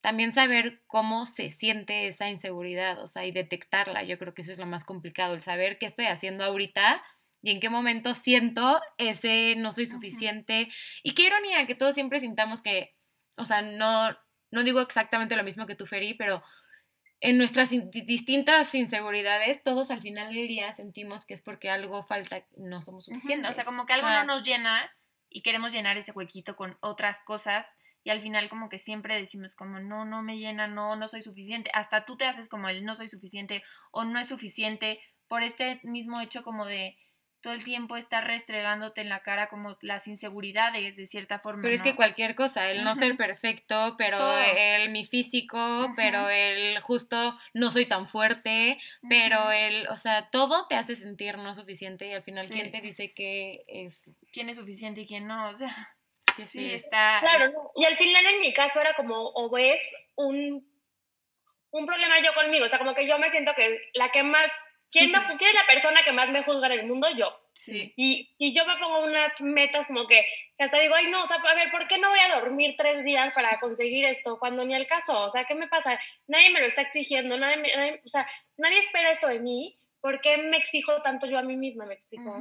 también 0.00 0.32
saber 0.32 0.80
cómo 0.86 1.26
se 1.26 1.50
siente 1.50 2.06
esa 2.06 2.28
inseguridad, 2.30 3.02
o 3.02 3.08
sea, 3.08 3.26
y 3.26 3.32
detectarla, 3.32 4.04
yo 4.04 4.18
creo 4.18 4.32
que 4.32 4.42
eso 4.42 4.52
es 4.52 4.58
lo 4.58 4.66
más 4.66 4.84
complicado, 4.84 5.34
el 5.34 5.42
saber 5.42 5.78
qué 5.78 5.86
estoy 5.86 6.06
haciendo 6.06 6.44
ahorita 6.44 7.02
y 7.42 7.50
en 7.52 7.60
qué 7.60 7.70
momento 7.70 8.14
siento 8.14 8.80
ese 8.96 9.54
no 9.56 9.72
soy 9.72 9.86
suficiente. 9.86 10.68
Y 11.02 11.14
qué 11.14 11.22
ironía 11.22 11.66
que 11.66 11.74
todos 11.74 11.94
siempre 11.94 12.20
sintamos 12.20 12.62
que, 12.62 12.94
o 13.36 13.44
sea, 13.44 13.62
no, 13.62 14.16
no 14.50 14.64
digo 14.64 14.80
exactamente 14.80 15.36
lo 15.36 15.44
mismo 15.44 15.66
que 15.66 15.74
tú, 15.74 15.86
Feri, 15.86 16.14
pero 16.14 16.42
en 17.20 17.36
nuestras 17.36 17.70
distintas 17.70 18.74
inseguridades, 18.74 19.62
todos 19.62 19.90
al 19.90 20.00
final 20.00 20.32
del 20.32 20.46
día 20.46 20.72
sentimos 20.72 21.26
que 21.26 21.34
es 21.34 21.42
porque 21.42 21.70
algo 21.70 22.04
falta, 22.04 22.44
no 22.56 22.82
somos 22.82 23.06
suficientes. 23.06 23.50
o 23.50 23.54
sea, 23.54 23.64
como 23.64 23.86
que 23.86 23.94
algo 23.94 24.08
no 24.08 24.24
nos 24.24 24.44
llena 24.44 24.90
y 25.28 25.42
queremos 25.42 25.72
llenar 25.72 25.96
ese 25.96 26.12
huequito 26.12 26.56
con 26.56 26.76
otras 26.80 27.18
cosas 27.24 27.66
y 28.04 28.10
al 28.10 28.20
final 28.20 28.48
como 28.48 28.68
que 28.68 28.78
siempre 28.78 29.20
decimos 29.20 29.54
como 29.54 29.80
no, 29.80 30.04
no 30.04 30.22
me 30.22 30.38
llena, 30.38 30.68
no, 30.68 30.96
no 30.96 31.08
soy 31.08 31.22
suficiente. 31.22 31.70
Hasta 31.74 32.04
tú 32.04 32.16
te 32.16 32.24
haces 32.24 32.48
como 32.48 32.68
el 32.68 32.84
no 32.84 32.96
soy 32.96 33.08
suficiente 33.08 33.62
o 33.90 34.04
no 34.04 34.18
es 34.20 34.28
suficiente 34.28 35.00
por 35.26 35.42
este 35.42 35.80
mismo 35.82 36.20
hecho 36.20 36.42
como 36.42 36.64
de 36.66 36.96
todo 37.40 37.52
el 37.52 37.64
tiempo 37.64 37.96
estar 37.96 38.26
restregándote 38.26 39.00
en 39.00 39.08
la 39.08 39.22
cara 39.22 39.48
como 39.48 39.76
las 39.80 40.06
inseguridades 40.06 40.96
de 40.96 41.06
cierta 41.06 41.38
forma. 41.38 41.62
Pero 41.62 41.74
es 41.74 41.82
que 41.82 41.94
cualquier 41.94 42.34
cosa, 42.34 42.70
el 42.70 42.84
no 42.84 42.94
ser 42.94 43.16
perfecto, 43.16 43.94
pero 43.96 44.18
el 44.36 44.90
mi 44.90 45.04
físico, 45.04 45.92
pero 45.96 46.28
el 46.28 46.80
justo 46.80 47.38
no 47.54 47.70
soy 47.70 47.86
tan 47.86 48.06
fuerte, 48.06 48.78
pero 49.08 49.50
el, 49.50 49.86
o 49.88 49.96
sea, 49.96 50.30
todo 50.30 50.66
te 50.68 50.76
hace 50.76 50.96
sentir 50.96 51.38
no 51.38 51.54
suficiente 51.54 52.08
y 52.08 52.12
al 52.12 52.22
final 52.22 52.46
quién 52.48 52.70
te 52.70 52.80
dice 52.80 53.12
que 53.12 53.64
es 53.68 54.24
quién 54.32 54.48
es 54.48 54.56
suficiente 54.56 55.02
y 55.02 55.06
quién 55.06 55.26
no, 55.26 55.48
o 55.50 55.58
sea, 55.58 55.92
sí, 56.46 56.72
está. 56.72 57.18
Claro, 57.20 57.52
y 57.74 57.84
al 57.84 57.96
final 57.96 58.24
en 58.26 58.40
mi 58.40 58.52
caso 58.52 58.80
era 58.80 58.94
como, 58.94 59.32
o 59.34 59.50
ves 59.50 59.80
un, 60.16 60.66
un 61.70 61.86
problema 61.86 62.20
yo 62.20 62.32
conmigo, 62.34 62.66
o 62.66 62.68
sea, 62.68 62.78
como 62.78 62.94
que 62.94 63.06
yo 63.06 63.18
me 63.18 63.30
siento 63.30 63.52
que 63.54 63.78
la 63.94 64.10
que 64.10 64.22
más, 64.22 64.50
¿quién, 64.90 65.10
me, 65.10 65.18
¿quién 65.36 65.50
es 65.50 65.54
la 65.54 65.66
persona 65.66 66.02
que 66.02 66.12
más 66.12 66.28
me 66.30 66.42
juzga 66.42 66.66
en 66.66 66.80
el 66.80 66.86
mundo? 66.86 67.08
Yo. 67.16 67.34
Sí. 67.54 67.92
Y, 67.96 68.34
y, 68.38 68.54
yo 68.54 68.64
me 68.66 68.76
pongo 68.76 69.04
unas 69.04 69.40
metas 69.40 69.88
como 69.88 70.06
que, 70.06 70.24
hasta 70.58 70.78
digo, 70.78 70.94
ay, 70.94 71.10
no, 71.10 71.24
o 71.24 71.28
sea, 71.28 71.38
a 71.38 71.54
ver, 71.54 71.70
¿por 71.70 71.88
qué 71.88 71.98
no 71.98 72.08
voy 72.08 72.20
a 72.20 72.36
dormir 72.36 72.74
tres 72.76 73.04
días 73.04 73.32
para 73.34 73.58
conseguir 73.58 74.04
esto 74.04 74.38
cuando 74.38 74.64
ni 74.64 74.74
el 74.74 74.86
caso? 74.86 75.20
O 75.22 75.28
sea, 75.28 75.44
¿qué 75.44 75.54
me 75.54 75.66
pasa? 75.66 75.98
Nadie 76.28 76.50
me 76.50 76.60
lo 76.60 76.66
está 76.66 76.82
exigiendo, 76.82 77.36
nadie, 77.36 78.00
o 78.04 78.08
sea, 78.08 78.26
nadie 78.56 78.78
espera 78.78 79.10
esto 79.10 79.26
de 79.26 79.40
mí. 79.40 79.76
¿Por 80.00 80.20
qué 80.20 80.38
me 80.38 80.56
exijo 80.56 81.02
tanto 81.02 81.26
yo 81.26 81.38
a 81.38 81.42
mí 81.42 81.56
misma? 81.56 81.84
Me 81.84 81.94
explico. 81.94 82.36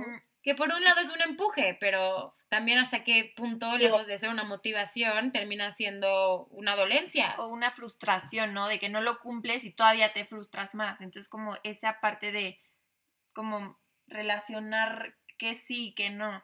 Que 0.48 0.56
por 0.56 0.74
un 0.74 0.82
lado 0.82 1.02
es 1.02 1.10
un 1.10 1.22
empuje, 1.22 1.76
pero 1.78 2.34
también 2.48 2.78
hasta 2.78 3.04
qué 3.04 3.34
punto, 3.36 3.78
lejos 3.78 4.08
de 4.08 4.18
ser 4.18 4.30
una 4.30 4.46
motivación, 4.46 5.34
termina 5.34 5.74
siendo 5.74 6.46
una 6.52 6.78
dolencia. 6.78 7.36
O 7.38 7.48
una 7.48 7.72
frustración, 7.72 8.54
¿no? 8.54 8.70
De 8.70 8.80
que 8.80 8.88
no 8.88 9.02
lo 9.02 9.20
cumples 9.20 9.66
y 9.66 9.72
todavía 9.72 10.14
te 10.14 10.24
frustras 10.24 10.74
más. 10.74 11.02
Entonces, 11.02 11.28
como 11.28 11.58
esa 11.64 12.00
parte 12.00 12.32
de, 12.32 12.62
como 13.34 13.78
relacionar 14.08 15.18
que 15.38 15.56
sí 15.56 15.88
y 15.88 15.96
que 15.96 16.12
no. 16.12 16.42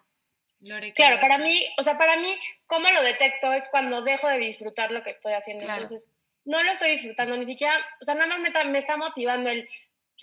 claro, 0.98 1.22
para 1.22 1.38
mí, 1.38 1.64
o 1.78 1.84
sea, 1.84 1.98
para 1.98 2.18
mí, 2.18 2.38
¿cómo 2.66 2.92
lo 2.92 3.04
detecto? 3.04 3.54
Es 3.54 3.70
cuando 3.72 4.02
dejo 4.02 4.28
de 4.28 4.38
disfrutar 4.38 4.92
lo 4.92 5.02
que 5.02 5.12
estoy 5.12 5.32
haciendo. 5.32 5.64
Entonces, 5.64 6.12
no 6.44 6.62
lo 6.62 6.74
estoy 6.74 6.92
disfrutando, 6.92 7.38
ni 7.38 7.46
siquiera, 7.46 7.78
o 8.02 8.06
sea, 8.06 8.16
nada 8.16 8.28
más 8.28 8.40
me, 8.42 8.66
me 8.66 8.80
está 8.80 8.98
motivando 8.98 9.50
el, 9.50 9.70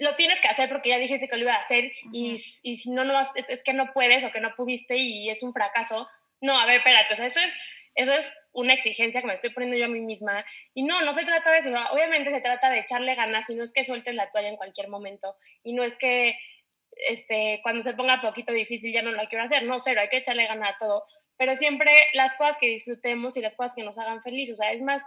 lo 0.00 0.16
tienes 0.16 0.40
que 0.40 0.48
hacer 0.48 0.68
porque 0.68 0.88
ya 0.88 0.98
dijiste 0.98 1.28
que 1.28 1.36
lo 1.36 1.42
iba 1.42 1.54
a 1.54 1.60
hacer 1.60 1.92
y, 2.10 2.34
y, 2.62 2.76
si 2.78 2.90
no, 2.90 3.04
no 3.04 3.12
vas, 3.12 3.30
es, 3.34 3.62
que 3.62 3.74
no 3.74 3.92
puedes 3.92 4.24
o 4.24 4.32
que 4.32 4.40
no 4.40 4.54
pudiste 4.56 4.96
y 4.96 5.28
es 5.28 5.42
un 5.42 5.52
fracaso. 5.52 6.08
No, 6.40 6.58
a 6.58 6.64
ver, 6.64 6.78
espérate, 6.78 7.12
o 7.12 7.16
sea, 7.16 7.26
esto 7.26 7.40
es, 7.40 7.54
eso 7.94 8.12
es 8.14 8.32
una 8.52 8.72
exigencia 8.72 9.20
que 9.20 9.26
me 9.26 9.34
estoy 9.34 9.50
poniendo 9.50 9.76
yo 9.76 9.84
a 9.84 9.88
mí 9.88 10.00
misma. 10.00 10.42
Y 10.72 10.84
no, 10.84 11.02
no 11.02 11.12
se 11.12 11.26
trata 11.26 11.52
de 11.52 11.58
eso. 11.58 11.70
Obviamente 11.92 12.30
se 12.30 12.40
trata 12.40 12.70
de 12.70 12.78
echarle 12.78 13.14
ganas 13.14 13.48
y 13.50 13.54
no 13.54 13.62
es 13.62 13.72
que 13.72 13.84
sueltes 13.84 14.14
la 14.14 14.30
toalla 14.30 14.48
en 14.48 14.56
cualquier 14.56 14.88
momento. 14.88 15.36
Y 15.62 15.74
no 15.74 15.84
es 15.84 15.98
que 15.98 16.34
este, 17.08 17.60
cuando 17.62 17.82
se 17.84 17.92
ponga 17.92 18.22
poquito 18.22 18.52
difícil 18.52 18.94
ya 18.94 19.02
no 19.02 19.10
lo 19.10 19.28
quiero 19.28 19.44
hacer. 19.44 19.64
No, 19.64 19.80
cero, 19.80 20.00
hay 20.00 20.08
que 20.08 20.16
echarle 20.16 20.46
ganas 20.46 20.70
a 20.70 20.76
todo. 20.78 21.04
Pero 21.36 21.54
siempre 21.56 21.92
las 22.14 22.36
cosas 22.36 22.56
que 22.58 22.68
disfrutemos 22.68 23.36
y 23.36 23.42
las 23.42 23.54
cosas 23.54 23.74
que 23.74 23.82
nos 23.82 23.98
hagan 23.98 24.22
feliz. 24.22 24.50
O 24.50 24.56
sea, 24.56 24.72
es 24.72 24.80
más 24.80 25.04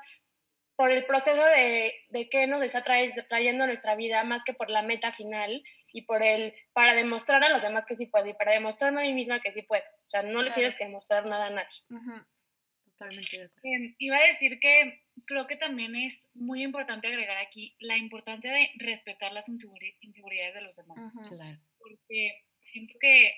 por 0.75 0.91
el 0.91 1.05
proceso 1.05 1.43
de, 1.45 1.93
de 2.09 2.29
qué 2.29 2.47
nos 2.47 2.63
está 2.63 2.83
trayendo 2.83 3.65
nuestra 3.67 3.95
vida, 3.95 4.23
más 4.23 4.43
que 4.43 4.53
por 4.53 4.69
la 4.69 4.81
meta 4.81 5.11
final 5.11 5.63
y 5.91 6.03
por 6.03 6.23
el, 6.23 6.53
para 6.73 6.95
demostrar 6.95 7.43
a 7.43 7.49
los 7.49 7.61
demás 7.61 7.85
que 7.85 7.95
sí 7.95 8.07
puedo 8.07 8.27
y 8.27 8.33
para 8.33 8.53
demostrarme 8.53 9.01
a 9.01 9.05
mí 9.05 9.13
misma 9.13 9.39
que 9.39 9.53
sí 9.53 9.61
puedo. 9.61 9.83
O 10.05 10.09
sea, 10.09 10.23
no 10.23 10.41
le 10.41 10.51
tienes 10.51 10.75
que 10.75 10.85
demostrar 10.85 11.25
nada 11.25 11.47
a 11.47 11.49
nadie. 11.51 12.25
Totalmente 12.85 13.37
de 13.37 13.45
acuerdo. 13.45 13.61
Em, 13.63 13.95
iba 13.99 14.17
a 14.17 14.27
decir 14.27 14.59
que 14.59 15.03
creo 15.25 15.45
que 15.45 15.57
también 15.57 15.95
es 15.95 16.29
muy 16.33 16.63
importante 16.63 17.07
agregar 17.07 17.37
aquí 17.37 17.75
la 17.79 17.97
importancia 17.97 18.51
de 18.51 18.71
respetar 18.77 19.31
las 19.31 19.47
inseguridades 19.47 20.55
de 20.55 20.61
los 20.61 20.75
demás. 20.75 20.97
Claro. 21.29 21.59
Porque 21.77 22.41
siento 22.59 22.95
que 22.99 23.33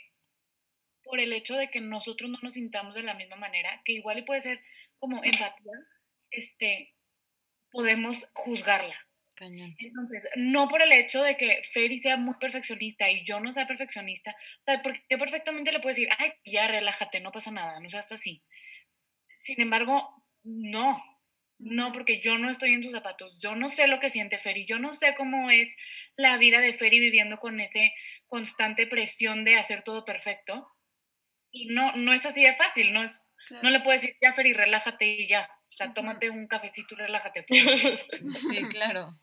por 1.04 1.20
el 1.20 1.34
hecho 1.34 1.56
de 1.56 1.70
que 1.70 1.82
nosotros 1.82 2.30
no 2.30 2.40
nos 2.42 2.54
sintamos 2.54 2.96
de 2.96 3.04
la 3.04 3.14
misma 3.14 3.36
manera, 3.36 3.82
que 3.84 3.94
igual 3.94 4.20
y 4.20 4.24
puede 4.24 4.42
ser 4.42 4.62
como 4.98 5.24
empatía, 5.24 5.74
este, 6.32 6.95
podemos 7.76 8.26
juzgarla. 8.34 8.95
Entonces, 9.80 10.23
no 10.38 10.69
por 10.69 10.82
el 10.82 10.93
hecho 10.93 11.21
de 11.21 11.36
que 11.36 11.61
Ferry 11.73 11.99
sea 11.99 12.15
muy 12.15 12.36
perfeccionista 12.36 13.11
y 13.11 13.26
yo 13.26 13.41
no 13.41 13.51
sea 13.51 13.67
perfeccionista, 13.67 14.32
o 14.32 14.63
sea, 14.63 14.82
porque 14.82 15.03
yo 15.09 15.19
perfectamente 15.19 15.73
le 15.73 15.82
puedo 15.82 15.93
decir, 15.93 16.07
ay, 16.17 16.32
ya 16.45 16.69
relájate, 16.69 17.19
no 17.19 17.34
pasa 17.34 17.51
nada, 17.51 17.82
no 17.82 17.89
seas 17.89 18.09
así. 18.13 18.41
Sin 19.41 19.59
embargo, 19.59 20.23
no, 20.43 21.03
no, 21.59 21.91
porque 21.91 22.21
yo 22.21 22.38
no 22.38 22.49
estoy 22.49 22.73
en 22.73 22.84
sus 22.84 22.93
zapatos, 22.93 23.38
yo 23.38 23.55
no 23.55 23.69
sé 23.69 23.88
lo 23.88 23.99
que 23.99 24.09
siente 24.09 24.39
Ferry, 24.39 24.65
yo 24.65 24.80
no 24.80 24.93
sé 24.93 25.13
cómo 25.17 25.51
es 25.51 25.76
la 26.15 26.38
vida 26.38 26.61
de 26.61 26.73
Ferry 26.73 27.01
viviendo 27.01 27.38
con 27.41 27.59
ese 27.59 27.93
constante 28.28 28.88
presión 28.88 29.43
de 29.43 29.55
hacer 29.55 29.84
todo 29.84 30.05
perfecto. 30.05 30.71
Y 31.51 31.73
no, 31.73 31.93
no 31.97 32.13
es 32.13 32.26
así 32.26 32.41
de 32.41 32.55
fácil, 32.55 32.93
no 32.93 33.03
es, 33.03 33.21
no 33.61 33.69
le 33.69 33.82
puedo 33.82 33.99
decir, 33.99 34.15
ya 34.21 34.32
Ferry, 34.34 34.53
relájate 34.53 35.05
y 35.05 35.28
ya. 35.28 35.49
O 35.76 35.78
sea, 35.78 35.93
tómate 35.93 36.30
un 36.30 36.47
cafecito 36.47 36.95
y 36.95 36.97
relájate. 36.99 37.45
sí, 37.49 38.63
claro. 38.69 39.13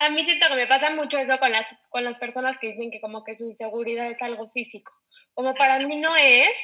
A 0.00 0.10
mí 0.10 0.24
siento 0.24 0.48
que 0.48 0.56
me 0.56 0.66
pasa 0.66 0.90
mucho 0.90 1.18
eso 1.18 1.38
con 1.38 1.52
las, 1.52 1.72
con 1.88 2.02
las 2.02 2.18
personas 2.18 2.58
que 2.58 2.72
dicen 2.72 2.90
que 2.90 3.00
como 3.00 3.22
que 3.22 3.36
su 3.36 3.44
inseguridad 3.44 4.10
es 4.10 4.20
algo 4.22 4.48
físico. 4.48 4.92
Como 5.34 5.54
para 5.54 5.78
mí 5.78 5.96
no 6.00 6.16
es, 6.16 6.56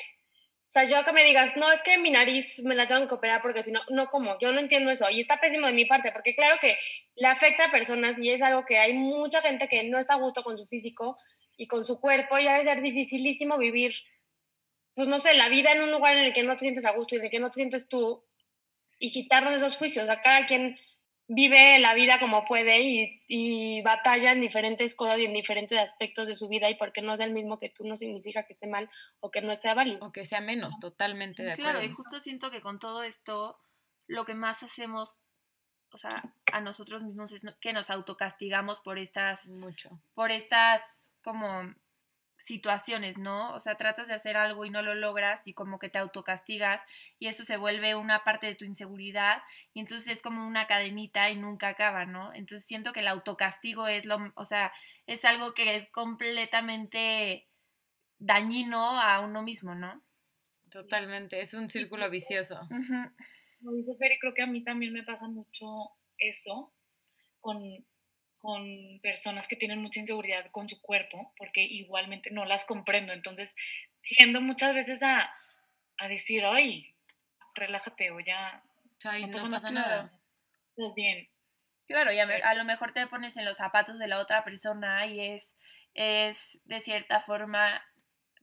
o 0.67 0.71
sea, 0.71 0.83
yo 0.83 1.05
que 1.05 1.13
me 1.13 1.23
digas, 1.23 1.57
no, 1.57 1.71
es 1.71 1.81
que 1.83 1.97
mi 1.99 2.11
nariz 2.11 2.61
me 2.65 2.75
la 2.75 2.89
tengo 2.89 3.07
que 3.07 3.15
operar 3.15 3.41
porque 3.41 3.63
si 3.63 3.71
no, 3.71 3.81
no 3.89 4.09
como, 4.09 4.37
yo 4.41 4.51
no 4.51 4.59
entiendo 4.59 4.91
eso. 4.91 5.09
Y 5.11 5.21
está 5.21 5.39
pésimo 5.39 5.69
de 5.69 5.75
mi 5.75 5.85
parte, 5.85 6.11
porque 6.11 6.35
claro 6.35 6.57
que 6.61 6.77
le 7.15 7.29
afecta 7.29 7.67
a 7.67 7.71
personas 7.71 8.19
y 8.19 8.31
es 8.31 8.43
algo 8.43 8.65
que 8.65 8.79
hay 8.79 8.95
mucha 8.95 9.43
gente 9.43 9.69
que 9.69 9.85
no 9.85 10.01
está 10.01 10.15
a 10.15 10.19
gusto 10.19 10.43
con 10.43 10.59
su 10.59 10.67
físico 10.67 11.17
y 11.57 11.69
con 11.69 11.85
su 11.85 12.01
cuerpo 12.01 12.37
y 12.37 12.49
ha 12.49 12.59
de 12.59 12.65
ser 12.65 12.83
dificilísimo 12.83 13.59
vivir, 13.59 13.95
pues 14.95 15.07
no 15.07 15.21
sé, 15.21 15.35
la 15.35 15.49
vida 15.49 15.71
en 15.71 15.83
un 15.83 15.93
lugar 15.93 16.17
en 16.17 16.25
el 16.25 16.33
que 16.33 16.43
no 16.43 16.55
te 16.55 16.61
sientes 16.61 16.85
a 16.85 16.91
gusto 16.91 17.15
y 17.15 17.19
en 17.19 17.27
el 17.27 17.31
que 17.31 17.39
no 17.39 17.49
te 17.49 17.55
sientes 17.55 17.89
tú 17.89 18.25
y 18.99 19.13
quitarnos 19.13 19.55
esos 19.55 19.77
juicios. 19.77 20.09
A 20.09 20.21
cada 20.21 20.47
quien 20.47 20.79
vive 21.29 21.79
la 21.79 21.95
vida 21.95 22.19
como 22.19 22.47
puede 22.47 22.81
y, 22.81 23.23
y, 23.29 23.83
batalla 23.83 24.33
en 24.33 24.41
diferentes 24.41 24.95
cosas 24.95 25.19
y 25.19 25.27
en 25.27 25.35
diferentes 25.35 25.79
aspectos 25.79 26.27
de 26.27 26.35
su 26.35 26.49
vida 26.49 26.71
y 26.71 26.77
porque 26.77 27.03
no 27.03 27.15
es 27.15 27.21
el 27.21 27.35
mismo 27.35 27.59
que 27.59 27.69
tú 27.69 27.87
no 27.87 27.97
significa 27.97 28.45
que 28.45 28.55
esté 28.55 28.67
mal 28.67 28.91
o 29.21 29.31
que 29.31 29.43
no 29.43 29.55
sea 29.55 29.75
válido. 29.75 30.07
O 30.07 30.13
que 30.13 30.25
sea 30.25 30.41
menos, 30.41 30.79
totalmente 30.81 31.43
de 31.43 31.53
acuerdo. 31.53 31.73
Claro, 31.73 31.87
y 31.87 31.91
justo 31.91 32.21
siento 32.21 32.51
que 32.51 32.63
con 32.63 32.79
todo 32.79 33.03
esto 33.03 33.59
lo 34.07 34.25
que 34.25 34.35
más 34.35 34.63
hacemos, 34.63 35.15
o 35.93 35.99
sea, 35.99 36.35
a 36.51 36.61
nosotros 36.63 37.03
mismos 37.03 37.33
es 37.33 37.43
que 37.61 37.75
nos 37.75 37.91
autocastigamos 37.91 38.81
por 38.81 38.99
estas... 38.99 39.47
Mucho. 39.49 40.01
Por 40.15 40.33
estas 40.33 40.83
como 41.23 41.75
situaciones, 42.39 43.19
¿no? 43.19 43.53
O 43.55 43.61
sea, 43.61 43.77
tratas 43.77 44.07
de 44.07 44.15
hacer 44.15 44.37
algo 44.37 44.65
y 44.65 44.71
no 44.71 44.83
lo 44.83 44.95
logras 44.95 45.43
y 45.45 45.55
como 45.55 45.79
que 45.79 45.89
te 45.89 45.99
autocastigas 45.99 46.81
y 47.19 47.27
eso 47.27 47.45
se 47.45 47.57
vuelve 47.57 47.95
una 47.95 48.25
parte 48.25 48.47
de 48.47 48.55
tu 48.55 48.65
inseguridad 48.65 49.43
y 49.75 49.81
entonces 49.81 50.09
es 50.09 50.23
como 50.23 50.47
una 50.47 50.67
cadenita 50.67 51.31
y 51.31 51.37
nunca 51.37 51.69
acaba, 51.69 52.07
¿no? 52.07 52.33
Entonces 52.33 52.67
siento 52.67 52.93
que 52.93 53.01
el 53.01 53.09
autocastigo 53.09 53.89
es 53.89 54.05
lo, 54.05 54.33
o 54.37 54.45
sea, 54.45 54.73
es 55.07 55.25
algo 55.25 55.53
que 55.53 55.77
es 55.77 55.91
completamente 55.91 57.49
dañino 58.19 59.01
a 59.01 59.21
uno 59.21 59.43
mismo, 59.43 59.75
¿no? 59.75 60.03
Totalmente, 60.71 61.41
es 61.41 61.55
un 61.55 61.69
círculo 61.69 62.09
vicioso. 62.11 62.61
Como 62.69 63.73
dice 63.73 63.97
Feri, 63.99 64.19
creo 64.21 64.35
que 64.35 64.43
a 64.43 64.47
mí 64.47 64.63
también 64.63 64.93
me 64.93 65.03
pasa 65.03 65.27
mucho 65.27 65.67
eso 66.19 66.73
con 67.41 67.57
con 68.41 69.01
personas 69.03 69.49
que 69.49 69.57
tienen 69.57 69.83
mucha 69.83 70.01
inseguridad 70.01 70.47
con 70.51 70.69
su 70.69 70.81
cuerpo, 70.81 71.33
porque 71.37 71.63
igualmente 71.63 72.31
no 72.31 72.45
las 72.45 72.65
comprendo. 72.65 73.13
Entonces, 73.13 73.55
tiendo 74.03 74.41
muchas 74.41 74.75
veces 74.75 75.03
a, 75.03 75.31
a 75.99 76.09
decir, 76.09 76.45
ay, 76.45 76.95
relájate 77.55 78.11
o 78.11 78.21
ya 78.21 78.63
no, 79.29 79.51
pasa, 79.51 79.71
nada. 79.71 80.13
Estás 80.77 80.95
bien. 80.95 81.29
Claro, 81.87 82.13
y 82.13 82.19
a, 82.19 82.55
lo 82.55 82.65
mejor 82.65 82.93
te 82.93 83.07
pones 83.07 83.37
en 83.37 83.45
los 83.45 83.57
zapatos 83.57 83.99
de 83.99 84.09
la 84.09 84.19
otra 84.19 84.45
persona 84.45 85.07
y 85.07 85.21
es, 85.21 85.55
es 85.95 86.59
de 86.65 86.81
cierta 86.81 87.21
forma, 87.21 87.83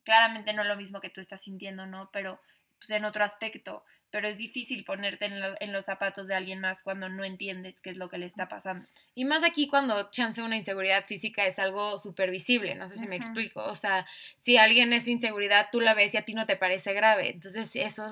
claramente 0.03 0.53
no 0.53 0.63
lo 0.63 0.75
mismo 0.75 0.99
que 0.99 1.09
tú 1.09 1.21
estás 1.21 1.43
sintiendo, 1.43 1.85
¿no? 1.85 2.09
Pero 2.11 2.41
pues, 2.79 2.89
en 2.89 3.05
otro 3.05 3.23
aspecto 3.23 3.85
pero 4.15 4.29
es 4.29 4.37
difícil 4.37 4.85
ponerte 4.85 5.25
en, 5.25 5.73
los 5.73 5.83
zapatos 5.83 6.25
de 6.25 6.35
alguien 6.35 6.61
más 6.61 6.81
cuando 6.83 7.09
no 7.09 7.25
entiendes 7.25 7.81
qué 7.81 7.89
es 7.89 7.97
lo 7.97 8.07
que 8.07 8.17
le 8.17 8.25
está 8.25 8.47
pasando. 8.47 8.87
Y 9.13 9.25
más 9.25 9.43
aquí 9.43 9.67
cuando 9.67 10.09
chance 10.09 10.41
una 10.41 10.55
inseguridad 10.55 11.05
física 11.05 11.45
es 11.45 11.59
algo 11.59 11.99
súper 11.99 12.31
visible, 12.31 12.75
no 12.75 12.87
sé 12.87 12.95
si 12.95 13.09
me 13.09 13.17
explico, 13.17 13.61
o 13.65 13.75
sea, 13.75 14.07
si 14.39 14.55
alguien 14.55 14.93
es 14.93 15.09
inseguridad, 15.09 15.67
tú 15.69 15.81
la 15.81 15.93
ves 15.93 16.13
y 16.13 16.17
a 16.17 16.21
ti 16.21 16.31
no 16.31 16.45
te 16.45 16.55
parece 16.55 16.93
grave, 16.93 17.31
entonces 17.31 17.75
eso 17.75 18.05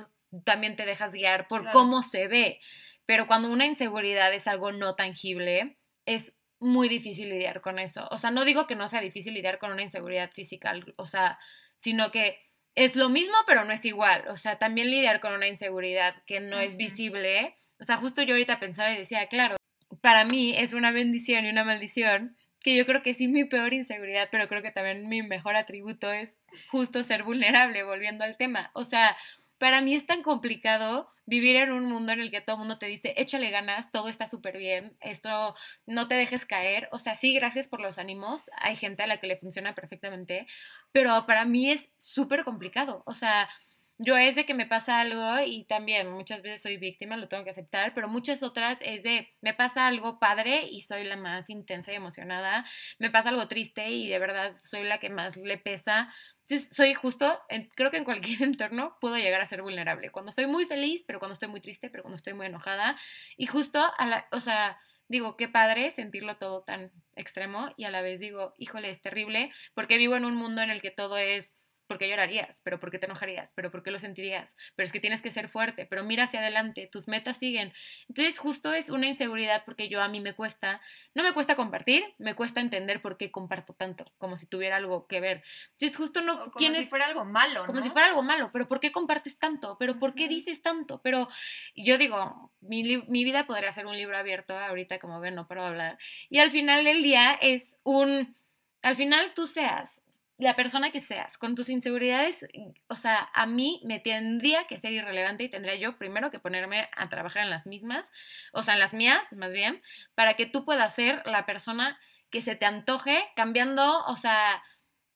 también 0.43 0.75
te 0.75 0.85
dejas 0.85 1.13
guiar 1.13 1.47
por 1.47 1.71
cómo 1.71 2.01
se 2.01 2.27
ve, 2.27 2.59
pero 3.05 3.25
cuando 3.25 3.49
una 3.49 3.65
inseguridad 3.65 4.33
es 4.33 4.49
algo 4.49 4.73
no 4.73 4.95
tangible, 4.95 5.77
es 6.05 6.33
muy 6.59 6.89
difícil 6.89 7.29
lidiar 7.29 7.61
con 7.61 7.79
eso. 7.79 8.09
O 8.11 8.17
sea, 8.17 8.29
no 8.29 8.43
digo 8.43 8.67
que 8.67 8.75
no 8.75 8.89
sea 8.89 8.99
difícil 8.99 9.35
lidiar 9.35 9.57
con 9.57 9.71
una 9.71 9.83
inseguridad 9.83 10.31
física, 10.33 10.73
o 10.97 11.07
sea, 11.07 11.39
sino 11.79 12.11
que 12.11 12.43
es 12.75 12.95
lo 12.95 13.09
mismo, 13.09 13.35
pero 13.45 13.65
no 13.65 13.73
es 13.73 13.85
igual. 13.85 14.25
O 14.29 14.37
sea, 14.37 14.57
también 14.57 14.89
lidiar 14.89 15.19
con 15.19 15.33
una 15.33 15.47
inseguridad 15.47 16.15
que 16.25 16.39
no 16.39 16.59
es 16.59 16.77
visible. 16.77 17.57
O 17.79 17.83
sea, 17.83 17.97
justo 17.97 18.21
yo 18.21 18.33
ahorita 18.33 18.59
pensaba 18.59 18.93
y 18.93 18.97
decía, 18.97 19.27
claro, 19.27 19.55
para 20.01 20.25
mí 20.25 20.55
es 20.57 20.73
una 20.73 20.91
bendición 20.91 21.45
y 21.45 21.49
una 21.49 21.63
maldición, 21.63 22.35
que 22.61 22.75
yo 22.75 22.85
creo 22.85 23.03
que 23.03 23.13
sí 23.13 23.27
mi 23.27 23.43
peor 23.43 23.73
inseguridad, 23.73 24.29
pero 24.31 24.47
creo 24.47 24.61
que 24.61 24.71
también 24.71 25.07
mi 25.07 25.21
mejor 25.21 25.55
atributo 25.55 26.11
es 26.11 26.39
justo 26.71 27.03
ser 27.03 27.23
vulnerable, 27.23 27.83
volviendo 27.83 28.23
al 28.23 28.37
tema. 28.37 28.71
O 28.73 28.85
sea, 28.85 29.17
para 29.57 29.81
mí 29.81 29.95
es 29.95 30.05
tan 30.05 30.23
complicado 30.23 31.09
vivir 31.25 31.55
en 31.55 31.71
un 31.71 31.85
mundo 31.85 32.11
en 32.11 32.19
el 32.19 32.31
que 32.31 32.41
todo 32.41 32.55
el 32.55 32.59
mundo 32.61 32.79
te 32.79 32.85
dice, 32.85 33.13
échale 33.17 33.49
ganas, 33.49 33.91
todo 33.91 34.09
está 34.09 34.27
súper 34.27 34.57
bien, 34.57 34.97
esto 34.99 35.55
no 35.85 36.07
te 36.07 36.15
dejes 36.15 36.45
caer. 36.45 36.89
O 36.91 36.99
sea, 36.99 37.15
sí, 37.15 37.33
gracias 37.33 37.67
por 37.67 37.79
los 37.79 37.97
ánimos, 37.97 38.49
hay 38.57 38.75
gente 38.75 39.03
a 39.03 39.07
la 39.07 39.17
que 39.17 39.27
le 39.27 39.37
funciona 39.37 39.73
perfectamente, 39.73 40.47
pero 40.93 41.25
para 41.25 41.43
mí 41.43 41.69
es 41.71 41.89
súper 41.97 42.45
complicado. 42.45 43.03
O 43.05 43.13
sea, 43.13 43.49
yo 43.97 44.17
es 44.17 44.35
de 44.35 44.45
que 44.45 44.53
me 44.53 44.65
pasa 44.65 44.99
algo 44.99 45.39
y 45.45 45.65
también 45.65 46.11
muchas 46.11 46.41
veces 46.41 46.61
soy 46.61 46.77
víctima, 46.77 47.17
lo 47.17 47.27
tengo 47.27 47.43
que 47.43 47.49
aceptar, 47.51 47.93
pero 47.93 48.07
muchas 48.07 48.43
otras 48.43 48.81
es 48.81 49.03
de 49.03 49.29
me 49.41 49.53
pasa 49.53 49.87
algo 49.87 50.19
padre 50.19 50.67
y 50.69 50.81
soy 50.81 51.03
la 51.03 51.15
más 51.17 51.49
intensa 51.49 51.91
y 51.91 51.95
emocionada, 51.95 52.65
me 52.99 53.09
pasa 53.09 53.29
algo 53.29 53.47
triste 53.47 53.89
y 53.89 54.09
de 54.09 54.19
verdad 54.19 54.55
soy 54.63 54.83
la 54.83 54.99
que 54.99 55.09
más 55.09 55.35
le 55.37 55.57
pesa. 55.57 56.13
Soy 56.45 56.93
justo, 56.93 57.39
creo 57.75 57.89
que 57.91 57.97
en 57.97 58.03
cualquier 58.03 58.41
entorno 58.43 58.97
puedo 58.99 59.17
llegar 59.17 59.41
a 59.41 59.45
ser 59.45 59.61
vulnerable. 59.61 60.11
Cuando 60.11 60.29
estoy 60.29 60.47
muy 60.47 60.65
feliz, 60.65 61.03
pero 61.07 61.19
cuando 61.19 61.33
estoy 61.33 61.49
muy 61.49 61.61
triste, 61.61 61.89
pero 61.89 62.03
cuando 62.03 62.17
estoy 62.17 62.33
muy 62.33 62.47
enojada. 62.47 62.97
Y 63.37 63.45
justo, 63.45 63.81
a 63.97 64.07
la, 64.07 64.27
o 64.31 64.41
sea, 64.41 64.77
digo, 65.07 65.37
qué 65.37 65.47
padre 65.47 65.91
sentirlo 65.91 66.37
todo 66.37 66.63
tan 66.63 66.91
extremo 67.15 67.69
y 67.77 67.85
a 67.85 67.91
la 67.91 68.01
vez 68.01 68.19
digo, 68.19 68.53
híjole, 68.57 68.89
es 68.89 69.01
terrible 69.01 69.51
porque 69.73 69.97
vivo 69.97 70.15
en 70.15 70.25
un 70.25 70.35
mundo 70.35 70.61
en 70.61 70.69
el 70.69 70.81
que 70.81 70.91
todo 70.91 71.17
es 71.17 71.55
¿por 71.93 71.99
qué 71.99 72.09
llorarías? 72.09 72.59
¿Pero 72.63 72.79
por 72.79 72.89
qué 72.89 72.97
te 72.97 73.05
enojarías? 73.05 73.53
¿Pero 73.53 73.69
por 73.69 73.83
qué 73.83 73.91
lo 73.91 73.99
sentirías? 73.99 74.55
Pero 74.75 74.87
es 74.87 74.91
que 74.91 74.99
tienes 74.99 75.21
que 75.21 75.29
ser 75.29 75.47
fuerte, 75.47 75.85
pero 75.85 76.03
mira 76.03 76.23
hacia 76.23 76.39
adelante, 76.39 76.89
tus 76.91 77.07
metas 77.07 77.37
siguen. 77.37 77.71
Entonces 78.09 78.39
justo 78.39 78.73
es 78.73 78.89
una 78.89 79.05
inseguridad 79.05 79.63
porque 79.63 79.89
yo 79.89 80.01
a 80.01 80.07
mí 80.07 80.19
me 80.19 80.33
cuesta, 80.33 80.81
no 81.13 81.21
me 81.21 81.33
cuesta 81.33 81.55
compartir, 81.55 82.03
me 82.17 82.33
cuesta 82.33 82.61
entender 82.61 82.99
por 82.99 83.17
qué 83.17 83.29
comparto 83.29 83.75
tanto, 83.75 84.11
como 84.17 84.37
si 84.37 84.47
tuviera 84.47 84.77
algo 84.77 85.05
que 85.05 85.19
ver. 85.19 85.43
Entonces 85.73 85.95
justo 85.95 86.21
no... 86.21 86.49
Como 86.49 86.73
si 86.73 86.81
fuera 86.81 87.05
algo 87.05 87.25
malo. 87.25 87.63
Como 87.67 87.79
si 87.79 87.91
fuera 87.91 88.07
algo 88.07 88.23
malo, 88.23 88.49
pero 88.51 88.67
¿por 88.67 88.79
qué 88.79 88.91
compartes 88.91 89.37
tanto? 89.37 89.77
¿Pero 89.77 89.99
por 89.99 90.15
qué 90.15 90.27
dices 90.27 90.63
tanto? 90.63 90.99
Pero 91.03 91.29
yo 91.75 91.99
digo, 91.99 92.51
mi, 92.59 93.03
mi 93.07 93.23
vida 93.23 93.45
podría 93.45 93.71
ser 93.71 93.85
un 93.85 93.95
libro 93.95 94.17
abierto 94.17 94.57
ahorita, 94.57 94.97
como 94.97 95.19
ven, 95.19 95.35
no 95.35 95.45
paro 95.45 95.63
hablar. 95.63 95.99
Y 96.27 96.39
al 96.39 96.49
final 96.49 96.85
del 96.85 97.03
día 97.03 97.37
es 97.39 97.75
un... 97.83 98.35
Al 98.81 98.95
final 98.95 99.31
tú 99.33 99.45
seas 99.47 100.02
la 100.37 100.55
persona 100.55 100.91
que 100.91 101.01
seas, 101.01 101.37
con 101.37 101.55
tus 101.55 101.69
inseguridades, 101.69 102.45
o 102.87 102.95
sea, 102.95 103.29
a 103.33 103.45
mí 103.45 103.81
me 103.85 103.99
tendría 103.99 104.65
que 104.65 104.79
ser 104.79 104.91
irrelevante 104.91 105.43
y 105.43 105.49
tendría 105.49 105.75
yo 105.75 105.97
primero 105.97 106.31
que 106.31 106.39
ponerme 106.39 106.89
a 106.95 107.07
trabajar 107.07 107.43
en 107.43 107.49
las 107.49 107.67
mismas, 107.67 108.11
o 108.51 108.63
sea, 108.63 108.73
en 108.73 108.79
las 108.79 108.93
mías, 108.93 109.31
más 109.33 109.53
bien, 109.53 109.81
para 110.15 110.33
que 110.33 110.45
tú 110.45 110.65
puedas 110.65 110.95
ser 110.95 111.21
la 111.25 111.45
persona 111.45 111.99
que 112.31 112.41
se 112.41 112.55
te 112.55 112.65
antoje, 112.65 113.23
cambiando, 113.35 114.03
o 114.05 114.15
sea, 114.15 114.63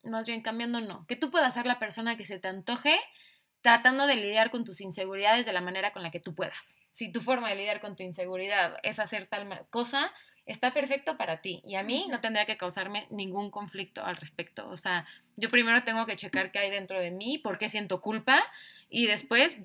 más 0.03 0.27
bien 0.27 0.41
cambiando 0.41 0.81
no, 0.81 1.05
que 1.07 1.15
tú 1.15 1.31
puedas 1.31 1.53
ser 1.53 1.65
la 1.65 1.79
persona 1.79 2.15
que 2.15 2.25
se 2.25 2.39
te 2.39 2.47
antoje 2.47 2.99
tratando 3.61 4.07
de 4.07 4.15
lidiar 4.15 4.51
con 4.51 4.63
tus 4.63 4.81
inseguridades 4.81 5.45
de 5.45 5.51
la 5.51 5.61
manera 5.61 5.91
con 5.91 6.03
la 6.03 6.11
que 6.11 6.19
tú 6.19 6.35
puedas. 6.35 6.75
Si 6.91 7.11
tu 7.11 7.21
forma 7.21 7.49
de 7.49 7.55
lidiar 7.55 7.81
con 7.81 7.95
tu 7.95 8.03
inseguridad 8.03 8.77
es 8.83 8.99
hacer 8.99 9.27
tal 9.27 9.67
cosa, 9.69 10.13
está 10.47 10.73
perfecto 10.73 11.17
para 11.17 11.41
ti 11.41 11.61
y 11.65 11.75
a 11.75 11.83
mí 11.83 12.07
no 12.09 12.21
tendría 12.21 12.45
que 12.45 12.57
causarme 12.57 13.05
ningún 13.09 13.51
conflicto 13.51 14.03
al 14.03 14.15
respecto. 14.15 14.67
O 14.69 14.77
sea, 14.77 15.05
yo 15.35 15.49
primero 15.49 15.83
tengo 15.83 16.05
que 16.05 16.15
checar 16.15 16.51
qué 16.51 16.59
hay 16.59 16.71
dentro 16.71 16.99
de 16.99 17.11
mí, 17.11 17.37
por 17.37 17.57
qué 17.57 17.69
siento 17.69 18.01
culpa 18.01 18.43
y 18.89 19.07
después 19.07 19.57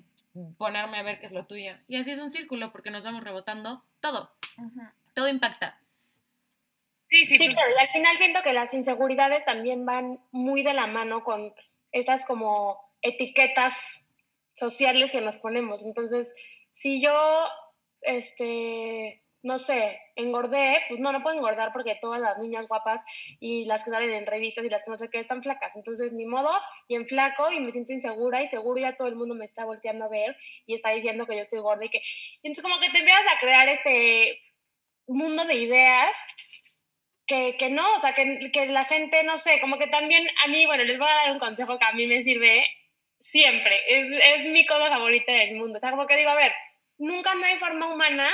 ponerme 0.57 0.97
a 0.97 1.03
ver 1.03 1.19
qué 1.19 1.25
es 1.25 1.31
lo 1.31 1.45
tuyo. 1.45 1.73
Y 1.87 1.95
así 1.95 2.11
es 2.11 2.19
un 2.19 2.29
círculo 2.29 2.71
porque 2.71 2.91
nos 2.91 3.03
vamos 3.03 3.23
rebotando 3.23 3.83
todo. 4.01 4.31
Todo 5.15 5.27
impacta. 5.29 5.79
Sí, 7.07 7.25
sí, 7.25 7.37
sí, 7.37 7.53
claro. 7.53 7.71
Y 7.75 7.79
al 7.79 7.89
final 7.89 8.17
siento 8.17 8.41
que 8.43 8.53
las 8.53 8.73
inseguridades 8.73 9.45
también 9.45 9.85
van 9.85 10.19
muy 10.31 10.63
de 10.63 10.73
la 10.73 10.87
mano 10.87 11.23
con 11.23 11.53
estas 11.91 12.25
como 12.25 12.91
etiquetas 13.01 14.07
sociales 14.53 15.11
que 15.11 15.21
nos 15.21 15.37
ponemos. 15.37 15.85
Entonces, 15.85 16.33
si 16.71 17.01
yo, 17.01 17.45
este, 18.01 19.22
no 19.43 19.59
sé, 19.59 19.99
engordé, 20.15 20.81
pues 20.87 20.99
no, 21.01 21.11
no 21.11 21.21
puedo 21.21 21.35
engordar 21.35 21.73
porque 21.73 21.97
todas 22.01 22.19
las 22.19 22.37
niñas 22.37 22.67
guapas 22.67 23.03
y 23.41 23.65
las 23.65 23.83
que 23.83 23.91
salen 23.91 24.11
en 24.11 24.25
revistas 24.25 24.63
y 24.63 24.69
las 24.69 24.85
que 24.85 24.91
no 24.91 24.97
sé 24.97 25.09
qué 25.09 25.19
están 25.19 25.43
flacas. 25.43 25.75
Entonces, 25.75 26.13
ni 26.13 26.25
modo, 26.25 26.49
y 26.87 26.95
en 26.95 27.05
flaco 27.07 27.51
y 27.51 27.59
me 27.59 27.71
siento 27.71 27.91
insegura 27.91 28.41
y 28.41 28.49
seguro 28.49 28.79
ya 28.79 28.95
todo 28.95 29.09
el 29.09 29.15
mundo 29.15 29.35
me 29.35 29.45
está 29.45 29.65
volteando 29.65 30.05
a 30.05 30.09
ver 30.09 30.37
y 30.65 30.73
está 30.73 30.91
diciendo 30.91 31.27
que 31.27 31.35
yo 31.35 31.41
estoy 31.41 31.59
gorda 31.59 31.85
y 31.85 31.89
que... 31.89 32.01
entonces 32.41 32.63
como 32.63 32.79
que 32.79 32.89
te 32.89 32.99
empiezas 32.99 33.25
a 33.35 33.39
crear 33.39 33.67
este 33.67 34.41
mundo 35.07 35.43
de 35.43 35.55
ideas 35.55 36.15
que, 37.27 37.55
que 37.57 37.69
no, 37.69 37.95
o 37.95 37.99
sea, 37.99 38.13
que, 38.13 38.49
que 38.51 38.67
la 38.67 38.85
gente, 38.85 39.23
no 39.23 39.37
sé, 39.37 39.59
como 39.59 39.77
que 39.77 39.87
también 39.87 40.25
a 40.45 40.47
mí, 40.47 40.65
bueno, 40.65 40.83
les 40.85 40.97
voy 40.97 41.07
a 41.07 41.15
dar 41.15 41.31
un 41.31 41.39
consejo 41.39 41.77
que 41.77 41.85
a 41.85 41.93
mí 41.93 42.07
me 42.07 42.23
sirve 42.23 42.65
siempre, 43.19 43.99
es, 43.99 44.07
es 44.09 44.45
mi 44.45 44.65
cosa 44.65 44.87
favorita 44.87 45.33
del 45.33 45.55
mundo. 45.55 45.77
O 45.77 45.79
sea, 45.81 45.91
como 45.91 46.07
que 46.07 46.17
digo, 46.17 46.29
a 46.29 46.35
ver, 46.35 46.53
nunca 46.97 47.35
no 47.35 47.45
hay 47.45 47.57
forma 47.57 47.93
humana 47.93 48.29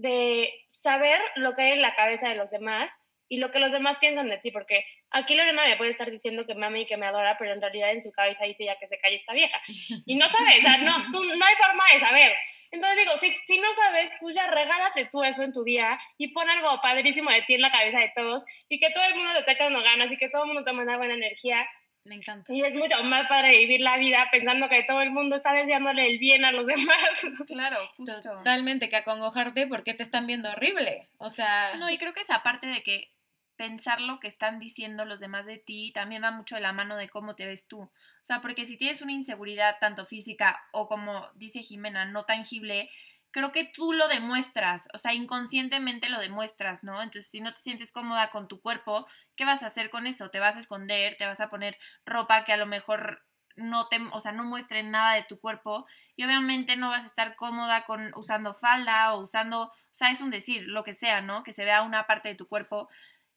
de 0.00 0.52
saber 0.70 1.20
lo 1.36 1.54
que 1.54 1.62
hay 1.62 1.72
en 1.72 1.82
la 1.82 1.94
cabeza 1.94 2.28
de 2.28 2.34
los 2.34 2.50
demás 2.50 2.92
y 3.28 3.38
lo 3.38 3.52
que 3.52 3.60
los 3.60 3.70
demás 3.70 3.98
piensan 4.00 4.28
de 4.28 4.38
ti, 4.38 4.50
porque 4.50 4.84
aquí 5.10 5.36
Lorena 5.36 5.64
me 5.64 5.76
puede 5.76 5.90
estar 5.90 6.10
diciendo 6.10 6.46
que 6.46 6.56
mami 6.56 6.80
y 6.80 6.86
que 6.86 6.96
me 6.96 7.06
adora, 7.06 7.36
pero 7.38 7.52
en 7.52 7.60
realidad 7.60 7.92
en 7.92 8.02
su 8.02 8.10
cabeza 8.10 8.44
dice 8.44 8.64
ya 8.64 8.76
que 8.76 8.88
se 8.88 8.98
calle 8.98 9.16
esta 9.16 9.32
vieja. 9.32 9.60
Y 10.06 10.16
no 10.16 10.28
sabes, 10.28 10.58
o 10.58 10.62
sea, 10.62 10.78
no, 10.78 11.12
tú, 11.12 11.22
no 11.22 11.44
hay 11.44 11.54
forma 11.54 11.84
de 11.92 12.00
saber. 12.00 12.32
Entonces 12.72 12.98
digo, 12.98 13.16
si, 13.18 13.36
si 13.44 13.58
no 13.60 13.72
sabes, 13.72 14.10
pues 14.20 14.34
ya 14.34 14.48
regálate 14.48 15.08
tú 15.12 15.22
eso 15.22 15.44
en 15.44 15.52
tu 15.52 15.62
día 15.62 15.96
y 16.18 16.28
pon 16.28 16.50
algo 16.50 16.80
padrísimo 16.80 17.30
de 17.30 17.42
ti 17.42 17.54
en 17.54 17.60
la 17.60 17.70
cabeza 17.70 18.00
de 18.00 18.12
todos 18.16 18.44
y 18.68 18.80
que 18.80 18.90
todo 18.90 19.04
el 19.04 19.14
mundo 19.14 19.32
te 19.32 19.52
esté 19.52 19.62
dando 19.62 19.82
ganas 19.82 20.10
y 20.10 20.16
que 20.16 20.28
todo 20.28 20.42
el 20.42 20.48
mundo 20.48 20.64
te 20.64 20.72
manda 20.72 20.96
buena 20.96 21.14
energía 21.14 21.68
me 22.04 22.16
encanta. 22.16 22.52
Y 22.52 22.62
es 22.62 22.74
mucho 22.74 23.02
más 23.04 23.28
padre 23.28 23.58
vivir 23.58 23.80
la 23.80 23.98
vida 23.98 24.26
pensando 24.32 24.68
que 24.68 24.82
todo 24.84 25.02
el 25.02 25.10
mundo 25.10 25.36
está 25.36 25.52
deseándole 25.52 26.06
el 26.06 26.18
bien 26.18 26.44
a 26.44 26.52
los 26.52 26.66
demás. 26.66 27.26
Claro, 27.46 27.78
justo. 27.96 28.20
Totalmente, 28.20 28.88
que 28.88 28.96
acongojarte 28.96 29.66
porque 29.66 29.94
te 29.94 30.02
están 30.02 30.26
viendo 30.26 30.50
horrible. 30.50 31.08
O 31.18 31.30
sea. 31.30 31.76
No, 31.76 31.90
y 31.90 31.98
creo 31.98 32.12
que 32.12 32.22
esa 32.22 32.42
parte 32.42 32.66
de 32.66 32.82
que 32.82 33.12
pensar 33.56 34.00
lo 34.00 34.20
que 34.20 34.28
están 34.28 34.58
diciendo 34.58 35.04
los 35.04 35.20
demás 35.20 35.44
de 35.44 35.58
ti 35.58 35.92
también 35.92 36.22
va 36.22 36.30
mucho 36.30 36.54
de 36.54 36.62
la 36.62 36.72
mano 36.72 36.96
de 36.96 37.10
cómo 37.10 37.34
te 37.36 37.44
ves 37.44 37.68
tú. 37.68 37.82
O 37.82 38.24
sea, 38.24 38.40
porque 38.40 38.66
si 38.66 38.78
tienes 38.78 39.02
una 39.02 39.12
inseguridad 39.12 39.76
tanto 39.80 40.06
física 40.06 40.58
o 40.72 40.88
como 40.88 41.28
dice 41.34 41.62
Jimena, 41.62 42.06
no 42.06 42.24
tangible, 42.24 42.88
creo 43.32 43.52
que 43.52 43.64
tú 43.64 43.92
lo 43.92 44.08
demuestras, 44.08 44.82
o 44.92 44.98
sea, 44.98 45.14
inconscientemente 45.14 46.08
lo 46.08 46.18
demuestras, 46.18 46.82
¿no? 46.82 47.02
Entonces, 47.02 47.30
si 47.30 47.40
no 47.40 47.54
te 47.54 47.60
sientes 47.60 47.92
cómoda 47.92 48.30
con 48.30 48.48
tu 48.48 48.60
cuerpo, 48.60 49.06
¿qué 49.36 49.44
vas 49.44 49.62
a 49.62 49.66
hacer 49.66 49.90
con 49.90 50.06
eso? 50.06 50.30
Te 50.30 50.40
vas 50.40 50.56
a 50.56 50.60
esconder, 50.60 51.16
te 51.16 51.26
vas 51.26 51.40
a 51.40 51.50
poner 51.50 51.78
ropa 52.04 52.44
que 52.44 52.52
a 52.52 52.56
lo 52.56 52.66
mejor 52.66 53.22
no 53.56 53.88
te, 53.88 53.98
o 54.12 54.20
sea, 54.20 54.32
no 54.32 54.44
muestre 54.44 54.82
nada 54.82 55.14
de 55.14 55.24
tu 55.24 55.38
cuerpo 55.38 55.86
y 56.16 56.24
obviamente 56.24 56.76
no 56.76 56.88
vas 56.88 57.04
a 57.04 57.08
estar 57.08 57.36
cómoda 57.36 57.84
con 57.84 58.12
usando 58.16 58.54
falda 58.54 59.14
o 59.14 59.22
usando, 59.22 59.62
o 59.64 59.72
sea, 59.92 60.10
es 60.10 60.20
un 60.20 60.30
decir, 60.30 60.62
lo 60.66 60.84
que 60.84 60.94
sea, 60.94 61.20
¿no? 61.20 61.42
Que 61.44 61.52
se 61.52 61.64
vea 61.64 61.82
una 61.82 62.06
parte 62.06 62.28
de 62.28 62.34
tu 62.34 62.48
cuerpo 62.48 62.88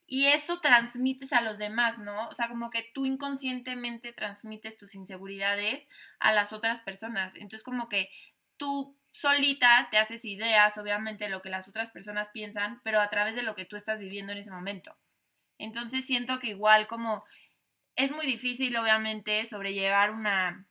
y 0.05 0.27
eso 0.27 0.59
transmites 0.59 1.33
a 1.33 1.41
los 1.41 1.57
demás, 1.57 1.97
¿no? 1.97 2.27
O 2.27 2.35
sea, 2.35 2.47
como 2.47 2.69
que 2.69 2.91
tú 2.93 3.05
inconscientemente 3.05 4.13
transmites 4.13 4.77
tus 4.77 4.95
inseguridades 4.95 5.87
a 6.19 6.33
las 6.33 6.53
otras 6.53 6.81
personas. 6.81 7.33
Entonces, 7.35 7.63
como 7.63 7.89
que 7.89 8.09
tú 8.57 8.97
solita 9.11 9.87
te 9.91 9.97
haces 9.97 10.25
ideas, 10.25 10.77
obviamente, 10.77 11.29
lo 11.29 11.41
que 11.41 11.49
las 11.49 11.67
otras 11.67 11.91
personas 11.91 12.29
piensan, 12.33 12.81
pero 12.83 12.99
a 12.99 13.09
través 13.09 13.35
de 13.35 13.43
lo 13.43 13.55
que 13.55 13.65
tú 13.65 13.75
estás 13.75 13.99
viviendo 13.99 14.31
en 14.31 14.39
ese 14.39 14.51
momento. 14.51 14.95
Entonces 15.59 16.05
siento 16.05 16.39
que 16.39 16.47
igual 16.47 16.87
como 16.87 17.23
es 17.95 18.11
muy 18.11 18.25
difícil, 18.25 18.75
obviamente, 18.75 19.45
sobrellevar 19.45 20.11
una, 20.11 20.65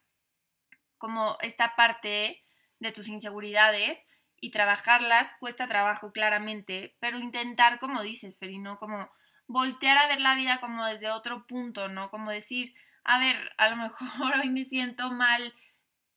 como 0.99 1.37
esta 1.41 1.77
parte 1.77 2.45
de 2.81 2.93
tus 2.93 3.09
inseguridades 3.09 4.05
y 4.41 4.51
trabajarlas 4.51 5.35
cuesta 5.39 5.69
trabajo 5.69 6.13
claramente, 6.13 6.97
pero 6.99 7.19
intentar, 7.19 7.79
como 7.79 8.03
dices, 8.03 8.37
Ferino, 8.39 8.79
como 8.79 9.09
voltear 9.47 9.99
a 9.99 10.09
ver 10.09 10.21
la 10.21 10.35
vida 10.35 10.59
como 10.61 10.85
desde 10.87 11.11
otro 11.11 11.47
punto, 11.47 11.89
¿no? 11.89 12.11
Como 12.11 12.33
decir, 12.33 12.75
a 13.05 13.21
ver, 13.21 13.53
a 13.57 13.69
lo 13.69 13.77
mejor 13.77 14.01
hoy 14.43 14.51
me 14.51 14.65
siento 14.65 15.13
mal 15.13 15.55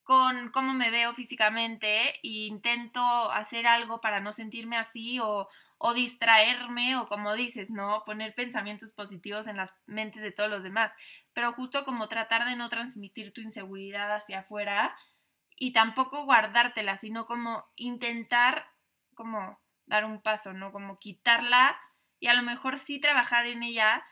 con 0.06 0.50
cómo 0.50 0.72
me 0.72 0.92
veo 0.92 1.14
físicamente 1.14 2.20
e 2.22 2.46
intento 2.46 3.02
hacer 3.32 3.66
algo 3.66 4.00
para 4.00 4.20
no 4.20 4.32
sentirme 4.32 4.78
así 4.78 5.18
o, 5.20 5.48
distraerme 5.94 6.96
o 6.96 7.08
como 7.08 7.34
dices, 7.34 7.70
¿no? 7.70 8.04
Poner 8.04 8.32
pensamientos 8.32 8.92
positivos 8.92 9.48
en 9.48 9.56
las 9.56 9.72
mentes 9.86 10.22
de 10.22 10.30
todos 10.30 10.48
los 10.48 10.62
demás, 10.62 10.94
pero 11.32 11.52
justo 11.52 11.84
como 11.84 12.08
tratar 12.08 12.48
de 12.48 12.54
no 12.54 12.68
transmitir 12.68 13.32
tu 13.32 13.40
inseguridad 13.40 14.14
hacia 14.14 14.40
afuera 14.40 14.96
y 15.56 15.72
tampoco 15.72 16.24
guardártela, 16.24 16.98
sino 16.98 17.26
como 17.26 17.66
intentar 17.74 18.70
como 19.14 19.60
dar 19.86 20.04
un 20.04 20.22
paso, 20.22 20.52
¿no? 20.52 20.70
Como 20.70 21.00
quitarla 21.00 21.76
y 22.20 22.28
a 22.28 22.34
lo 22.34 22.44
mejor 22.44 22.78
sí 22.78 23.00
trabajar 23.00 23.46
en 23.46 23.64
ella, 23.64 24.06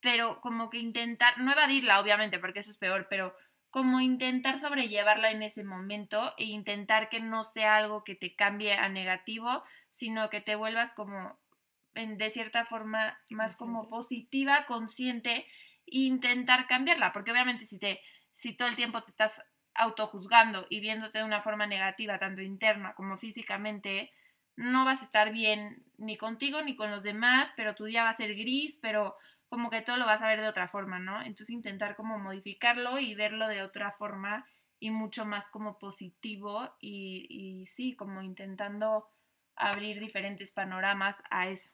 pero 0.00 0.40
como 0.40 0.68
que 0.68 0.78
intentar, 0.78 1.38
no 1.38 1.52
evadirla, 1.52 2.00
obviamente, 2.00 2.40
porque 2.40 2.60
eso 2.60 2.72
es 2.72 2.78
peor, 2.78 3.06
pero 3.08 3.34
como 3.70 4.00
intentar 4.00 4.60
sobrellevarla 4.60 5.30
en 5.30 5.42
ese 5.42 5.64
momento 5.64 6.34
e 6.38 6.44
intentar 6.44 7.08
que 7.08 7.20
no 7.20 7.44
sea 7.44 7.76
algo 7.76 8.04
que 8.04 8.14
te 8.14 8.34
cambie 8.34 8.74
a 8.74 8.88
negativo, 8.88 9.62
sino 9.90 10.30
que 10.30 10.40
te 10.40 10.54
vuelvas 10.54 10.92
como 10.94 11.38
en, 11.94 12.16
de 12.16 12.30
cierta 12.30 12.64
forma 12.64 13.18
más 13.30 13.56
como 13.56 13.88
positiva, 13.88 14.64
consciente 14.66 15.46
e 15.86 15.98
intentar 16.00 16.66
cambiarla, 16.66 17.12
porque 17.12 17.30
obviamente 17.30 17.66
si 17.66 17.78
te 17.78 18.00
si 18.34 18.52
todo 18.52 18.68
el 18.68 18.76
tiempo 18.76 19.02
te 19.02 19.10
estás 19.10 19.42
autojuzgando 19.74 20.66
y 20.70 20.80
viéndote 20.80 21.18
de 21.18 21.24
una 21.24 21.40
forma 21.40 21.66
negativa, 21.66 22.18
tanto 22.18 22.40
interna 22.40 22.94
como 22.94 23.18
físicamente, 23.18 24.12
no 24.56 24.84
vas 24.84 25.02
a 25.02 25.04
estar 25.04 25.32
bien 25.32 25.84
ni 25.98 26.16
contigo 26.16 26.62
ni 26.62 26.76
con 26.76 26.90
los 26.90 27.02
demás, 27.02 27.52
pero 27.56 27.74
tu 27.74 27.84
día 27.84 28.04
va 28.04 28.10
a 28.10 28.16
ser 28.16 28.34
gris, 28.34 28.78
pero 28.80 29.16
como 29.48 29.70
que 29.70 29.82
todo 29.82 29.96
lo 29.96 30.06
vas 30.06 30.22
a 30.22 30.28
ver 30.28 30.40
de 30.40 30.48
otra 30.48 30.68
forma, 30.68 30.98
¿no? 30.98 31.20
Entonces 31.20 31.50
intentar 31.50 31.96
como 31.96 32.18
modificarlo 32.18 32.98
y 32.98 33.14
verlo 33.14 33.48
de 33.48 33.62
otra 33.62 33.92
forma 33.92 34.46
y 34.78 34.90
mucho 34.90 35.24
más 35.24 35.50
como 35.50 35.78
positivo 35.78 36.76
y, 36.80 37.26
y 37.28 37.66
sí, 37.66 37.96
como 37.96 38.22
intentando 38.22 39.08
abrir 39.56 39.98
diferentes 39.98 40.52
panoramas 40.52 41.16
a 41.30 41.48
eso. 41.48 41.70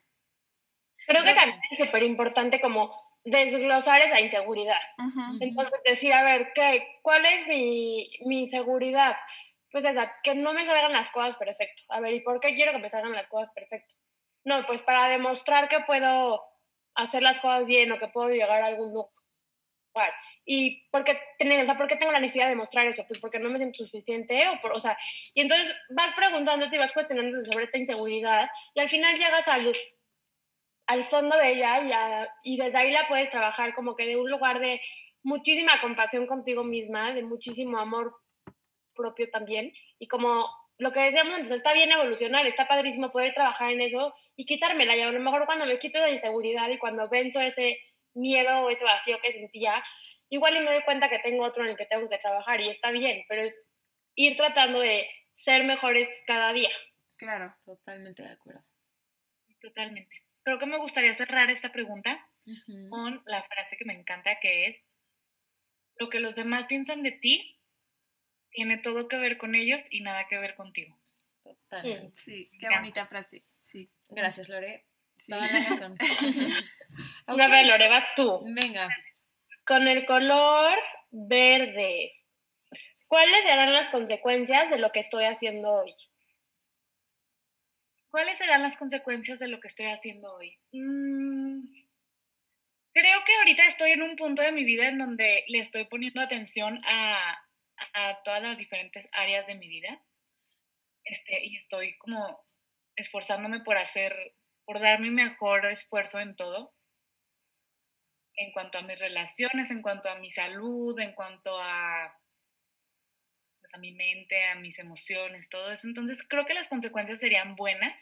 Creo 1.07 1.23
que 1.23 1.35
también 1.35 1.61
es 1.71 1.79
súper 1.79 2.03
importante 2.03 2.61
como 2.61 2.91
desglosar 3.25 4.01
esa 4.01 4.21
inseguridad. 4.21 4.81
Entonces 5.41 5.81
decir, 5.85 6.13
a 6.13 6.23
ver, 6.23 6.53
¿qué, 6.55 6.99
¿cuál 7.03 7.27
es 7.27 7.47
mi, 7.47 8.09
mi 8.25 8.41
inseguridad? 8.41 9.17
Pues 9.71 9.85
esa, 9.85 10.15
que 10.23 10.35
no 10.35 10.53
me 10.53 10.65
salgan 10.65 10.93
las 10.93 11.11
cosas 11.11 11.37
perfecto. 11.37 11.83
A 11.89 12.01
ver, 12.01 12.15
¿y 12.15 12.21
por 12.21 12.41
qué 12.41 12.55
quiero 12.55 12.73
que 12.73 12.79
me 12.79 12.91
salgan 12.91 13.13
las 13.13 13.27
cosas 13.27 13.53
perfecto? 13.55 13.95
No, 14.45 14.65
pues 14.67 14.83
para 14.83 15.09
demostrar 15.09 15.69
que 15.69 15.81
puedo 15.81 16.43
hacer 16.95 17.23
las 17.23 17.41
cosas 17.41 17.67
bien 17.67 17.91
o 17.93 17.99
que 17.99 18.09
puedo 18.09 18.29
llegar 18.29 18.63
a 18.63 18.67
algún 18.67 18.93
lugar. 18.93 19.11
¿Y 20.45 20.89
por 20.91 21.05
qué, 21.05 21.19
o 21.41 21.65
sea, 21.65 21.77
por 21.77 21.87
qué 21.87 21.97
tengo 21.97 22.13
la 22.13 22.21
necesidad 22.21 22.47
de 22.47 22.51
demostrar 22.51 22.87
eso? 22.87 23.05
Pues 23.07 23.21
porque 23.21 23.39
no 23.39 23.49
me 23.51 23.59
siento 23.59 23.85
suficiente 23.85 24.49
o, 24.49 24.61
por, 24.61 24.73
o 24.73 24.81
sea, 24.81 24.97
y 25.33 25.41
entonces 25.41 25.75
vas 25.91 26.13
preguntándote 26.15 26.77
y 26.77 26.79
vas 26.79 26.93
cuestionándote 26.93 27.51
sobre 27.51 27.67
esta 27.67 27.79
inseguridad 27.79 28.49
y 28.75 28.81
al 28.81 28.89
final 28.89 29.17
llegas 29.17 29.47
al, 29.49 29.73
al 30.87 31.05
fondo 31.05 31.37
de 31.37 31.53
ella 31.53 31.81
y, 32.43 32.55
y 32.55 32.57
desde 32.57 32.79
ahí 32.79 32.91
la 32.91 33.09
puedes 33.09 33.31
trabajar 33.31 33.75
como 33.75 33.95
que 33.95 34.07
de 34.07 34.17
un 34.17 34.31
lugar 34.31 34.61
de 34.61 34.81
muchísima 35.23 35.81
compasión 35.81 36.27
contigo 36.27 36.65
misma, 36.65 37.13
de 37.13 37.23
muchísimo 37.23 37.79
amor 37.79 38.15
propio 38.95 39.29
también 39.31 39.73
y 39.99 40.07
como 40.09 40.49
lo 40.79 40.93
que 40.93 41.01
decíamos 41.01 41.35
entonces 41.35 41.59
está 41.59 41.73
bien 41.73 41.93
evolucionar, 41.93 42.47
está 42.47 42.67
padrísimo 42.67 43.11
poder 43.11 43.33
trabajar 43.33 43.73
en 43.73 43.81
eso 43.81 44.15
y 44.37 44.45
quitármela. 44.45 44.97
Y 44.97 45.03
a 45.03 45.11
lo 45.11 45.21
mejor 45.21 45.47
cuando 45.47 45.67
me 45.67 45.79
quito 45.79 46.01
la 46.01 46.11
inseguridad 46.11 46.69
y 46.71 46.79
cuando 46.79 47.09
venzo 47.09 47.41
ese 47.41 47.79
miedo 48.15 48.61
o 48.61 48.71
ese 48.71 48.85
vacío 48.85 49.19
que 49.21 49.33
sentía, 49.33 49.83
igual 50.29 50.57
y 50.57 50.61
me 50.61 50.73
doy 50.73 50.83
cuenta 50.83 51.09
que 51.09 51.21
tengo 51.21 51.45
otro 51.45 51.65
en 51.65 51.71
el 51.71 51.77
que 51.77 51.87
tengo 51.87 52.09
que 52.09 52.19
trabajar 52.19 52.61
y 52.61 52.69
está 52.69 52.91
bien, 52.91 53.25
pero 53.29 53.43
es 53.43 53.71
ir 54.17 54.37
tratando 54.37 54.81
de 54.81 55.09
ser 55.33 55.65
mejores 55.65 56.09
cada 56.27 56.53
día. 56.53 56.71
Claro, 57.17 57.55
totalmente 57.65 58.23
de 58.23 58.33
acuerdo. 58.33 58.65
Totalmente. 59.61 60.23
Creo 60.43 60.59
que 60.59 60.67
me 60.67 60.79
gustaría 60.79 61.15
cerrar 61.15 61.51
esta 61.51 61.73
pregunta 61.73 62.29
con 62.91 63.23
la 63.25 63.43
frase 63.45 63.77
que 63.79 63.85
me 63.87 63.95
encanta, 63.95 64.39
que 64.41 64.67
es, 64.67 64.77
lo 65.97 66.11
que 66.11 66.21
los 66.21 66.35
demás 66.35 66.67
piensan 66.67 67.03
de 67.03 67.13
ti 67.13 67.54
tiene 68.55 68.79
todo 68.79 69.09
que 69.09 69.19
ver 69.19 69.37
con 69.37 69.55
ellos 69.55 69.83
y 69.91 70.01
nada 70.01 70.27
que 70.29 70.39
ver 70.39 70.55
contigo. 70.55 70.97
Totalmente. 71.43 72.19
Sí, 72.25 72.51
qué 72.59 72.69
bonita 72.69 73.05
frase. 73.05 73.45
Sí. 73.59 73.91
Gracias, 74.09 74.49
Lore. 74.49 74.87
Toda 75.29 75.47
la 75.47 75.69
razón. 75.69 75.97
Una 77.29 77.49
vez, 77.49 77.67
Lore, 77.67 77.89
vas 77.89 78.07
tú. 78.17 78.43
Venga. 78.45 78.89
Con 79.67 79.89
el 79.89 80.07
color 80.07 80.79
verde, 81.11 82.13
¿cuáles 83.09 83.45
serán 83.45 83.73
las 83.73 83.89
consecuencias 83.89 84.71
de 84.71 84.79
lo 84.79 84.91
que 84.91 85.01
estoy 85.01 85.25
haciendo 85.25 85.71
hoy? 85.71 85.95
¿Cuáles 88.11 88.39
serán 88.39 88.63
las 88.63 88.77
consecuencias 88.77 89.41
de 89.41 89.49
lo 89.49 89.59
que 89.59 89.69
estoy 89.69 89.87
haciendo 89.87 90.33
hoy? 90.35 90.57
Mm, 90.73 91.67
creo 92.93 93.25
que 93.25 93.35
ahorita 93.39 93.65
estoy 93.67 93.91
en 93.91 94.03
un 94.03 94.15
punto 94.15 94.43
de 94.43 94.53
mi 94.53 94.65
vida 94.65 94.89
en 94.89 94.99
donde 94.99 95.45
le 95.49 95.59
estoy 95.59 95.87
poniendo 95.87 96.21
atención 96.21 96.81
a, 96.85 97.44
a 97.95 98.23
todas 98.23 98.43
las 98.43 98.59
diferentes 98.59 99.07
áreas 99.13 99.47
de 99.47 99.55
mi 99.55 99.69
vida. 99.69 100.03
Este, 101.05 101.45
y 101.45 101.57
estoy 101.57 101.97
como 101.99 102.41
esforzándome 102.97 103.61
por 103.61 103.77
hacer 103.77 104.35
por 104.65 104.81
dar 104.81 105.01
mi 105.01 105.11
mejor 105.11 105.67
esfuerzo 105.67 106.21
en 106.21 106.37
todo, 106.37 106.75
en 108.37 108.53
cuanto 108.53 108.79
a 108.79 108.83
mis 108.83 108.99
relaciones, 108.99 109.71
en 109.71 109.83
cuanto 109.83 110.09
a 110.09 110.17
mi 110.17 110.31
salud, 110.31 110.99
en 110.99 111.13
cuanto 111.13 111.61
a, 111.61 112.19
pues, 113.61 113.75
a 113.75 113.79
mi 113.79 113.93
mente, 113.93 114.43
a 114.47 114.57
mis 114.57 114.79
emociones, 114.79 115.49
todo 115.49 115.71
eso. 115.71 115.87
Entonces 115.87 116.25
creo 116.27 116.45
que 116.47 116.55
las 116.55 116.69
consecuencias 116.69 117.21
serían 117.21 117.57
buenas 117.57 118.01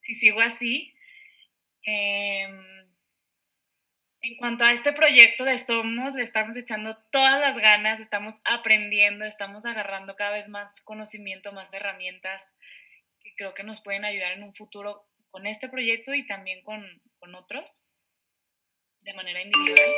si 0.00 0.14
sigo 0.14 0.40
así. 0.40 0.94
Em, 1.82 2.85
en 4.22 4.36
cuanto 4.36 4.64
a 4.64 4.72
este 4.72 4.92
proyecto 4.92 5.44
de 5.44 5.58
Somos, 5.58 6.14
le 6.14 6.22
estamos 6.22 6.56
echando 6.56 6.96
todas 7.10 7.40
las 7.40 7.56
ganas, 7.56 8.00
estamos 8.00 8.34
aprendiendo, 8.44 9.24
estamos 9.24 9.64
agarrando 9.64 10.16
cada 10.16 10.32
vez 10.32 10.48
más 10.48 10.80
conocimiento, 10.82 11.52
más 11.52 11.72
herramientas 11.72 12.42
que 13.20 13.34
creo 13.36 13.54
que 13.54 13.62
nos 13.62 13.80
pueden 13.82 14.04
ayudar 14.04 14.32
en 14.32 14.42
un 14.42 14.54
futuro 14.54 15.06
con 15.30 15.46
este 15.46 15.68
proyecto 15.68 16.14
y 16.14 16.26
también 16.26 16.62
con, 16.62 16.84
con 17.18 17.34
otros 17.34 17.82
de 19.02 19.14
manera 19.14 19.40
individual. 19.40 19.90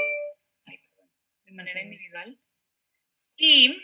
de 1.44 1.52
manera 1.52 1.80
individual. 1.80 2.38
Y 3.38 3.82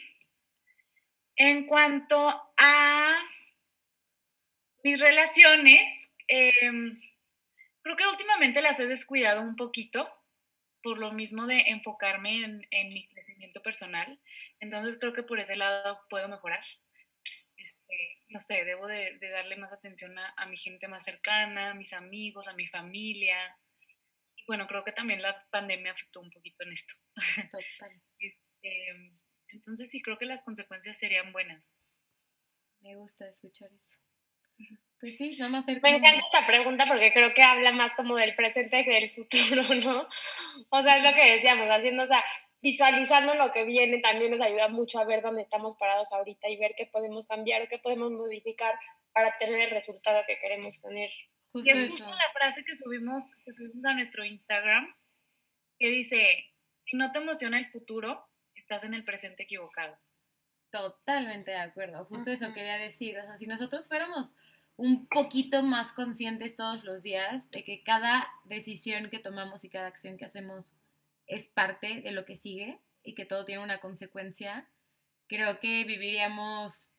en 1.36 1.66
cuanto 1.66 2.28
a 2.58 3.18
mis 4.82 5.00
relaciones, 5.00 5.82
em, 6.28 7.00
creo 7.80 7.96
que 7.96 8.06
últimamente 8.06 8.60
las 8.60 8.78
he 8.80 8.86
descuidado 8.86 9.40
un 9.40 9.56
poquito 9.56 10.08
por 10.84 10.98
lo 10.98 11.10
mismo 11.10 11.46
de 11.48 11.62
enfocarme 11.66 12.44
en, 12.44 12.64
en 12.70 12.94
mi 12.94 13.08
crecimiento 13.08 13.60
personal. 13.62 14.20
Entonces 14.60 14.98
creo 15.00 15.12
que 15.12 15.24
por 15.24 15.40
ese 15.40 15.56
lado 15.56 15.98
puedo 16.08 16.28
mejorar 16.28 16.62
no 18.28 18.40
sé, 18.40 18.64
debo 18.64 18.86
de, 18.86 19.18
darle 19.20 19.56
más 19.56 19.72
atención 19.72 20.14
a, 20.18 20.46
mi 20.46 20.56
gente 20.56 20.88
más 20.88 21.04
cercana, 21.04 21.70
a 21.70 21.74
mis 21.74 21.92
amigos, 21.92 22.48
a 22.48 22.54
mi 22.54 22.66
familia. 22.66 23.56
Y 24.36 24.44
bueno, 24.46 24.66
creo 24.66 24.84
que 24.84 24.92
también 24.92 25.22
la 25.22 25.46
pandemia 25.50 25.92
afectó 25.92 26.20
un 26.20 26.30
poquito 26.30 26.64
en 26.64 26.72
esto. 26.72 26.94
Total. 27.50 28.02
Este, 28.18 29.12
entonces 29.48 29.90
sí, 29.90 30.00
creo 30.00 30.16
que 30.16 30.24
las 30.24 30.42
consecuencias 30.42 30.96
serían 30.98 31.32
buenas. 31.32 31.70
Me 32.80 32.96
gusta 32.96 33.28
escuchar 33.28 33.70
eso. 33.72 33.98
Pues 35.04 35.18
sí, 35.18 35.36
nada 35.36 35.50
más 35.50 35.66
Me 35.66 35.74
encanta 35.74 36.14
esta 36.14 36.46
pregunta 36.46 36.86
porque 36.88 37.12
creo 37.12 37.34
que 37.34 37.42
habla 37.42 37.72
más 37.72 37.94
como 37.94 38.16
del 38.16 38.34
presente 38.34 38.86
que 38.86 38.90
del 38.90 39.10
futuro, 39.10 39.62
¿no? 39.84 40.08
O 40.70 40.82
sea, 40.82 40.96
es 40.96 41.04
lo 41.04 41.14
que 41.14 41.34
decíamos, 41.34 41.68
haciendo, 41.68 42.04
o 42.04 42.06
sea, 42.06 42.24
visualizando 42.62 43.34
lo 43.34 43.52
que 43.52 43.64
viene 43.64 43.98
también 43.98 44.30
nos 44.30 44.40
ayuda 44.40 44.68
mucho 44.68 44.98
a 44.98 45.04
ver 45.04 45.20
dónde 45.20 45.42
estamos 45.42 45.76
parados 45.76 46.10
ahorita 46.10 46.48
y 46.48 46.56
ver 46.56 46.72
qué 46.74 46.86
podemos 46.86 47.26
cambiar 47.26 47.60
o 47.60 47.68
qué 47.68 47.78
podemos 47.78 48.12
modificar 48.12 48.76
para 49.12 49.36
tener 49.36 49.60
el 49.60 49.70
resultado 49.72 50.22
que 50.26 50.38
queremos 50.38 50.80
tener. 50.80 51.10
y 51.52 51.70
es 51.70 51.90
justo 51.90 52.06
la 52.06 52.32
frase 52.32 52.64
que 52.64 52.74
subimos, 52.74 53.24
que 53.44 53.52
subimos 53.52 53.84
a 53.84 53.92
nuestro 53.92 54.24
Instagram, 54.24 54.96
que 55.78 55.88
dice, 55.88 56.50
si 56.86 56.96
no 56.96 57.12
te 57.12 57.18
emociona 57.18 57.58
el 57.58 57.70
futuro, 57.70 58.26
estás 58.54 58.82
en 58.84 58.94
el 58.94 59.04
presente 59.04 59.42
equivocado. 59.42 59.98
Totalmente 60.70 61.50
de 61.50 61.58
acuerdo, 61.58 62.06
justo 62.06 62.30
eso 62.30 62.54
quería 62.54 62.78
decir, 62.78 63.18
o 63.18 63.26
sea, 63.26 63.36
si 63.36 63.46
nosotros 63.46 63.86
fuéramos 63.86 64.34
un 64.76 65.06
poquito 65.06 65.62
más 65.62 65.92
conscientes 65.92 66.56
todos 66.56 66.84
los 66.84 67.02
días 67.02 67.50
de 67.50 67.64
que 67.64 67.82
cada 67.82 68.28
decisión 68.44 69.08
que 69.10 69.18
tomamos 69.18 69.64
y 69.64 69.70
cada 69.70 69.86
acción 69.86 70.16
que 70.16 70.24
hacemos 70.24 70.74
es 71.26 71.46
parte 71.46 72.00
de 72.00 72.12
lo 72.12 72.24
que 72.24 72.36
sigue 72.36 72.80
y 73.02 73.14
que 73.14 73.24
todo 73.24 73.44
tiene 73.44 73.62
una 73.62 73.78
consecuencia, 73.78 74.68
creo 75.28 75.60
que 75.60 75.84
viviríamos, 75.84 76.90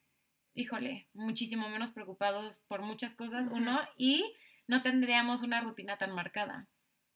híjole, 0.53 1.07
muchísimo 1.13 1.69
menos 1.69 1.91
preocupados 1.91 2.61
por 2.67 2.81
muchas 2.81 3.13
cosas, 3.13 3.47
uno, 3.51 3.81
y 3.97 4.33
no 4.67 4.81
tendríamos 4.81 5.41
una 5.41 5.61
rutina 5.61 5.97
tan 5.97 6.11
marcada. 6.11 6.67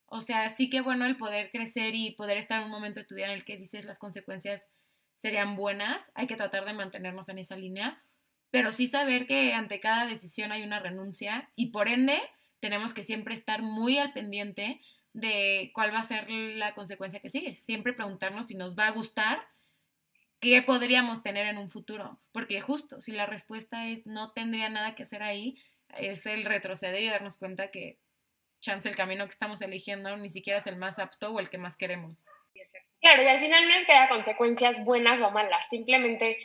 O 0.07 0.21
sea, 0.21 0.49
sí 0.49 0.69
que 0.69 0.81
bueno 0.81 1.05
el 1.05 1.17
poder 1.17 1.51
crecer 1.51 1.95
y 1.95 2.11
poder 2.11 2.37
estar 2.37 2.59
en 2.59 2.65
un 2.65 2.71
momento 2.71 2.99
de 2.99 3.05
tu 3.05 3.15
vida 3.15 3.27
en 3.27 3.31
el 3.31 3.45
que 3.45 3.57
dices 3.57 3.85
las 3.85 3.99
consecuencias 3.99 4.71
serían 5.13 5.55
buenas, 5.55 6.11
hay 6.15 6.27
que 6.27 6.35
tratar 6.35 6.65
de 6.65 6.73
mantenernos 6.73 7.29
en 7.29 7.39
esa 7.39 7.55
línea, 7.55 8.01
pero 8.51 8.71
sí 8.71 8.87
saber 8.87 9.27
que 9.27 9.53
ante 9.53 9.79
cada 9.79 10.05
decisión 10.05 10.51
hay 10.51 10.63
una 10.63 10.79
renuncia 10.79 11.49
y 11.55 11.67
por 11.67 11.87
ende 11.87 12.21
tenemos 12.59 12.93
que 12.93 13.03
siempre 13.03 13.33
estar 13.33 13.61
muy 13.61 13.97
al 13.97 14.13
pendiente 14.13 14.81
de 15.13 15.71
cuál 15.73 15.93
va 15.93 15.99
a 15.99 16.03
ser 16.03 16.29
la 16.29 16.73
consecuencia 16.73 17.19
que 17.19 17.29
sigue. 17.29 17.55
Siempre 17.55 17.93
preguntarnos 17.93 18.47
si 18.47 18.55
nos 18.55 18.77
va 18.77 18.87
a 18.87 18.91
gustar, 18.91 19.47
qué 20.39 20.61
podríamos 20.61 21.23
tener 21.23 21.47
en 21.47 21.57
un 21.57 21.69
futuro. 21.69 22.19
Porque 22.31 22.61
justo, 22.61 23.01
si 23.01 23.11
la 23.11 23.25
respuesta 23.25 23.87
es 23.87 24.05
no 24.05 24.31
tendría 24.31 24.69
nada 24.69 24.95
que 24.95 25.03
hacer 25.03 25.23
ahí, 25.23 25.61
es 25.97 26.25
el 26.25 26.45
retroceder 26.45 27.01
y 27.01 27.09
darnos 27.09 27.37
cuenta 27.37 27.71
que 27.71 27.97
chance 28.59 28.87
el 28.89 28.95
camino 28.95 29.25
que 29.25 29.31
estamos 29.31 29.61
eligiendo 29.61 30.15
ni 30.17 30.29
siquiera 30.29 30.59
es 30.59 30.67
el 30.67 30.75
más 30.75 30.99
apto 30.99 31.31
o 31.31 31.39
el 31.39 31.49
que 31.49 31.57
más 31.57 31.77
queremos. 31.77 32.25
Claro, 33.01 33.23
y 33.23 33.27
al 33.27 33.39
final 33.39 33.65
no 33.65 33.73
espera 33.73 34.09
consecuencias 34.09 34.83
buenas 34.83 35.21
o 35.21 35.31
malas, 35.31 35.67
simplemente 35.69 36.37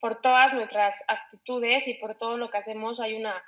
por 0.00 0.20
todas 0.20 0.54
nuestras 0.54 1.04
actitudes 1.06 1.86
y 1.86 1.94
por 1.94 2.16
todo 2.16 2.36
lo 2.36 2.50
que 2.50 2.58
hacemos 2.58 3.00
hay 3.00 3.14
una 3.14 3.42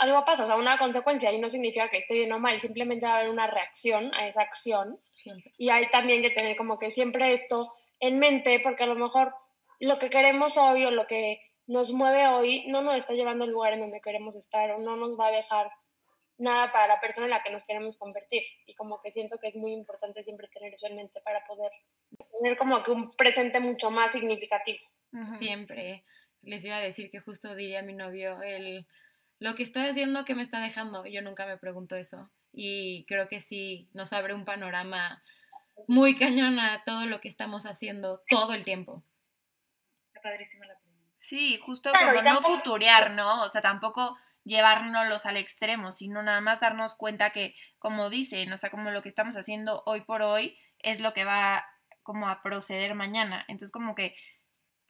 algo 0.00 0.24
pasa, 0.24 0.44
o 0.44 0.46
sea, 0.46 0.56
una 0.56 0.78
consecuencia 0.78 1.30
y 1.30 1.38
no 1.38 1.50
significa 1.50 1.90
que 1.90 1.98
esté 1.98 2.14
bien 2.14 2.32
o 2.32 2.38
mal, 2.38 2.58
simplemente 2.58 3.04
va 3.04 3.12
a 3.12 3.18
haber 3.18 3.28
una 3.28 3.46
reacción 3.46 4.10
a 4.14 4.26
esa 4.26 4.40
acción. 4.40 4.98
Y 5.58 5.68
hay 5.68 5.90
también 5.90 6.22
que 6.22 6.30
tener 6.30 6.56
como 6.56 6.78
que 6.78 6.90
siempre 6.90 7.34
esto 7.34 7.74
en 8.00 8.18
mente, 8.18 8.60
porque 8.60 8.84
a 8.84 8.86
lo 8.86 8.94
mejor 8.94 9.34
lo 9.78 9.98
que 9.98 10.08
queremos 10.08 10.56
hoy 10.56 10.86
o 10.86 10.90
lo 10.90 11.06
que 11.06 11.42
nos 11.66 11.92
mueve 11.92 12.28
hoy 12.28 12.64
no 12.68 12.80
nos 12.80 12.96
está 12.96 13.12
llevando 13.12 13.44
al 13.44 13.50
lugar 13.50 13.74
en 13.74 13.80
donde 13.80 14.00
queremos 14.00 14.36
estar 14.36 14.70
o 14.70 14.78
no 14.78 14.96
nos 14.96 15.20
va 15.20 15.26
a 15.26 15.32
dejar 15.32 15.70
nada 16.38 16.72
para 16.72 16.86
la 16.86 16.98
persona 16.98 17.26
en 17.26 17.32
la 17.32 17.42
que 17.42 17.50
nos 17.50 17.64
queremos 17.64 17.98
convertir. 17.98 18.42
Y 18.64 18.74
como 18.74 19.02
que 19.02 19.12
siento 19.12 19.36
que 19.38 19.48
es 19.48 19.54
muy 19.54 19.74
importante 19.74 20.24
siempre 20.24 20.48
tener 20.48 20.72
eso 20.72 20.86
en 20.86 20.96
mente 20.96 21.20
para 21.20 21.44
poder 21.46 21.70
tener 22.38 22.56
como 22.56 22.82
que 22.82 22.90
un 22.90 23.14
presente 23.16 23.60
mucho 23.60 23.90
más 23.90 24.12
significativo. 24.12 24.80
Siempre 25.38 26.04
les 26.42 26.64
iba 26.64 26.76
a 26.76 26.80
decir 26.80 27.10
que 27.10 27.20
justo 27.20 27.54
diría 27.54 27.82
mi 27.82 27.94
novio, 27.94 28.40
el, 28.42 28.86
lo 29.38 29.54
que 29.54 29.62
estoy 29.62 29.82
haciendo, 29.82 30.24
que 30.24 30.34
me 30.34 30.42
está 30.42 30.60
dejando? 30.60 31.06
Yo 31.06 31.22
nunca 31.22 31.46
me 31.46 31.56
pregunto 31.56 31.96
eso. 31.96 32.30
Y 32.52 33.04
creo 33.06 33.28
que 33.28 33.40
sí 33.40 33.88
nos 33.92 34.12
abre 34.12 34.34
un 34.34 34.44
panorama 34.44 35.22
muy 35.88 36.16
cañón 36.16 36.58
a 36.58 36.82
todo 36.84 37.06
lo 37.06 37.20
que 37.20 37.28
estamos 37.28 37.66
haciendo 37.66 38.22
todo 38.28 38.54
el 38.54 38.64
tiempo. 38.64 39.02
Está 40.08 40.20
padrísima 40.22 40.66
la 40.66 40.78
pregunta. 40.78 41.14
Sí, 41.16 41.58
justo 41.62 41.92
como 41.92 42.22
no 42.22 42.40
futurear, 42.40 43.12
¿no? 43.12 43.42
O 43.42 43.50
sea, 43.50 43.60
tampoco 43.60 44.16
llevárnoslos 44.44 45.26
al 45.26 45.36
extremo, 45.36 45.92
sino 45.92 46.22
nada 46.22 46.40
más 46.40 46.60
darnos 46.60 46.94
cuenta 46.94 47.30
que, 47.30 47.54
como 47.78 48.10
dicen, 48.10 48.52
o 48.52 48.58
sea, 48.58 48.70
como 48.70 48.90
lo 48.90 49.02
que 49.02 49.08
estamos 49.08 49.36
haciendo 49.36 49.82
hoy 49.86 50.00
por 50.00 50.22
hoy 50.22 50.58
es 50.78 50.98
lo 50.98 51.12
que 51.12 51.24
va 51.24 51.66
como 52.02 52.28
a 52.28 52.42
proceder 52.42 52.94
mañana. 52.94 53.44
Entonces, 53.48 53.70
como 53.70 53.94
que 53.94 54.16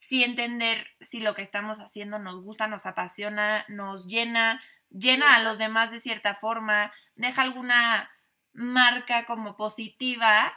sí 0.01 0.25
entender 0.25 0.89
si 1.01 1.21
lo 1.21 1.35
que 1.35 1.43
estamos 1.43 1.79
haciendo 1.79 2.19
nos 2.19 2.43
gusta, 2.43 2.67
nos 2.67 2.87
apasiona, 2.87 3.67
nos 3.69 4.07
llena, 4.07 4.61
llena 4.89 5.37
a 5.37 5.43
los 5.43 5.59
demás 5.59 5.91
de 5.91 6.01
cierta 6.01 6.35
forma, 6.35 6.93
deja 7.15 7.43
alguna 7.43 8.11
marca 8.53 9.27
como 9.27 9.57
positiva 9.57 10.53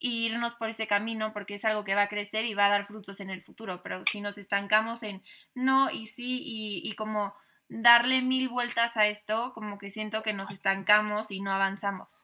e 0.00 0.08
irnos 0.08 0.54
por 0.54 0.68
ese 0.68 0.86
camino 0.86 1.32
porque 1.32 1.54
es 1.54 1.64
algo 1.64 1.82
que 1.82 1.94
va 1.94 2.02
a 2.02 2.08
crecer 2.08 2.44
y 2.44 2.54
va 2.54 2.66
a 2.66 2.70
dar 2.70 2.86
frutos 2.86 3.20
en 3.20 3.30
el 3.30 3.42
futuro. 3.42 3.82
Pero 3.82 4.04
si 4.04 4.20
nos 4.20 4.36
estancamos 4.36 5.02
en 5.02 5.22
no 5.54 5.90
y 5.90 6.06
sí 6.06 6.42
y, 6.44 6.88
y 6.88 6.92
como 6.94 7.34
darle 7.68 8.20
mil 8.20 8.50
vueltas 8.50 8.96
a 8.98 9.06
esto, 9.06 9.52
como 9.54 9.78
que 9.78 9.92
siento 9.92 10.22
que 10.22 10.34
nos 10.34 10.50
estancamos 10.50 11.30
y 11.30 11.40
no 11.40 11.52
avanzamos. 11.52 12.22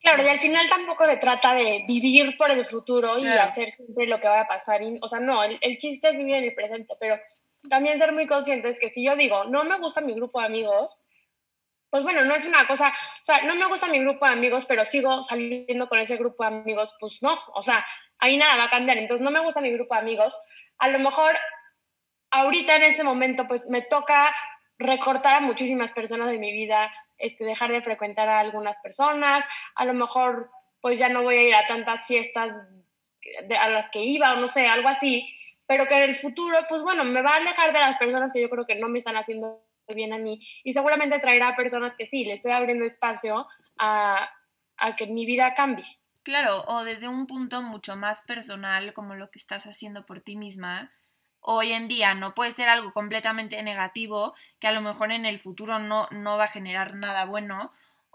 Claro, 0.00 0.22
y 0.22 0.28
al 0.28 0.38
final 0.38 0.68
tampoco 0.68 1.04
se 1.06 1.16
trata 1.16 1.54
de 1.54 1.84
vivir 1.86 2.36
por 2.36 2.50
el 2.50 2.64
futuro 2.64 3.18
y 3.18 3.26
hacer 3.26 3.70
siempre 3.70 4.06
lo 4.06 4.20
que 4.20 4.28
va 4.28 4.40
a 4.40 4.48
pasar. 4.48 4.80
o 5.00 5.08
sea, 5.08 5.20
no, 5.20 5.42
el, 5.42 5.78
chiste 5.78 6.10
es 6.10 6.16
vivir 6.16 6.36
en 6.36 6.44
el 6.44 6.54
presente, 6.54 6.94
pero 7.00 7.18
también 7.68 7.98
ser 7.98 8.12
muy 8.12 8.26
conscientes 8.26 8.78
que 8.78 8.90
si 8.90 9.04
yo 9.04 9.16
digo, 9.16 9.44
no 9.44 9.64
me 9.64 9.78
gusta 9.78 10.00
mi 10.00 10.14
grupo 10.14 10.40
de 10.40 10.46
amigos, 10.46 11.00
pues 11.90 12.02
bueno, 12.02 12.24
no 12.24 12.34
es 12.34 12.44
una 12.44 12.66
cosa, 12.66 12.88
o 12.88 13.24
sea, 13.24 13.42
no 13.42 13.54
me 13.56 13.66
gusta 13.66 13.86
mi 13.86 13.98
grupo 14.00 14.26
de 14.26 14.32
amigos, 14.32 14.66
pero 14.66 14.84
sigo 14.84 15.22
saliendo 15.22 15.88
con 15.88 15.98
ese 15.98 16.16
grupo 16.16 16.44
de 16.44 16.48
amigos, 16.48 16.94
pues 17.00 17.22
no, 17.22 17.38
o 17.54 17.62
sea, 17.62 17.84
ahí 18.18 18.36
nada 18.36 18.56
va 18.56 18.64
a 18.64 18.70
cambiar. 18.70 18.98
Entonces, 18.98 19.24
no 19.24 19.30
me 19.30 19.40
gusta 19.40 19.60
mi 19.60 19.70
grupo 19.70 19.94
de 19.94 20.00
amigos. 20.00 20.38
A 20.78 20.88
lo 20.88 20.98
mejor 20.98 21.34
ahorita 22.30 22.76
en 22.76 22.82
este 22.84 23.04
momento, 23.04 23.46
pues 23.48 23.62
me 23.70 23.82
toca 23.82 24.34
recortar 24.78 25.34
a 25.34 25.40
muchísimas 25.40 25.90
personas 25.92 26.30
de 26.30 26.38
mi 26.38 26.52
vida, 26.52 26.92
este, 27.18 27.44
dejar 27.44 27.72
de 27.72 27.82
frecuentar 27.82 28.28
a 28.28 28.40
algunas 28.40 28.76
personas, 28.78 29.44
a 29.74 29.84
lo 29.84 29.94
mejor 29.94 30.50
pues 30.80 30.98
ya 30.98 31.08
no 31.08 31.22
voy 31.22 31.36
a 31.36 31.42
ir 31.42 31.54
a 31.54 31.66
tantas 31.66 32.06
fiestas 32.06 32.52
a 33.58 33.68
las 33.68 33.90
que 33.90 34.04
iba 34.04 34.32
o 34.32 34.36
no 34.36 34.48
sé, 34.48 34.66
algo 34.66 34.88
así, 34.88 35.28
pero 35.66 35.86
que 35.86 35.96
en 35.96 36.02
el 36.02 36.14
futuro, 36.14 36.58
pues 36.68 36.82
bueno, 36.82 37.04
me 37.04 37.22
va 37.22 37.32
a 37.32 37.36
alejar 37.36 37.72
de 37.72 37.80
las 37.80 37.96
personas 37.98 38.32
que 38.32 38.40
yo 38.40 38.48
creo 38.48 38.64
que 38.64 38.76
no 38.76 38.88
me 38.88 38.98
están 38.98 39.16
haciendo 39.16 39.62
bien 39.88 40.12
a 40.12 40.18
mí 40.18 40.40
y 40.64 40.72
seguramente 40.72 41.18
traerá 41.18 41.48
a 41.48 41.56
personas 41.56 41.94
que 41.96 42.06
sí, 42.06 42.24
le 42.24 42.34
estoy 42.34 42.52
abriendo 42.52 42.84
espacio 42.84 43.46
a, 43.78 44.30
a 44.76 44.96
que 44.96 45.06
mi 45.06 45.26
vida 45.26 45.54
cambie. 45.54 45.86
Claro, 46.22 46.64
o 46.66 46.82
desde 46.82 47.08
un 47.08 47.26
punto 47.26 47.62
mucho 47.62 47.96
más 47.96 48.22
personal, 48.22 48.92
como 48.92 49.14
lo 49.14 49.30
que 49.30 49.38
estás 49.38 49.64
haciendo 49.66 50.04
por 50.06 50.20
ti 50.20 50.36
misma, 50.36 50.92
hoy 51.48 51.72
en 51.72 51.86
día 51.86 52.12
no 52.14 52.34
puede 52.34 52.50
ser 52.50 52.68
algo 52.68 52.92
completamente 52.92 53.62
negativo 53.62 54.34
que 54.58 54.66
a 54.66 54.72
lo 54.72 54.80
mejor 54.80 55.12
en 55.12 55.24
el 55.24 55.38
futuro 55.38 55.78
no, 55.78 56.08
no 56.10 56.36
va 56.36 56.44
a 56.44 56.48
generar 56.48 56.94
nada 56.94 57.24
bueno 57.24 57.72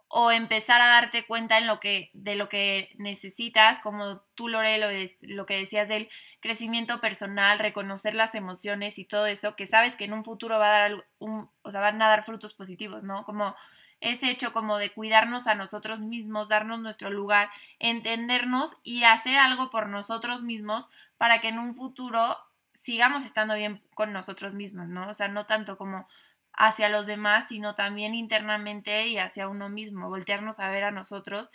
o 0.10 0.32
empezar 0.32 0.82
a 0.82 0.88
darte 0.88 1.26
cuenta 1.26 1.58
en 1.58 1.66
lo 1.66 1.80
que, 1.80 2.10
de 2.12 2.36
lo 2.36 2.50
que 2.50 2.94
necesitas, 2.98 3.80
como 3.80 4.20
tú, 4.36 4.50
Lore, 4.50 4.78
lo, 4.78 4.88
lo 5.22 5.46
que 5.46 5.58
decías 5.58 5.88
del 5.88 6.10
crecimiento 6.42 7.00
personal, 7.00 7.60
reconocer 7.60 8.16
las 8.16 8.36
emociones 8.36 9.00
y 9.00 9.06
todo 9.06 9.26
eso, 9.26 9.56
que 9.56 9.66
sabes 9.66 9.96
que 9.96 10.04
en 10.04 10.12
un 10.12 10.26
futuro 10.26 10.60
va 10.60 10.68
a 10.68 10.80
dar 10.82 11.06
un, 11.20 11.50
o 11.62 11.72
sea, 11.72 11.80
van 11.80 12.02
a 12.02 12.10
dar 12.10 12.24
frutos 12.24 12.54
positivos, 12.54 13.04
¿no? 13.04 13.24
Como 13.24 13.56
ese 14.02 14.30
hecho 14.30 14.52
como 14.52 14.78
de 14.78 14.92
cuidarnos 14.92 15.48
a 15.48 15.56
nosotros 15.56 16.02
mismos, 16.02 16.50
darnos 16.50 16.82
nuestro 16.82 17.10
lugar, 17.10 17.50
entendernos 17.80 18.74
y 18.84 19.06
hacer 19.06 19.38
algo 19.38 19.70
por 19.70 19.88
nosotros 19.88 20.44
mismos 20.44 20.90
para 21.18 21.40
que 21.40 21.48
en 21.48 21.60
un 21.60 21.76
futuro 21.76 22.36
sigamos 22.84 23.26
estando 23.26 23.56
bien 23.56 23.82
con 23.94 24.14
nosotros 24.14 24.54
mismos, 24.54 24.88
¿no? 24.88 25.10
O 25.10 25.14
sea, 25.14 25.28
no 25.28 25.46
tanto 25.46 25.78
como 25.78 26.08
hacia 26.54 26.90
los 26.90 27.06
demás, 27.06 27.48
sino 27.48 27.76
también 27.76 28.14
internamente 28.14 29.08
y 29.08 29.18
hacia 29.18 29.48
uno 29.48 29.70
mismo, 29.70 30.10
voltearnos 30.10 30.60
a 30.60 30.70
ver 30.70 30.84
a 30.84 30.92
nosotros 30.92 31.50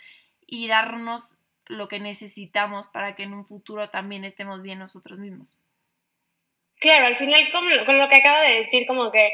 y 0.45 0.67
darnos 0.67 1.37
lo 1.65 1.87
que 1.87 1.99
necesitamos 1.99 2.87
para 2.87 3.15
que 3.15 3.23
en 3.23 3.33
un 3.33 3.45
futuro 3.45 3.89
también 3.89 4.23
estemos 4.23 4.61
bien 4.61 4.79
nosotros 4.79 5.19
mismos. 5.19 5.57
Claro, 6.79 7.07
al 7.07 7.15
final 7.15 7.41
con 7.51 7.97
lo 7.97 8.07
que 8.07 8.15
acaba 8.15 8.41
de 8.41 8.63
decir, 8.63 8.85
como 8.85 9.11
que 9.11 9.33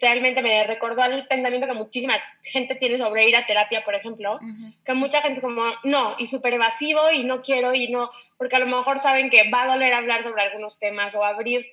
realmente 0.00 0.42
me 0.42 0.64
recordó 0.64 1.02
al 1.02 1.26
pensamiento 1.26 1.66
que 1.66 1.74
muchísima 1.74 2.18
gente 2.42 2.74
tiene 2.76 2.98
sobre 2.98 3.28
ir 3.28 3.36
a 3.36 3.46
terapia, 3.46 3.84
por 3.84 3.94
ejemplo, 3.94 4.38
que 4.84 4.94
mucha 4.94 5.20
gente 5.22 5.40
es 5.40 5.44
como, 5.44 5.64
no, 5.84 6.14
y 6.18 6.26
súper 6.26 6.54
evasivo 6.54 7.10
y 7.10 7.24
no 7.24 7.40
quiero 7.40 7.74
y 7.74 7.88
no, 7.88 8.08
porque 8.36 8.56
a 8.56 8.60
lo 8.60 8.66
mejor 8.66 8.98
saben 8.98 9.30
que 9.30 9.50
va 9.50 9.62
a 9.62 9.68
doler 9.68 9.94
hablar 9.94 10.22
sobre 10.22 10.42
algunos 10.42 10.78
temas 10.78 11.14
o 11.14 11.24
abrir, 11.24 11.66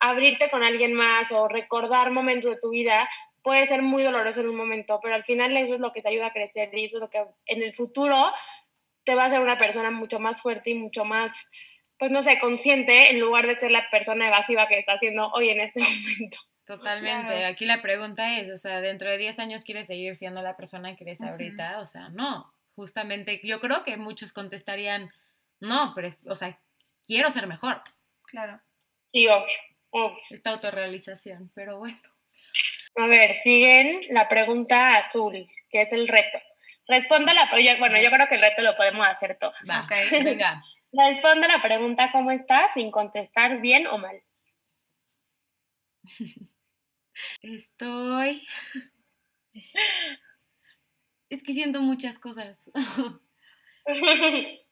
abrirte 0.00 0.50
con 0.50 0.62
alguien 0.62 0.92
más 0.92 1.32
o 1.32 1.48
recordar 1.48 2.10
momentos 2.10 2.54
de 2.54 2.60
tu 2.60 2.70
vida 2.70 3.08
puede 3.42 3.66
ser 3.66 3.82
muy 3.82 4.02
doloroso 4.02 4.40
en 4.40 4.48
un 4.48 4.56
momento, 4.56 5.00
pero 5.02 5.14
al 5.14 5.24
final 5.24 5.56
eso 5.56 5.74
es 5.74 5.80
lo 5.80 5.92
que 5.92 6.02
te 6.02 6.08
ayuda 6.08 6.26
a 6.26 6.32
crecer 6.32 6.70
y 6.72 6.84
eso 6.84 6.98
es 6.98 7.00
lo 7.00 7.10
que 7.10 7.24
en 7.46 7.62
el 7.62 7.72
futuro 7.72 8.32
te 9.04 9.14
va 9.14 9.24
a 9.24 9.26
hacer 9.26 9.40
una 9.40 9.58
persona 9.58 9.90
mucho 9.90 10.20
más 10.20 10.42
fuerte 10.42 10.70
y 10.70 10.74
mucho 10.74 11.04
más, 11.04 11.48
pues 11.98 12.10
no 12.10 12.22
sé, 12.22 12.38
consciente 12.38 13.10
en 13.10 13.20
lugar 13.20 13.46
de 13.46 13.58
ser 13.58 13.72
la 13.72 13.88
persona 13.90 14.28
evasiva 14.28 14.68
que 14.68 14.78
está 14.78 14.92
haciendo 14.92 15.28
hoy 15.32 15.50
en 15.50 15.60
este 15.60 15.80
momento. 16.18 16.38
Totalmente. 16.76 17.44
Aquí 17.44 17.66
la 17.66 17.82
pregunta 17.82 18.38
es, 18.38 18.50
o 18.50 18.56
sea, 18.56 18.80
dentro 18.80 19.10
de 19.10 19.18
10 19.18 19.38
años 19.40 19.62
quieres 19.62 19.86
seguir 19.86 20.16
siendo 20.16 20.40
la 20.40 20.56
persona 20.56 20.96
que 20.96 21.04
eres 21.04 21.20
ahorita, 21.20 21.80
o 21.80 21.86
sea, 21.86 22.08
no. 22.08 22.50
Justamente, 22.74 23.42
yo 23.44 23.60
creo 23.60 23.82
que 23.82 23.98
muchos 23.98 24.32
contestarían, 24.32 25.12
no, 25.60 25.92
pero, 25.94 26.08
o 26.28 26.34
sea, 26.34 26.58
quiero 27.06 27.30
ser 27.30 27.46
mejor. 27.46 27.82
Claro. 28.24 28.58
Sí, 29.12 29.28
obvio, 29.28 30.16
Esta 30.30 30.52
autorrealización, 30.52 31.50
pero 31.54 31.78
bueno. 31.78 32.00
A 32.96 33.06
ver, 33.06 33.34
siguen 33.34 34.00
la 34.08 34.26
pregunta 34.28 34.96
azul, 34.96 35.46
que 35.68 35.82
es 35.82 35.92
el 35.92 36.08
reto. 36.08 36.38
Responde 36.88 37.34
la 37.34 37.50
pregunta, 37.50 37.78
bueno, 37.80 38.00
yo 38.00 38.10
creo 38.10 38.28
que 38.28 38.36
el 38.36 38.40
reto 38.40 38.62
lo 38.62 38.74
podemos 38.74 39.06
hacer 39.06 39.36
todos. 39.38 39.58
Va, 39.68 39.86
venga. 40.10 40.62
Responde 40.92 41.48
la 41.48 41.60
pregunta 41.60 42.10
¿cómo 42.12 42.30
estás? 42.30 42.72
sin 42.72 42.90
contestar 42.90 43.60
bien 43.60 43.86
o 43.88 43.98
mal. 43.98 44.22
Estoy... 47.42 48.46
Es 51.28 51.42
que 51.42 51.54
siento 51.54 51.80
muchas 51.80 52.18
cosas. 52.18 52.60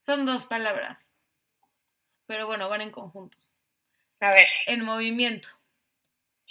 Son 0.00 0.24
dos 0.24 0.46
palabras. 0.46 1.10
Pero 2.26 2.46
bueno, 2.46 2.68
van 2.68 2.82
en 2.82 2.90
conjunto. 2.90 3.36
A 4.20 4.30
ver. 4.30 4.48
En 4.66 4.84
movimiento. 4.84 5.48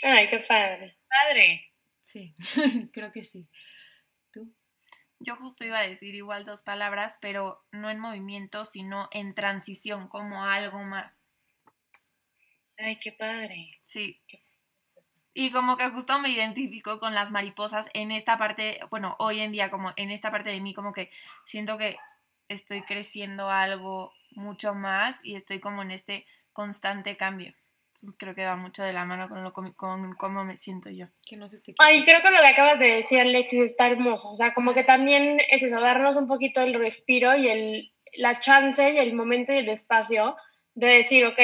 Ay, 0.03 0.29
qué 0.29 0.39
padre. 0.39 0.97
Padre. 1.07 1.71
Sí, 2.01 2.35
creo 2.93 3.11
que 3.11 3.23
sí. 3.23 3.47
¿Tú? 4.33 4.53
Yo 5.19 5.35
justo 5.35 5.63
iba 5.63 5.79
a 5.79 5.87
decir 5.87 6.15
igual 6.15 6.45
dos 6.45 6.63
palabras, 6.63 7.15
pero 7.21 7.63
no 7.71 7.89
en 7.89 7.99
movimiento, 7.99 8.65
sino 8.65 9.09
en 9.11 9.33
transición, 9.33 10.07
como 10.07 10.43
algo 10.43 10.79
más. 10.79 11.13
Ay, 12.77 12.99
qué 12.99 13.11
padre. 13.11 13.81
Sí. 13.85 14.21
Y 15.33 15.51
como 15.51 15.77
que 15.77 15.89
justo 15.89 16.19
me 16.19 16.29
identifico 16.29 16.99
con 16.99 17.13
las 17.13 17.31
mariposas 17.31 17.87
en 17.93 18.11
esta 18.11 18.37
parte, 18.37 18.79
bueno, 18.89 19.15
hoy 19.19 19.39
en 19.39 19.51
día 19.51 19.69
como 19.69 19.93
en 19.95 20.11
esta 20.11 20.31
parte 20.31 20.49
de 20.49 20.59
mí 20.59 20.73
como 20.73 20.91
que 20.91 21.11
siento 21.45 21.77
que 21.77 21.97
estoy 22.47 22.81
creciendo 22.81 23.49
algo 23.49 24.11
mucho 24.31 24.73
más 24.73 25.15
y 25.23 25.35
estoy 25.35 25.59
como 25.59 25.81
en 25.81 25.91
este 25.91 26.25
constante 26.51 27.15
cambio. 27.15 27.53
Entonces 27.89 28.15
creo 28.17 28.33
que 28.33 28.45
va 28.45 28.55
mucho 28.55 28.81
de 28.83 28.93
la 28.93 29.05
mano 29.05 29.27
con, 29.27 29.43
lo, 29.43 29.53
con, 29.53 30.13
cómo 30.15 30.45
me 30.45 30.57
siento 30.57 30.89
yo. 30.89 31.07
Que 31.25 31.35
no 31.35 31.49
se 31.49 31.59
te 31.59 31.75
Ay, 31.79 32.03
creo 32.05 32.21
que 32.21 32.31
lo 32.31 32.39
que 32.39 32.47
acabas 32.47 32.79
de 32.79 32.85
decir, 32.85 33.19
Alexis, 33.19 33.61
está 33.61 33.87
hermoso. 33.87 34.31
O 34.31 34.35
sea, 34.35 34.53
como 34.53 34.73
que 34.73 34.83
también 34.83 35.39
es 35.49 35.63
eso, 35.63 35.79
darnos 35.81 36.15
un 36.15 36.27
poquito 36.27 36.61
el 36.61 36.73
respiro 36.73 37.35
y 37.35 37.49
el, 37.49 37.93
la 38.17 38.39
chance 38.39 38.89
y 38.89 38.97
el 38.97 39.13
momento 39.13 39.51
y 39.51 39.57
el 39.57 39.69
espacio 39.69 40.35
de 40.75 40.87
decir, 40.87 41.25
ok, 41.25 41.39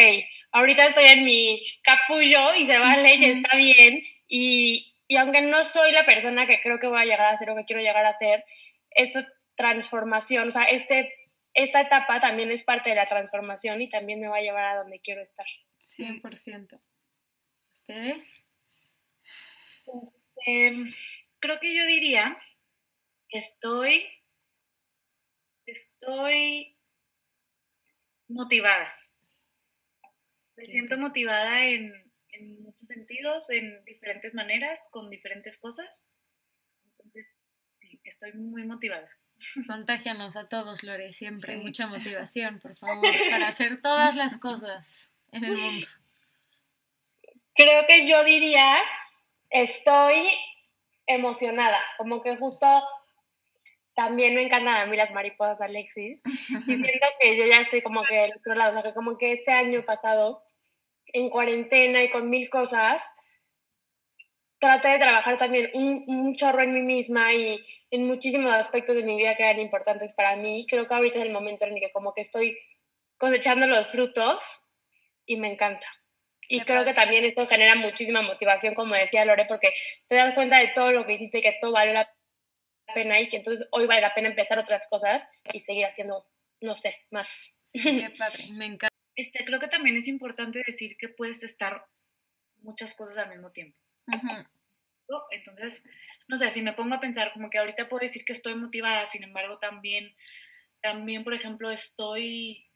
ahorita 0.56 0.86
estoy 0.86 1.06
en 1.06 1.26
mi 1.26 1.66
capullo 1.84 2.56
y 2.56 2.66
se 2.66 2.80
vale 2.80 3.16
y 3.16 3.26
está 3.26 3.58
bien. 3.58 4.02
Y, 4.28 4.96
y, 5.08 5.18
aunque 5.18 5.42
no 5.42 5.64
soy 5.64 5.92
la 5.92 6.06
persona 6.06 6.48
que 6.48 6.62
creo 6.62 6.80
que 6.80 6.88
voy 6.88 7.02
a 7.02 7.06
llegar 7.06 7.28
a 7.28 7.38
ser 7.38 7.50
o 7.50 7.56
que 7.56 7.66
quiero 7.66 7.82
llegar 7.82 8.06
a 8.06 8.14
ser, 8.14 8.46
esta 8.90 9.28
transformación, 9.56 10.48
o 10.48 10.52
sea, 10.52 10.64
este, 10.64 11.14
esta 11.54 11.82
etapa 11.82 12.20
también 12.20 12.52
es 12.52 12.64
parte 12.64 12.90
de 12.90 12.96
la 12.96 13.06
transformación 13.06 13.82
y 13.82 13.90
también 13.90 14.22
me 14.22 14.30
va 14.30 14.38
a 14.38 14.42
llevar 14.42 14.66
a 14.66 14.78
donde 14.78 15.02
quiero 15.02 15.22
estar. 15.22 15.46
100%. 15.98 16.82
¿Ustedes? 17.74 18.34
Este, 19.86 20.74
creo 21.40 21.60
que 21.60 21.76
yo 21.76 21.86
diría 21.86 22.38
que 23.28 23.40
estoy, 23.40 24.06
estoy 25.66 26.78
motivada. 28.30 29.05
Me 30.58 30.66
siento 30.66 30.98
motivada 30.98 31.66
en, 31.66 31.94
en 32.32 32.64
muchos 32.64 32.88
sentidos, 32.88 33.50
en 33.50 33.84
diferentes 33.86 34.34
maneras, 34.34 34.80
con 34.92 35.10
diferentes 35.10 35.58
cosas. 35.58 35.88
Entonces, 36.92 37.28
sí, 37.80 38.00
estoy 38.04 38.34
muy 38.34 38.66
motivada. 38.66 39.10
Contágianos 39.68 40.36
a 40.36 40.48
todos, 40.48 40.84
Lore, 40.84 41.14
siempre. 41.14 41.54
Sí. 41.56 41.60
Mucha 41.60 41.88
motivación, 41.88 42.60
por 42.60 42.76
favor, 42.76 43.14
para 43.30 43.48
hacer 43.48 43.82
todas 43.82 44.16
las 44.16 44.38
cosas 44.38 45.10
en 45.32 45.44
el 45.44 45.58
mundo. 45.58 45.88
Creo 47.54 47.86
que 47.88 48.08
yo 48.08 48.24
diría, 48.24 48.78
estoy 49.50 50.28
emocionada, 51.08 51.80
como 51.98 52.22
que 52.22 52.36
justo 52.38 52.68
también 53.96 54.36
me 54.36 54.44
encantan 54.44 54.76
a 54.76 54.86
mí 54.86 54.98
las 54.98 55.12
mariposas, 55.12 55.62
Alexis, 55.62 56.20
y 56.24 56.26
siento 56.66 57.08
que 57.20 57.38
yo 57.38 57.46
ya 57.48 57.62
estoy 57.62 57.82
como 57.82 58.04
que 58.04 58.16
del 58.16 58.34
otro 58.38 58.54
lado, 58.54 58.72
o 58.72 58.74
sea, 58.74 58.84
que 58.84 58.94
como 58.94 59.18
que 59.18 59.32
este 59.32 59.52
año 59.52 59.84
pasado, 59.86 60.44
en 61.08 61.30
cuarentena 61.30 62.04
y 62.04 62.10
con 62.10 62.30
mil 62.30 62.50
cosas, 62.50 63.10
traté 64.60 64.90
de 64.90 65.00
trabajar 65.00 65.38
también 65.38 65.70
un, 65.74 66.04
un 66.08 66.36
chorro 66.36 66.62
en 66.64 66.74
mí 66.74 66.82
misma 66.82 67.34
y 67.34 67.64
en 67.90 68.08
muchísimos 68.08 68.54
aspectos 68.54 68.96
de 68.96 69.04
mi 69.04 69.16
vida 69.16 69.36
que 69.36 69.44
eran 69.44 69.60
importantes 69.60 70.14
para 70.14 70.36
mí. 70.36 70.66
Creo 70.68 70.88
que 70.88 70.94
ahorita 70.94 71.20
es 71.20 71.26
el 71.26 71.32
momento 71.32 71.66
en 71.66 71.74
el 71.74 71.80
que 71.80 71.92
como 71.92 72.14
que 72.14 72.22
estoy 72.22 72.58
cosechando 73.18 73.68
los 73.68 73.88
frutos 73.88 74.62
y 75.26 75.38
me 75.38 75.52
encanta. 75.52 75.88
Y 76.48 76.62
creo 76.62 76.86
que 76.86 76.94
también 76.94 77.26
esto 77.26 77.48
genera 77.48 77.76
muchísima 77.76 78.22
motivación, 78.22 78.76
como 78.76 78.96
decía 78.96 79.26
Lore, 79.26 79.46
porque 79.46 79.72
te 80.08 80.16
das 80.16 80.34
cuenta 80.34 80.60
de 80.60 80.68
todo 80.70 80.92
lo 80.92 81.06
que 81.06 81.14
hiciste 81.14 81.40
y 81.40 81.42
que 81.42 81.58
todo 81.60 81.72
vale 81.72 81.94
la 81.94 82.10
pena 82.94 83.20
y 83.20 83.28
que 83.28 83.38
entonces 83.38 83.68
hoy 83.72 83.86
vale 83.88 84.02
la 84.02 84.14
pena 84.14 84.30
empezar 84.30 84.60
otras 84.60 84.88
cosas 84.88 85.28
y 85.54 85.60
seguir 85.60 85.86
haciendo, 85.86 86.28
no 86.62 86.76
sé, 86.76 86.96
más. 87.12 87.52
Sí, 87.62 87.80
qué 87.82 88.10
padre. 88.18 88.48
Me 88.52 88.66
encanta. 88.66 88.90
Este, 89.16 89.46
creo 89.46 89.60
que 89.60 89.68
también 89.68 89.96
es 89.98 90.08
importante 90.08 90.62
decir 90.66 90.98
que 90.98 91.10
puedes 91.10 91.42
estar 91.44 91.86
muchas 92.62 92.96
cosas 92.96 93.18
al 93.18 93.30
mismo 93.30 93.52
tiempo. 93.52 93.78
Entonces, 95.32 95.82
no 96.28 96.38
sé, 96.38 96.50
si 96.52 96.62
me 96.62 96.74
pongo 96.74 96.96
a 96.96 97.00
pensar, 97.00 97.32
como 97.34 97.50
que 97.50 97.60
ahorita 97.60 97.88
puedo 97.88 98.02
decir 98.02 98.26
que 98.26 98.34
estoy 98.34 98.56
motivada, 98.56 99.06
sin 99.06 99.24
embargo, 99.24 99.60
también, 99.60 100.16
también, 100.82 101.24
por 101.24 101.34
ejemplo, 101.34 101.70
estoy, 101.70 102.68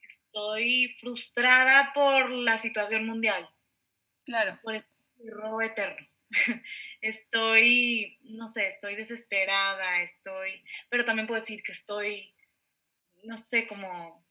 estoy 0.00 0.96
frustrada 1.00 1.92
por 1.94 2.30
la 2.30 2.58
situación 2.58 3.06
mundial, 3.06 3.48
Claro. 4.24 4.58
por 4.62 4.74
este 4.74 4.88
robo 5.32 5.60
eterno. 5.60 6.06
estoy, 7.00 8.18
no 8.22 8.48
sé, 8.48 8.68
estoy 8.68 8.96
desesperada, 8.96 10.02
estoy, 10.02 10.62
pero 10.90 11.04
también 11.04 11.26
puedo 11.26 11.40
decir 11.40 11.62
que 11.62 11.72
estoy, 11.72 12.34
no 13.24 13.36
sé, 13.36 13.66
como 13.66 14.26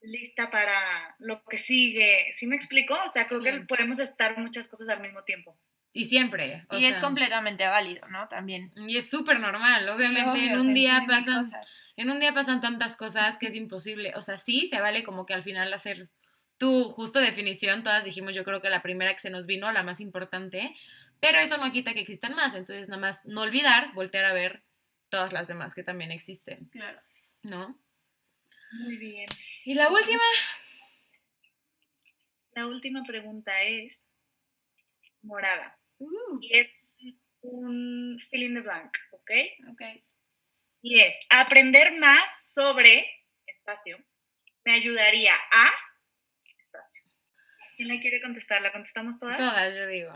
lista 0.00 0.50
para 0.50 1.16
lo 1.18 1.42
que 1.44 1.56
sigue. 1.56 2.32
¿Sí 2.34 2.46
me 2.46 2.56
explico? 2.56 2.94
O 3.04 3.08
sea, 3.08 3.24
creo 3.24 3.42
que 3.42 3.52
Sí. 3.52 3.58
podemos 3.68 3.98
estar 3.98 4.38
muchas 4.38 4.68
cosas 4.68 4.88
al 4.88 5.00
mismo 5.00 5.24
tiempo. 5.24 5.58
Y 5.92 6.04
siempre. 6.04 6.64
o 6.68 6.76
y 6.76 6.84
es 6.84 6.96
sea, 6.96 7.00
completamente 7.00 7.66
válido, 7.66 8.06
¿no? 8.08 8.28
También. 8.28 8.70
Y 8.76 8.96
es 8.98 9.08
súper 9.08 9.40
normal, 9.40 9.88
obviamente 9.88 10.30
Sí, 10.30 10.46
obvio, 10.46 10.52
en 10.52 10.60
un 10.60 10.74
día 10.74 11.04
pasan 11.06 11.50
en 11.96 12.10
un 12.10 12.20
día 12.20 12.34
pasan 12.34 12.60
tantas 12.60 12.96
cosas 12.96 13.38
que 13.38 13.46
es 13.46 13.54
imposible, 13.54 14.12
o 14.16 14.20
sea, 14.22 14.36
sí 14.36 14.66
se 14.66 14.78
vale 14.80 15.02
como 15.02 15.24
que 15.24 15.32
al 15.32 15.42
final 15.42 15.72
hacer 15.72 16.10
tu 16.58 16.90
justo 16.90 17.18
definición, 17.20 17.82
todas 17.82 18.04
dijimos, 18.04 18.34
yo 18.34 18.44
creo 18.44 18.60
que 18.60 18.68
la 18.68 18.82
primera 18.82 19.12
que 19.14 19.20
se 19.20 19.30
nos 19.30 19.46
vino, 19.46 19.72
la 19.72 19.82
más 19.82 20.00
importante, 20.00 20.74
pero 21.20 21.38
eso 21.38 21.56
no 21.58 21.72
quita 21.72 21.94
que 21.94 22.00
existan 22.00 22.34
más, 22.34 22.54
entonces 22.54 22.88
nada 22.88 23.00
más 23.00 23.24
no 23.26 23.42
olvidar, 23.42 23.92
voltear 23.94 24.24
a 24.24 24.32
ver 24.32 24.62
todas 25.08 25.32
las 25.32 25.48
demás 25.48 25.74
que 25.74 25.82
también 25.82 26.10
existen, 26.12 26.68
Claro. 26.70 27.00
¿no? 27.42 27.78
Muy 28.72 28.96
bien. 28.96 29.26
Y 29.64 29.74
la 29.74 29.90
última, 29.90 30.22
La 32.52 32.66
última 32.66 33.02
pregunta 33.04 33.62
es 33.62 34.04
morada. 35.22 35.78
uh, 35.98 36.38
Y 36.40 36.58
es 36.58 36.70
un 37.42 38.18
fill 38.30 38.42
in 38.44 38.54
the 38.54 38.60
blank, 38.60 38.96
¿ok? 39.12 39.30
Ok. 39.72 39.82
Y 40.82 41.00
es 41.00 41.14
aprender 41.30 41.98
más 41.98 42.52
sobre 42.52 43.06
espacio 43.46 43.98
me 44.64 44.72
ayudaría 44.72 45.34
a 45.52 45.70
espacio. 46.58 47.02
¿Quién 47.76 47.88
la 47.88 48.00
quiere 48.00 48.20
contestar? 48.20 48.60
¿La 48.62 48.72
contestamos 48.72 49.18
todas? 49.18 49.38
Todas, 49.38 49.72
yo 49.74 49.86
digo. 49.86 50.12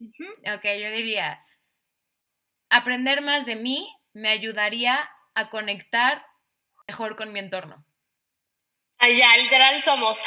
Ok, 0.00 0.64
yo 0.64 0.90
diría, 0.90 1.44
aprender 2.70 3.22
más 3.22 3.46
de 3.46 3.56
mí 3.56 3.88
me 4.12 4.28
ayudaría 4.28 5.08
a 5.34 5.48
conectar 5.50 6.26
mejor 6.88 7.16
con 7.16 7.32
mi 7.32 7.40
entorno. 7.40 7.84
Allá, 8.98 9.36
literal 9.36 9.82
somos. 9.82 10.18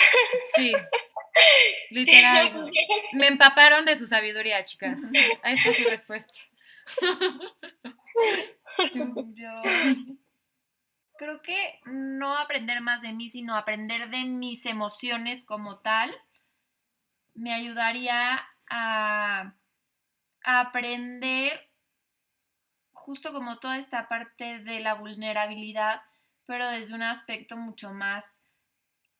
Sí, 0.55 0.73
literal. 1.89 2.71
Me 3.13 3.27
empaparon 3.27 3.85
de 3.85 3.95
su 3.95 4.05
sabiduría, 4.05 4.63
chicas. 4.65 5.01
Ahí 5.41 5.55
está 5.55 5.73
su 5.73 5.89
respuesta. 5.89 6.33
Yo 9.35 9.61
creo 11.17 11.41
que 11.41 11.79
no 11.85 12.37
aprender 12.37 12.81
más 12.81 13.01
de 13.01 13.11
mí, 13.11 13.29
sino 13.29 13.55
aprender 13.55 14.09
de 14.09 14.23
mis 14.23 14.65
emociones 14.65 15.43
como 15.43 15.79
tal, 15.79 16.15
me 17.33 17.53
ayudaría 17.53 18.47
a 18.69 19.53
aprender 20.43 21.69
justo 22.91 23.31
como 23.33 23.59
toda 23.59 23.77
esta 23.77 24.07
parte 24.07 24.59
de 24.59 24.79
la 24.79 24.93
vulnerabilidad, 24.93 26.01
pero 26.45 26.67
desde 26.67 26.93
un 26.93 27.03
aspecto 27.03 27.57
mucho 27.57 27.91
más 27.91 28.25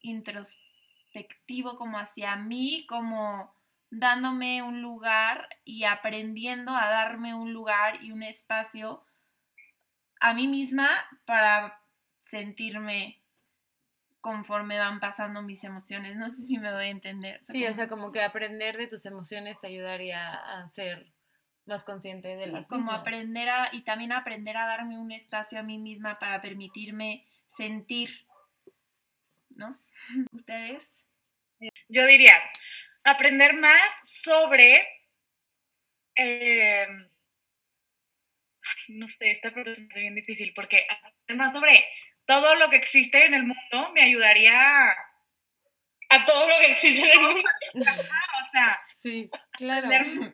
introspectivo 0.02 1.78
como 1.78 1.98
hacia 1.98 2.36
mí, 2.36 2.86
como 2.88 3.54
dándome 3.90 4.62
un 4.62 4.82
lugar 4.82 5.48
y 5.66 5.86
aprendiendo 5.86 6.76
a 6.76 6.90
darme 6.90 7.34
un 7.34 7.54
lugar 7.54 8.04
y 8.04 8.12
un 8.12 8.24
espacio 8.24 9.04
a 10.20 10.34
mí 10.34 10.48
misma 10.48 10.88
para 11.26 11.82
sentirme 12.18 13.19
conforme 14.22 14.78
van 14.78 15.00
pasando 15.00 15.42
mis 15.42 15.64
emociones. 15.64 16.16
No 16.18 16.30
sé 16.30 16.42
si 16.44 16.58
me 16.58 16.70
doy 16.72 16.88
a 16.88 16.90
entender. 16.90 17.40
Sí, 17.44 17.66
o 17.66 17.74
sea, 17.74 17.88
como 17.88 18.12
que 18.12 18.22
aprender 18.22 18.78
de 18.78 18.88
tus 18.88 19.06
emociones 19.06 19.60
te 19.60 19.68
ayudaría 19.68 20.34
a 20.34 20.68
ser 20.68 21.14
más 21.66 21.84
consciente 21.84 22.30
de 22.30 22.46
Sí, 22.46 22.52
las 22.52 22.68
como 22.68 22.84
mismas. 22.84 23.02
aprender 23.02 23.50
a 23.50 23.70
y 23.72 23.84
también 23.84 24.12
aprender 24.12 24.58
a 24.58 24.66
darme 24.66 24.98
un 24.98 25.12
espacio 25.12 25.60
a 25.60 25.64
mí 25.64 25.78
misma 25.78 26.20
para 26.20 26.42
permitirme 26.42 27.26
sentir, 27.56 28.26
¿no? 29.50 29.80
¿Ustedes? 30.32 31.04
Yo 31.90 32.06
diría, 32.06 32.34
aprender 33.04 33.54
más 33.60 33.82
sobre... 34.04 34.88
eh, 36.16 36.88
ay, 36.88 38.96
no 38.96 39.08
sé, 39.08 39.32
esta 39.32 39.52
pregunta 39.52 39.80
es 39.80 39.88
bien 39.94 40.16
difícil 40.16 40.54
porque 40.56 40.86
aprender 40.90 41.38
más 41.38 41.54
sobre 41.54 41.86
todo 42.30 42.56
lo 42.56 42.70
que 42.70 42.76
existe 42.78 43.26
en 43.26 43.34
el 43.34 43.44
mundo 43.44 43.92
me 43.94 44.04
ayudaría 44.04 44.92
A 46.12 46.26
todo 46.26 46.48
lo 46.48 46.56
que 46.60 46.72
existe 46.72 47.02
en 47.02 47.12
el 47.12 47.20
mundo. 47.20 47.50
o 47.76 48.52
sea, 48.52 48.80
Sí, 48.88 49.30
claro. 49.58 49.88
aprender 49.88 50.16
más 50.16 50.34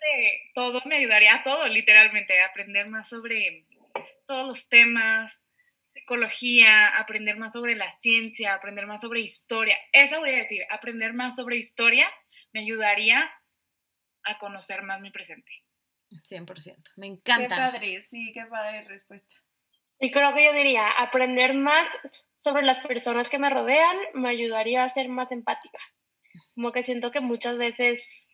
sobre 0.00 0.50
todo 0.54 0.82
me 0.84 0.96
ayudaría 0.96 1.34
a 1.36 1.42
todo, 1.44 1.68
literalmente, 1.68 2.40
a 2.40 2.46
aprender 2.46 2.88
más 2.88 3.08
sobre 3.08 3.66
todos 4.26 4.46
los 4.48 4.68
temas, 4.68 5.40
psicología, 5.86 6.96
aprender 6.98 7.36
más 7.36 7.52
sobre 7.52 7.74
la 7.76 7.90
ciencia, 8.00 8.54
aprender 8.54 8.86
más 8.86 9.00
sobre 9.00 9.20
historia. 9.20 9.76
Eso 9.92 10.18
voy 10.20 10.30
a 10.30 10.38
decir, 10.38 10.62
aprender 10.70 11.14
más 11.14 11.36
sobre 11.36 11.56
historia 11.56 12.08
me 12.52 12.60
ayudaría 12.60 13.30
a 14.24 14.38
conocer 14.38 14.82
más 14.82 15.00
mi 15.00 15.10
presente. 15.10 15.50
100%. 16.10 16.92
Me 16.96 17.06
Qué 17.06 17.12
encanta. 17.14 17.56
padre, 17.56 18.02
sí, 18.08 18.32
qué 18.32 18.44
padre 18.46 18.84
respuesta. 18.84 19.34
Y 20.00 20.10
creo 20.10 20.32
que 20.34 20.44
yo 20.44 20.52
diría, 20.52 20.88
aprender 20.90 21.54
más 21.54 21.88
sobre 22.32 22.62
las 22.62 22.84
personas 22.86 23.28
que 23.28 23.38
me 23.38 23.50
rodean 23.50 23.96
me 24.14 24.28
ayudaría 24.28 24.84
a 24.84 24.88
ser 24.88 25.08
más 25.08 25.32
empática. 25.32 25.78
Como 26.54 26.70
que 26.72 26.84
siento 26.84 27.10
que 27.10 27.20
muchas 27.20 27.58
veces, 27.58 28.28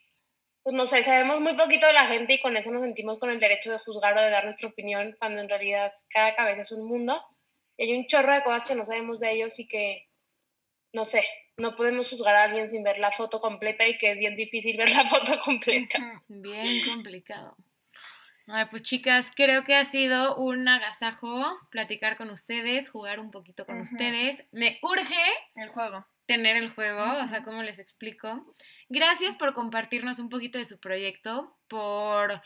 pues 0.63 0.75
no 0.75 0.87
sé, 0.87 1.03
sabemos 1.03 1.41
muy 1.41 1.57
poquito 1.57 1.87
de 1.87 1.95
la 1.95 2.07
gente 2.07 2.35
y 2.35 2.41
con 2.41 2.57
eso 2.57 2.71
nos 2.71 2.83
sentimos 2.83 3.19
con 3.19 3.31
el 3.31 3.41
derecho 3.41 3.71
de 3.71 3.79
juzgar 3.79 4.17
o 4.17 4.21
de 4.21 4.31
dar 4.31 4.45
nuestra 4.45 4.69
opinión, 4.69 5.17
cuando 5.19 5.41
en 5.41 5.49
realidad 5.49 5.93
cada 6.11 6.35
cabeza 6.35 6.61
es 6.61 6.73
un 6.73 6.87
mundo. 6.87 7.23
Y 7.77 7.85
hay 7.85 7.99
un 7.99 8.07
chorro 8.07 8.35
de 8.35 8.43
cosas 8.43 8.67
que 8.67 8.75
no 8.75 8.85
sabemos 8.85 9.21
de 9.21 9.33
ellos 9.33 9.59
y 9.59 9.67
que, 9.67 10.09
no 10.93 11.05
sé, 11.05 11.25
no 11.57 11.77
podemos 11.77 12.11
juzgar 12.11 12.35
a 12.35 12.45
alguien 12.45 12.69
sin 12.69 12.83
ver 12.83 12.99
la 12.99 13.11
foto 13.11 13.41
completa 13.41 13.87
y 13.87 13.97
que 13.97 14.13
es 14.13 14.19
bien 14.19 14.37
difícil 14.37 14.77
ver 14.77 14.91
la 14.91 15.07
foto 15.07 15.39
completa. 15.45 16.23
Bien 16.29 16.85
complicado. 16.85 17.57
Ay, 18.47 18.67
pues 18.71 18.83
chicas, 18.83 19.31
creo 19.35 19.65
que 19.65 19.75
ha 19.75 19.85
sido 19.85 20.37
un 20.37 20.69
agasajo 20.69 21.59
platicar 21.71 22.17
con 22.17 22.29
ustedes, 22.31 22.91
jugar 22.91 23.19
un 23.19 23.31
poquito 23.31 23.65
con 23.65 23.81
ustedes. 23.81 24.45
Me 24.53 24.79
urge 24.83 25.15
El 25.57 25.71
juego. 25.71 26.07
tener 26.27 26.57
el 26.57 26.71
juego, 26.71 27.03
o 27.23 27.29
sea. 27.29 27.43
¿cómo 27.43 27.63
les 27.63 27.79
explico? 27.79 28.47
Gracias 28.91 29.37
por 29.37 29.55
compartirnos 29.55 30.19
un 30.19 30.29
poquito 30.29 30.59
de 30.59 30.67
su 30.67 30.79
proyecto, 30.79 31.57
por, 31.69 32.43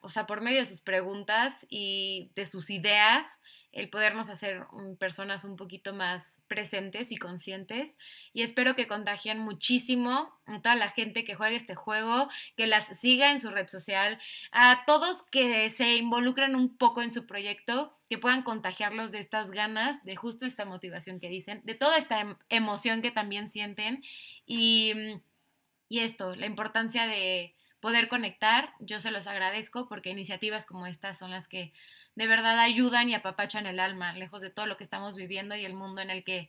o 0.00 0.08
sea, 0.08 0.26
por 0.26 0.40
medio 0.40 0.58
de 0.58 0.66
sus 0.66 0.80
preguntas 0.80 1.64
y 1.68 2.32
de 2.34 2.46
sus 2.46 2.70
ideas, 2.70 3.38
el 3.74 3.88
podernos 3.88 4.30
hacer 4.30 4.66
mm, 4.72 4.94
personas 4.96 5.44
un 5.44 5.56
poquito 5.56 5.92
más 5.92 6.38
presentes 6.46 7.10
y 7.10 7.16
conscientes. 7.16 7.98
Y 8.32 8.42
espero 8.42 8.76
que 8.76 8.86
contagien 8.86 9.38
muchísimo 9.38 10.32
a 10.46 10.62
toda 10.62 10.76
la 10.76 10.90
gente 10.90 11.24
que 11.24 11.34
juegue 11.34 11.56
este 11.56 11.74
juego, 11.74 12.28
que 12.56 12.68
las 12.68 12.86
siga 12.96 13.32
en 13.32 13.40
su 13.40 13.50
red 13.50 13.68
social, 13.68 14.20
a 14.52 14.84
todos 14.86 15.24
que 15.24 15.68
se 15.70 15.96
involucren 15.96 16.54
un 16.54 16.76
poco 16.76 17.02
en 17.02 17.10
su 17.10 17.26
proyecto, 17.26 17.98
que 18.08 18.18
puedan 18.18 18.42
contagiarlos 18.42 19.10
de 19.10 19.18
estas 19.18 19.50
ganas, 19.50 20.04
de 20.04 20.14
justo 20.14 20.46
esta 20.46 20.64
motivación 20.64 21.18
que 21.18 21.28
dicen, 21.28 21.60
de 21.64 21.74
toda 21.74 21.98
esta 21.98 22.20
em, 22.20 22.36
emoción 22.50 23.02
que 23.02 23.10
también 23.10 23.50
sienten 23.50 24.04
y, 24.46 24.92
mm, 24.94 25.20
y 25.88 25.98
esto, 25.98 26.36
la 26.36 26.46
importancia 26.46 27.08
de 27.08 27.54
poder 27.80 28.08
conectar. 28.08 28.72
Yo 28.78 29.00
se 29.00 29.10
los 29.10 29.26
agradezco 29.26 29.88
porque 29.88 30.10
iniciativas 30.10 30.64
como 30.64 30.86
estas 30.86 31.18
son 31.18 31.32
las 31.32 31.48
que 31.48 31.72
de 32.14 32.26
verdad 32.26 32.58
ayudan 32.58 33.08
y 33.08 33.14
apapachan 33.14 33.66
el 33.66 33.80
alma, 33.80 34.12
lejos 34.12 34.40
de 34.40 34.50
todo 34.50 34.66
lo 34.66 34.76
que 34.76 34.84
estamos 34.84 35.16
viviendo 35.16 35.56
y 35.56 35.64
el 35.64 35.74
mundo 35.74 36.00
en 36.00 36.10
el 36.10 36.24
que 36.24 36.48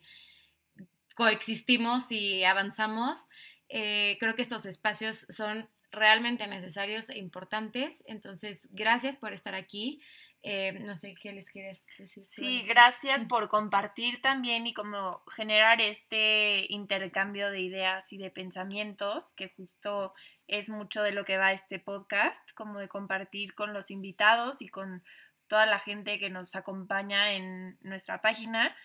coexistimos 1.14 2.12
y 2.12 2.44
avanzamos. 2.44 3.26
Eh, 3.68 4.16
creo 4.20 4.36
que 4.36 4.42
estos 4.42 4.66
espacios 4.66 5.26
son 5.28 5.68
realmente 5.90 6.46
necesarios 6.46 7.10
e 7.10 7.18
importantes. 7.18 8.04
Entonces, 8.06 8.68
gracias 8.70 9.16
por 9.16 9.32
estar 9.32 9.54
aquí. 9.54 10.00
Eh, 10.42 10.78
no 10.80 10.96
sé 10.96 11.16
qué 11.20 11.32
les 11.32 11.50
quieres 11.50 11.84
decir. 11.98 12.24
Sí, 12.24 12.62
gracias 12.68 13.24
por 13.28 13.48
compartir 13.48 14.22
también 14.22 14.66
y 14.66 14.74
como 14.74 15.24
generar 15.34 15.80
este 15.80 16.66
intercambio 16.68 17.50
de 17.50 17.60
ideas 17.60 18.12
y 18.12 18.18
de 18.18 18.30
pensamientos, 18.30 19.26
que 19.34 19.48
justo 19.56 20.14
es 20.46 20.68
mucho 20.68 21.02
de 21.02 21.10
lo 21.10 21.24
que 21.24 21.38
va 21.38 21.52
este 21.52 21.80
podcast, 21.80 22.48
como 22.52 22.78
de 22.78 22.86
compartir 22.86 23.54
con 23.54 23.72
los 23.72 23.90
invitados 23.90 24.60
y 24.60 24.68
con 24.68 25.02
toda 25.48 25.66
la 25.66 25.78
gente 25.78 26.18
que 26.18 26.30
nos 26.30 26.54
acompaña 26.54 27.32
en 27.32 27.78
nuestra 27.80 28.20
página, 28.20 28.76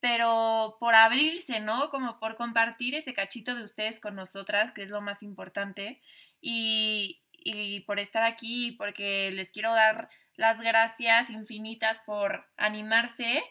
pero 0.00 0.76
por 0.80 0.94
abrirse, 0.94 1.60
¿no? 1.60 1.90
Como 1.90 2.18
por 2.20 2.36
compartir 2.36 2.94
ese 2.94 3.14
cachito 3.14 3.54
de 3.54 3.64
ustedes 3.64 4.00
con 4.00 4.14
nosotras, 4.14 4.72
que 4.72 4.82
es 4.82 4.88
lo 4.88 5.00
más 5.00 5.22
importante, 5.22 6.00
y, 6.40 7.20
y 7.32 7.80
por 7.80 7.98
estar 7.98 8.22
aquí, 8.24 8.72
porque 8.72 9.30
les 9.32 9.50
quiero 9.50 9.74
dar 9.74 10.08
las 10.36 10.60
gracias 10.60 11.30
infinitas 11.30 12.00
por 12.06 12.46
animarse 12.56 13.42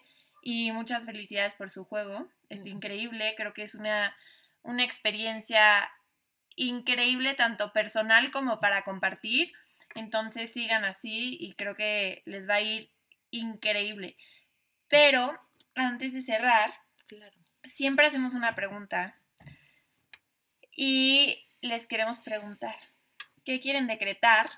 y 0.42 0.72
muchas 0.72 1.06
felicidades 1.06 1.54
por 1.56 1.70
su 1.70 1.84
juego. 1.84 2.28
Es 2.50 2.66
increíble, 2.66 3.34
creo 3.36 3.54
que 3.54 3.64
es 3.64 3.76
una, 3.76 4.16
una 4.64 4.86
experiencia 4.86 5.90
increíble 6.56 7.34
tanto 7.36 7.74
personal 7.74 8.32
como 8.32 8.62
para 8.62 8.84
compartir. 8.84 9.52
Entonces 9.96 10.52
sigan 10.52 10.86
así 10.86 11.38
y 11.40 11.54
creo 11.54 11.76
que 11.76 12.22
les 12.26 12.48
va 12.48 12.56
a 12.56 12.62
ir 12.62 12.92
increíble. 13.32 14.18
Pero 14.88 15.40
antes 15.76 16.14
de 16.14 16.22
cerrar, 16.22 16.74
siempre 17.66 18.08
hacemos 18.08 18.34
una 18.34 18.56
pregunta 18.56 19.20
y 20.72 21.48
les 21.62 21.88
queremos 21.88 22.20
preguntar, 22.20 22.76
¿qué 23.44 23.60
quieren 23.60 23.88
decretar 23.88 24.50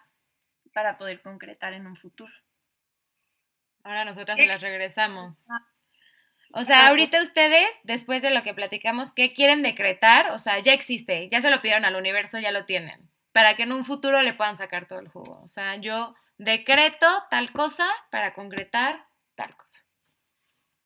para 0.74 0.98
poder 0.98 1.22
concretar 1.22 1.74
en 1.74 1.88
un 1.88 1.96
futuro? 1.96 2.34
Ahora 3.84 4.06
nosotras 4.06 4.38
se 4.38 4.46
las 4.46 4.62
regresamos. 4.62 5.48
O 6.52 6.64
sea, 6.64 6.88
ahorita 6.88 7.22
ustedes, 7.22 7.70
después 7.84 8.22
de 8.22 8.32
lo 8.32 8.44
que 8.44 8.54
platicamos, 8.54 9.14
¿qué 9.14 9.34
quieren 9.34 9.62
decretar? 9.62 10.32
O 10.32 10.40
sea, 10.40 10.60
ya 10.60 10.74
existe, 10.74 11.30
ya 11.30 11.42
se 11.42 11.50
lo 11.50 11.62
pidieron 11.62 11.86
al 11.86 11.96
universo, 11.96 12.40
ya 12.40 12.52
lo 12.52 12.66
tienen 12.66 13.10
para 13.32 13.56
que 13.56 13.64
en 13.64 13.72
un 13.72 13.86
futuro 13.86 14.22
le 14.22 14.34
puedan 14.34 14.58
sacar 14.58 14.88
todo 14.88 15.00
el 15.00 15.08
jugo. 15.08 15.42
O 15.44 15.48
sea, 15.48 15.76
yo 15.76 16.16
decreto 16.38 17.08
tal 17.30 17.52
cosa 17.52 17.88
para 18.12 18.34
concretar 18.34 19.06
tal 19.36 19.56
cosa. 19.56 19.80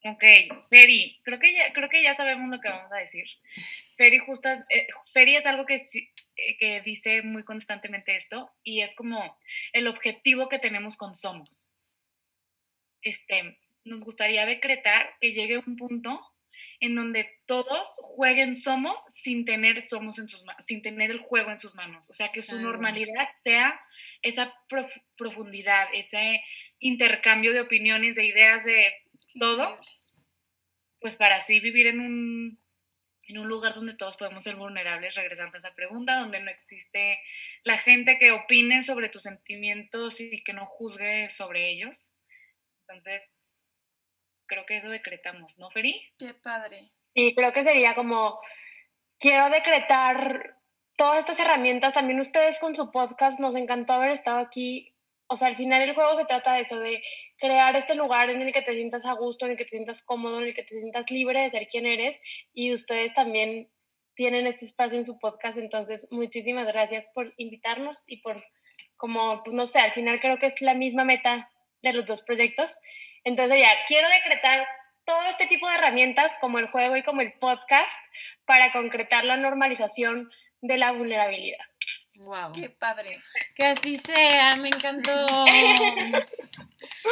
Ok, 0.05 0.23
Feri, 0.69 1.21
creo 1.23 1.39
que 1.39 1.53
ya, 1.53 1.71
creo 1.71 1.87
que 1.87 2.03
ya 2.03 2.13
sabemos 2.15 2.49
lo 2.49 2.59
que 2.59 2.67
vamos 2.67 2.91
a 2.91 2.97
decir. 2.97 3.25
Feri, 3.95 4.17
justo, 4.19 4.49
eh, 4.49 4.87
es 5.15 5.45
algo 5.45 5.65
que, 5.65 5.75
eh, 5.75 6.57
que 6.59 6.81
dice 6.81 7.21
muy 7.21 7.45
constantemente 7.45 8.17
esto 8.17 8.51
y 8.63 8.81
es 8.81 8.95
como 8.95 9.37
el 9.71 9.87
objetivo 9.87 10.49
que 10.49 10.59
tenemos 10.59 10.97
con 10.97 11.15
Somos. 11.15 11.71
Este, 13.01 13.57
nos 13.85 14.03
gustaría 14.03 14.45
decretar 14.45 15.15
que 15.21 15.31
llegue 15.31 15.57
un 15.57 15.77
punto 15.77 16.32
en 16.83 16.95
donde 16.95 17.39
todos 17.45 17.87
jueguen 17.95 18.57
somos 18.57 19.01
sin 19.05 19.45
tener 19.45 19.81
somos 19.81 20.19
en 20.19 20.27
sus 20.27 20.43
sin 20.65 20.81
tener 20.81 21.11
el 21.11 21.19
juego 21.19 21.49
en 21.49 21.61
sus 21.61 21.73
manos. 21.75 22.09
O 22.09 22.13
sea, 22.13 22.33
que 22.33 22.41
su 22.41 22.59
normalidad 22.59 23.29
sea 23.41 23.79
esa 24.21 24.53
profundidad, 25.15 25.87
ese 25.93 26.43
intercambio 26.79 27.53
de 27.53 27.61
opiniones, 27.61 28.17
de 28.17 28.25
ideas, 28.25 28.65
de 28.65 28.93
todo, 29.39 29.79
pues 30.99 31.15
para 31.15 31.37
así 31.37 31.61
vivir 31.61 31.87
en 31.87 32.01
un, 32.01 32.59
en 33.29 33.37
un 33.37 33.47
lugar 33.47 33.75
donde 33.75 33.95
todos 33.95 34.17
podemos 34.17 34.43
ser 34.43 34.57
vulnerables, 34.57 35.15
regresando 35.15 35.55
a 35.55 35.59
esa 35.59 35.75
pregunta, 35.75 36.19
donde 36.19 36.41
no 36.41 36.51
existe 36.51 37.17
la 37.63 37.77
gente 37.77 38.19
que 38.19 38.31
opine 38.31 38.83
sobre 38.83 39.07
tus 39.07 39.21
sentimientos 39.21 40.19
y 40.19 40.43
que 40.43 40.51
no 40.51 40.65
juzgue 40.65 41.29
sobre 41.29 41.69
ellos. 41.69 42.11
Entonces, 42.81 43.39
creo 44.47 44.65
que 44.65 44.77
eso 44.77 44.89
decretamos, 44.89 45.57
¿no, 45.57 45.69
Feri? 45.71 46.01
Qué 46.17 46.33
padre. 46.33 46.91
Y 47.13 47.35
creo 47.35 47.51
que 47.51 47.63
sería 47.63 47.95
como, 47.95 48.39
quiero 49.19 49.49
decretar 49.49 50.57
todas 50.95 51.19
estas 51.19 51.39
herramientas, 51.39 51.93
también 51.93 52.19
ustedes 52.19 52.59
con 52.59 52.75
su 52.75 52.91
podcast, 52.91 53.39
nos 53.39 53.55
encantó 53.55 53.93
haber 53.93 54.11
estado 54.11 54.39
aquí. 54.39 54.95
O 55.27 55.37
sea, 55.37 55.47
al 55.47 55.55
final 55.55 55.81
el 55.81 55.95
juego 55.95 56.15
se 56.15 56.25
trata 56.25 56.53
de 56.53 56.61
eso, 56.61 56.79
de 56.79 57.01
crear 57.37 57.75
este 57.75 57.95
lugar 57.95 58.29
en 58.29 58.41
el 58.41 58.53
que 58.53 58.61
te 58.61 58.73
sientas 58.73 59.05
a 59.05 59.13
gusto, 59.13 59.45
en 59.45 59.51
el 59.51 59.57
que 59.57 59.65
te 59.65 59.71
sientas 59.71 60.03
cómodo, 60.03 60.39
en 60.39 60.47
el 60.47 60.53
que 60.53 60.63
te 60.63 60.75
sientas 60.75 61.09
libre 61.09 61.41
de 61.41 61.49
ser 61.49 61.67
quien 61.67 61.85
eres. 61.85 62.19
Y 62.53 62.73
ustedes 62.73 63.13
también 63.13 63.69
tienen 64.15 64.47
este 64.47 64.65
espacio 64.65 64.97
en 64.97 65.05
su 65.05 65.17
podcast. 65.19 65.57
Entonces, 65.57 66.07
muchísimas 66.11 66.67
gracias 66.67 67.09
por 67.13 67.33
invitarnos 67.37 68.03
y 68.05 68.21
por, 68.21 68.43
como, 68.97 69.41
pues 69.43 69.55
no 69.55 69.65
sé, 69.65 69.79
al 69.79 69.93
final 69.93 70.19
creo 70.19 70.37
que 70.37 70.47
es 70.47 70.61
la 70.61 70.75
misma 70.75 71.03
meta 71.03 71.49
de 71.81 71.93
los 71.93 72.05
dos 72.05 72.21
proyectos. 72.21 72.79
Entonces 73.23 73.59
ya, 73.59 73.69
quiero 73.87 74.07
decretar 74.09 74.67
todo 75.05 75.23
este 75.25 75.47
tipo 75.47 75.67
de 75.67 75.75
herramientas 75.75 76.37
como 76.39 76.59
el 76.59 76.67
juego 76.67 76.95
y 76.97 77.03
como 77.03 77.21
el 77.21 77.33
podcast 77.33 77.97
para 78.45 78.71
concretar 78.71 79.25
la 79.25 79.37
normalización 79.37 80.29
de 80.61 80.77
la 80.77 80.91
vulnerabilidad. 80.91 81.65
Wow. 82.15 82.53
Qué 82.53 82.69
padre. 82.69 83.21
Que 83.55 83.65
así 83.65 83.95
sea, 83.95 84.55
me 84.57 84.69
encantó. 84.69 85.25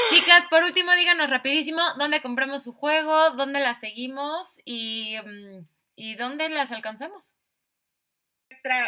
Chicas, 0.10 0.46
por 0.50 0.64
último, 0.64 0.94
díganos 0.96 1.30
rapidísimo 1.30 1.82
dónde 1.98 2.22
compramos 2.22 2.64
su 2.64 2.74
juego, 2.74 3.32
dónde 3.32 3.60
las 3.60 3.80
seguimos 3.80 4.62
y, 4.64 5.18
mm, 5.26 5.68
y 5.96 6.16
dónde 6.16 6.50
las 6.50 6.72
alcanzamos. 6.72 7.36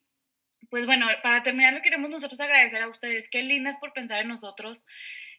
pues 0.69 0.85
bueno, 0.85 1.07
para 1.23 1.43
terminar, 1.43 1.73
les 1.73 1.81
queremos 1.81 2.09
nosotros 2.09 2.41
agradecer 2.41 2.81
a 2.81 2.89
ustedes. 2.89 3.29
Qué 3.29 3.41
lindas 3.41 3.77
por 3.77 3.93
pensar 3.93 4.21
en 4.21 4.27
nosotros. 4.27 4.85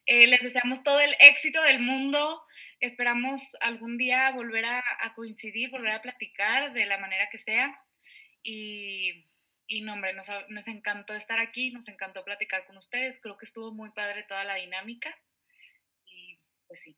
Eh, 0.07 0.27
les 0.27 0.43
deseamos 0.43 0.83
todo 0.83 1.01
el 1.01 1.15
éxito 1.21 1.63
del 1.63 1.81
mundo. 1.81 2.43
Esperamos 2.81 3.43
algún 3.61 3.99
día 3.99 4.31
volver 4.33 4.65
a, 4.65 4.83
coincidir, 5.15 5.71
volver 5.71 5.93
a 5.93 6.03
platicar 6.03 6.73
de 6.73 6.87
la 6.87 6.99
manera 6.99 7.29
que 7.31 7.39
sea. 7.39 7.79
Y, 8.43 9.27
y 9.67 9.83
no, 9.83 9.93
hombre, 9.93 10.13
nos, 10.15 10.29
nos 10.49 10.67
encantó 10.67 11.15
estar 11.15 11.39
aquí, 11.41 11.71
nos 11.71 11.89
encantó 11.89 12.25
platicar 12.25 12.67
con 12.67 12.77
ustedes. 12.79 13.21
Creo 13.21 13.37
que 13.37 13.47
estuvo 13.47 13.73
muy 13.73 13.91
padre 13.91 14.25
toda 14.25 14.45
la 14.45 14.55
dinámica. 14.55 15.17
Y 16.07 16.39
pues 16.67 16.81
sí. 16.81 16.97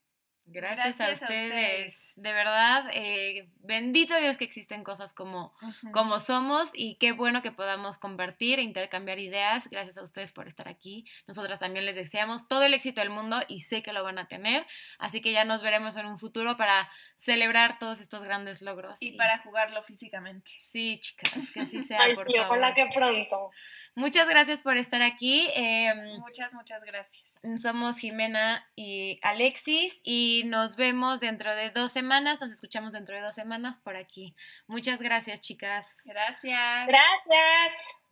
Gracias, 0.52 1.00
a, 1.00 1.12
ustedes. 1.12 2.12
De 2.16 2.32
verdad, 2.32 2.90
eh, 2.92 3.48
bendito 3.60 4.18
Dios 4.18 4.36
que 4.36 4.44
existen 4.44 4.84
cosas 4.84 5.14
como, 5.14 5.54
como 5.92 6.18
somos 6.18 6.70
y 6.74 6.96
qué 6.96 7.12
bueno 7.12 7.42
que 7.42 7.52
podamos 7.52 7.98
compartir 7.98 8.58
e 8.58 8.62
intercambiar 8.62 9.18
ideas. 9.18 9.68
Gracias 9.68 9.98
a 9.98 10.02
ustedes 10.02 10.32
por 10.32 10.48
estar 10.48 10.68
aquí. 10.68 11.06
Nosotras 11.26 11.60
también 11.60 11.86
les 11.86 11.96
deseamos 11.96 12.48
todo 12.48 12.62
el 12.62 12.74
éxito 12.74 13.00
del 13.00 13.10
mundo 13.10 13.40
y 13.48 13.60
sé 13.60 13.82
que 13.82 13.92
lo 13.92 14.04
van 14.04 14.18
a 14.18 14.28
tener. 14.28 14.66
Así 14.98 15.20
que 15.20 15.32
ya 15.32 15.44
nos 15.44 15.62
veremos 15.62 15.96
en 15.96 16.06
un 16.06 16.18
futuro 16.18 16.56
para 16.56 16.90
celebrar 17.16 17.78
todos 17.78 18.00
estos 18.00 18.22
grandes 18.22 18.62
logros. 18.62 19.00
Y, 19.02 19.12
para 19.12 19.38
jugarlo 19.38 19.82
físicamente. 19.82 20.50
Sí, 20.58 21.00
chicas, 21.00 21.50
que 21.50 21.60
así 21.60 21.80
sea. 21.82 22.02
Ay, 22.02 22.14
por 22.14 22.30
favor. 22.30 22.74
que 22.74 22.86
pronto. 22.94 23.50
Muchas 23.94 24.28
gracias 24.28 24.62
por 24.62 24.76
estar 24.76 25.02
aquí. 25.02 25.48
Em, 25.54 26.18
muchas, 26.18 26.52
muchas 26.54 26.82
gracias. 26.82 27.31
Somos 27.60 27.98
Jimena 27.98 28.68
y 28.76 29.18
Alexis 29.22 30.00
y 30.04 30.44
nos 30.46 30.76
vemos 30.76 31.20
dentro 31.20 31.54
de 31.54 31.70
dos 31.70 31.92
semanas, 31.92 32.40
nos 32.40 32.50
escuchamos 32.50 32.92
dentro 32.92 33.16
de 33.16 33.22
dos 33.22 33.34
semanas 33.34 33.78
por 33.78 33.96
aquí. 33.96 34.34
Muchas 34.66 35.02
gracias, 35.02 35.40
chicas. 35.40 36.02
Gracias. 36.04 36.86
Gracias. 36.86 38.02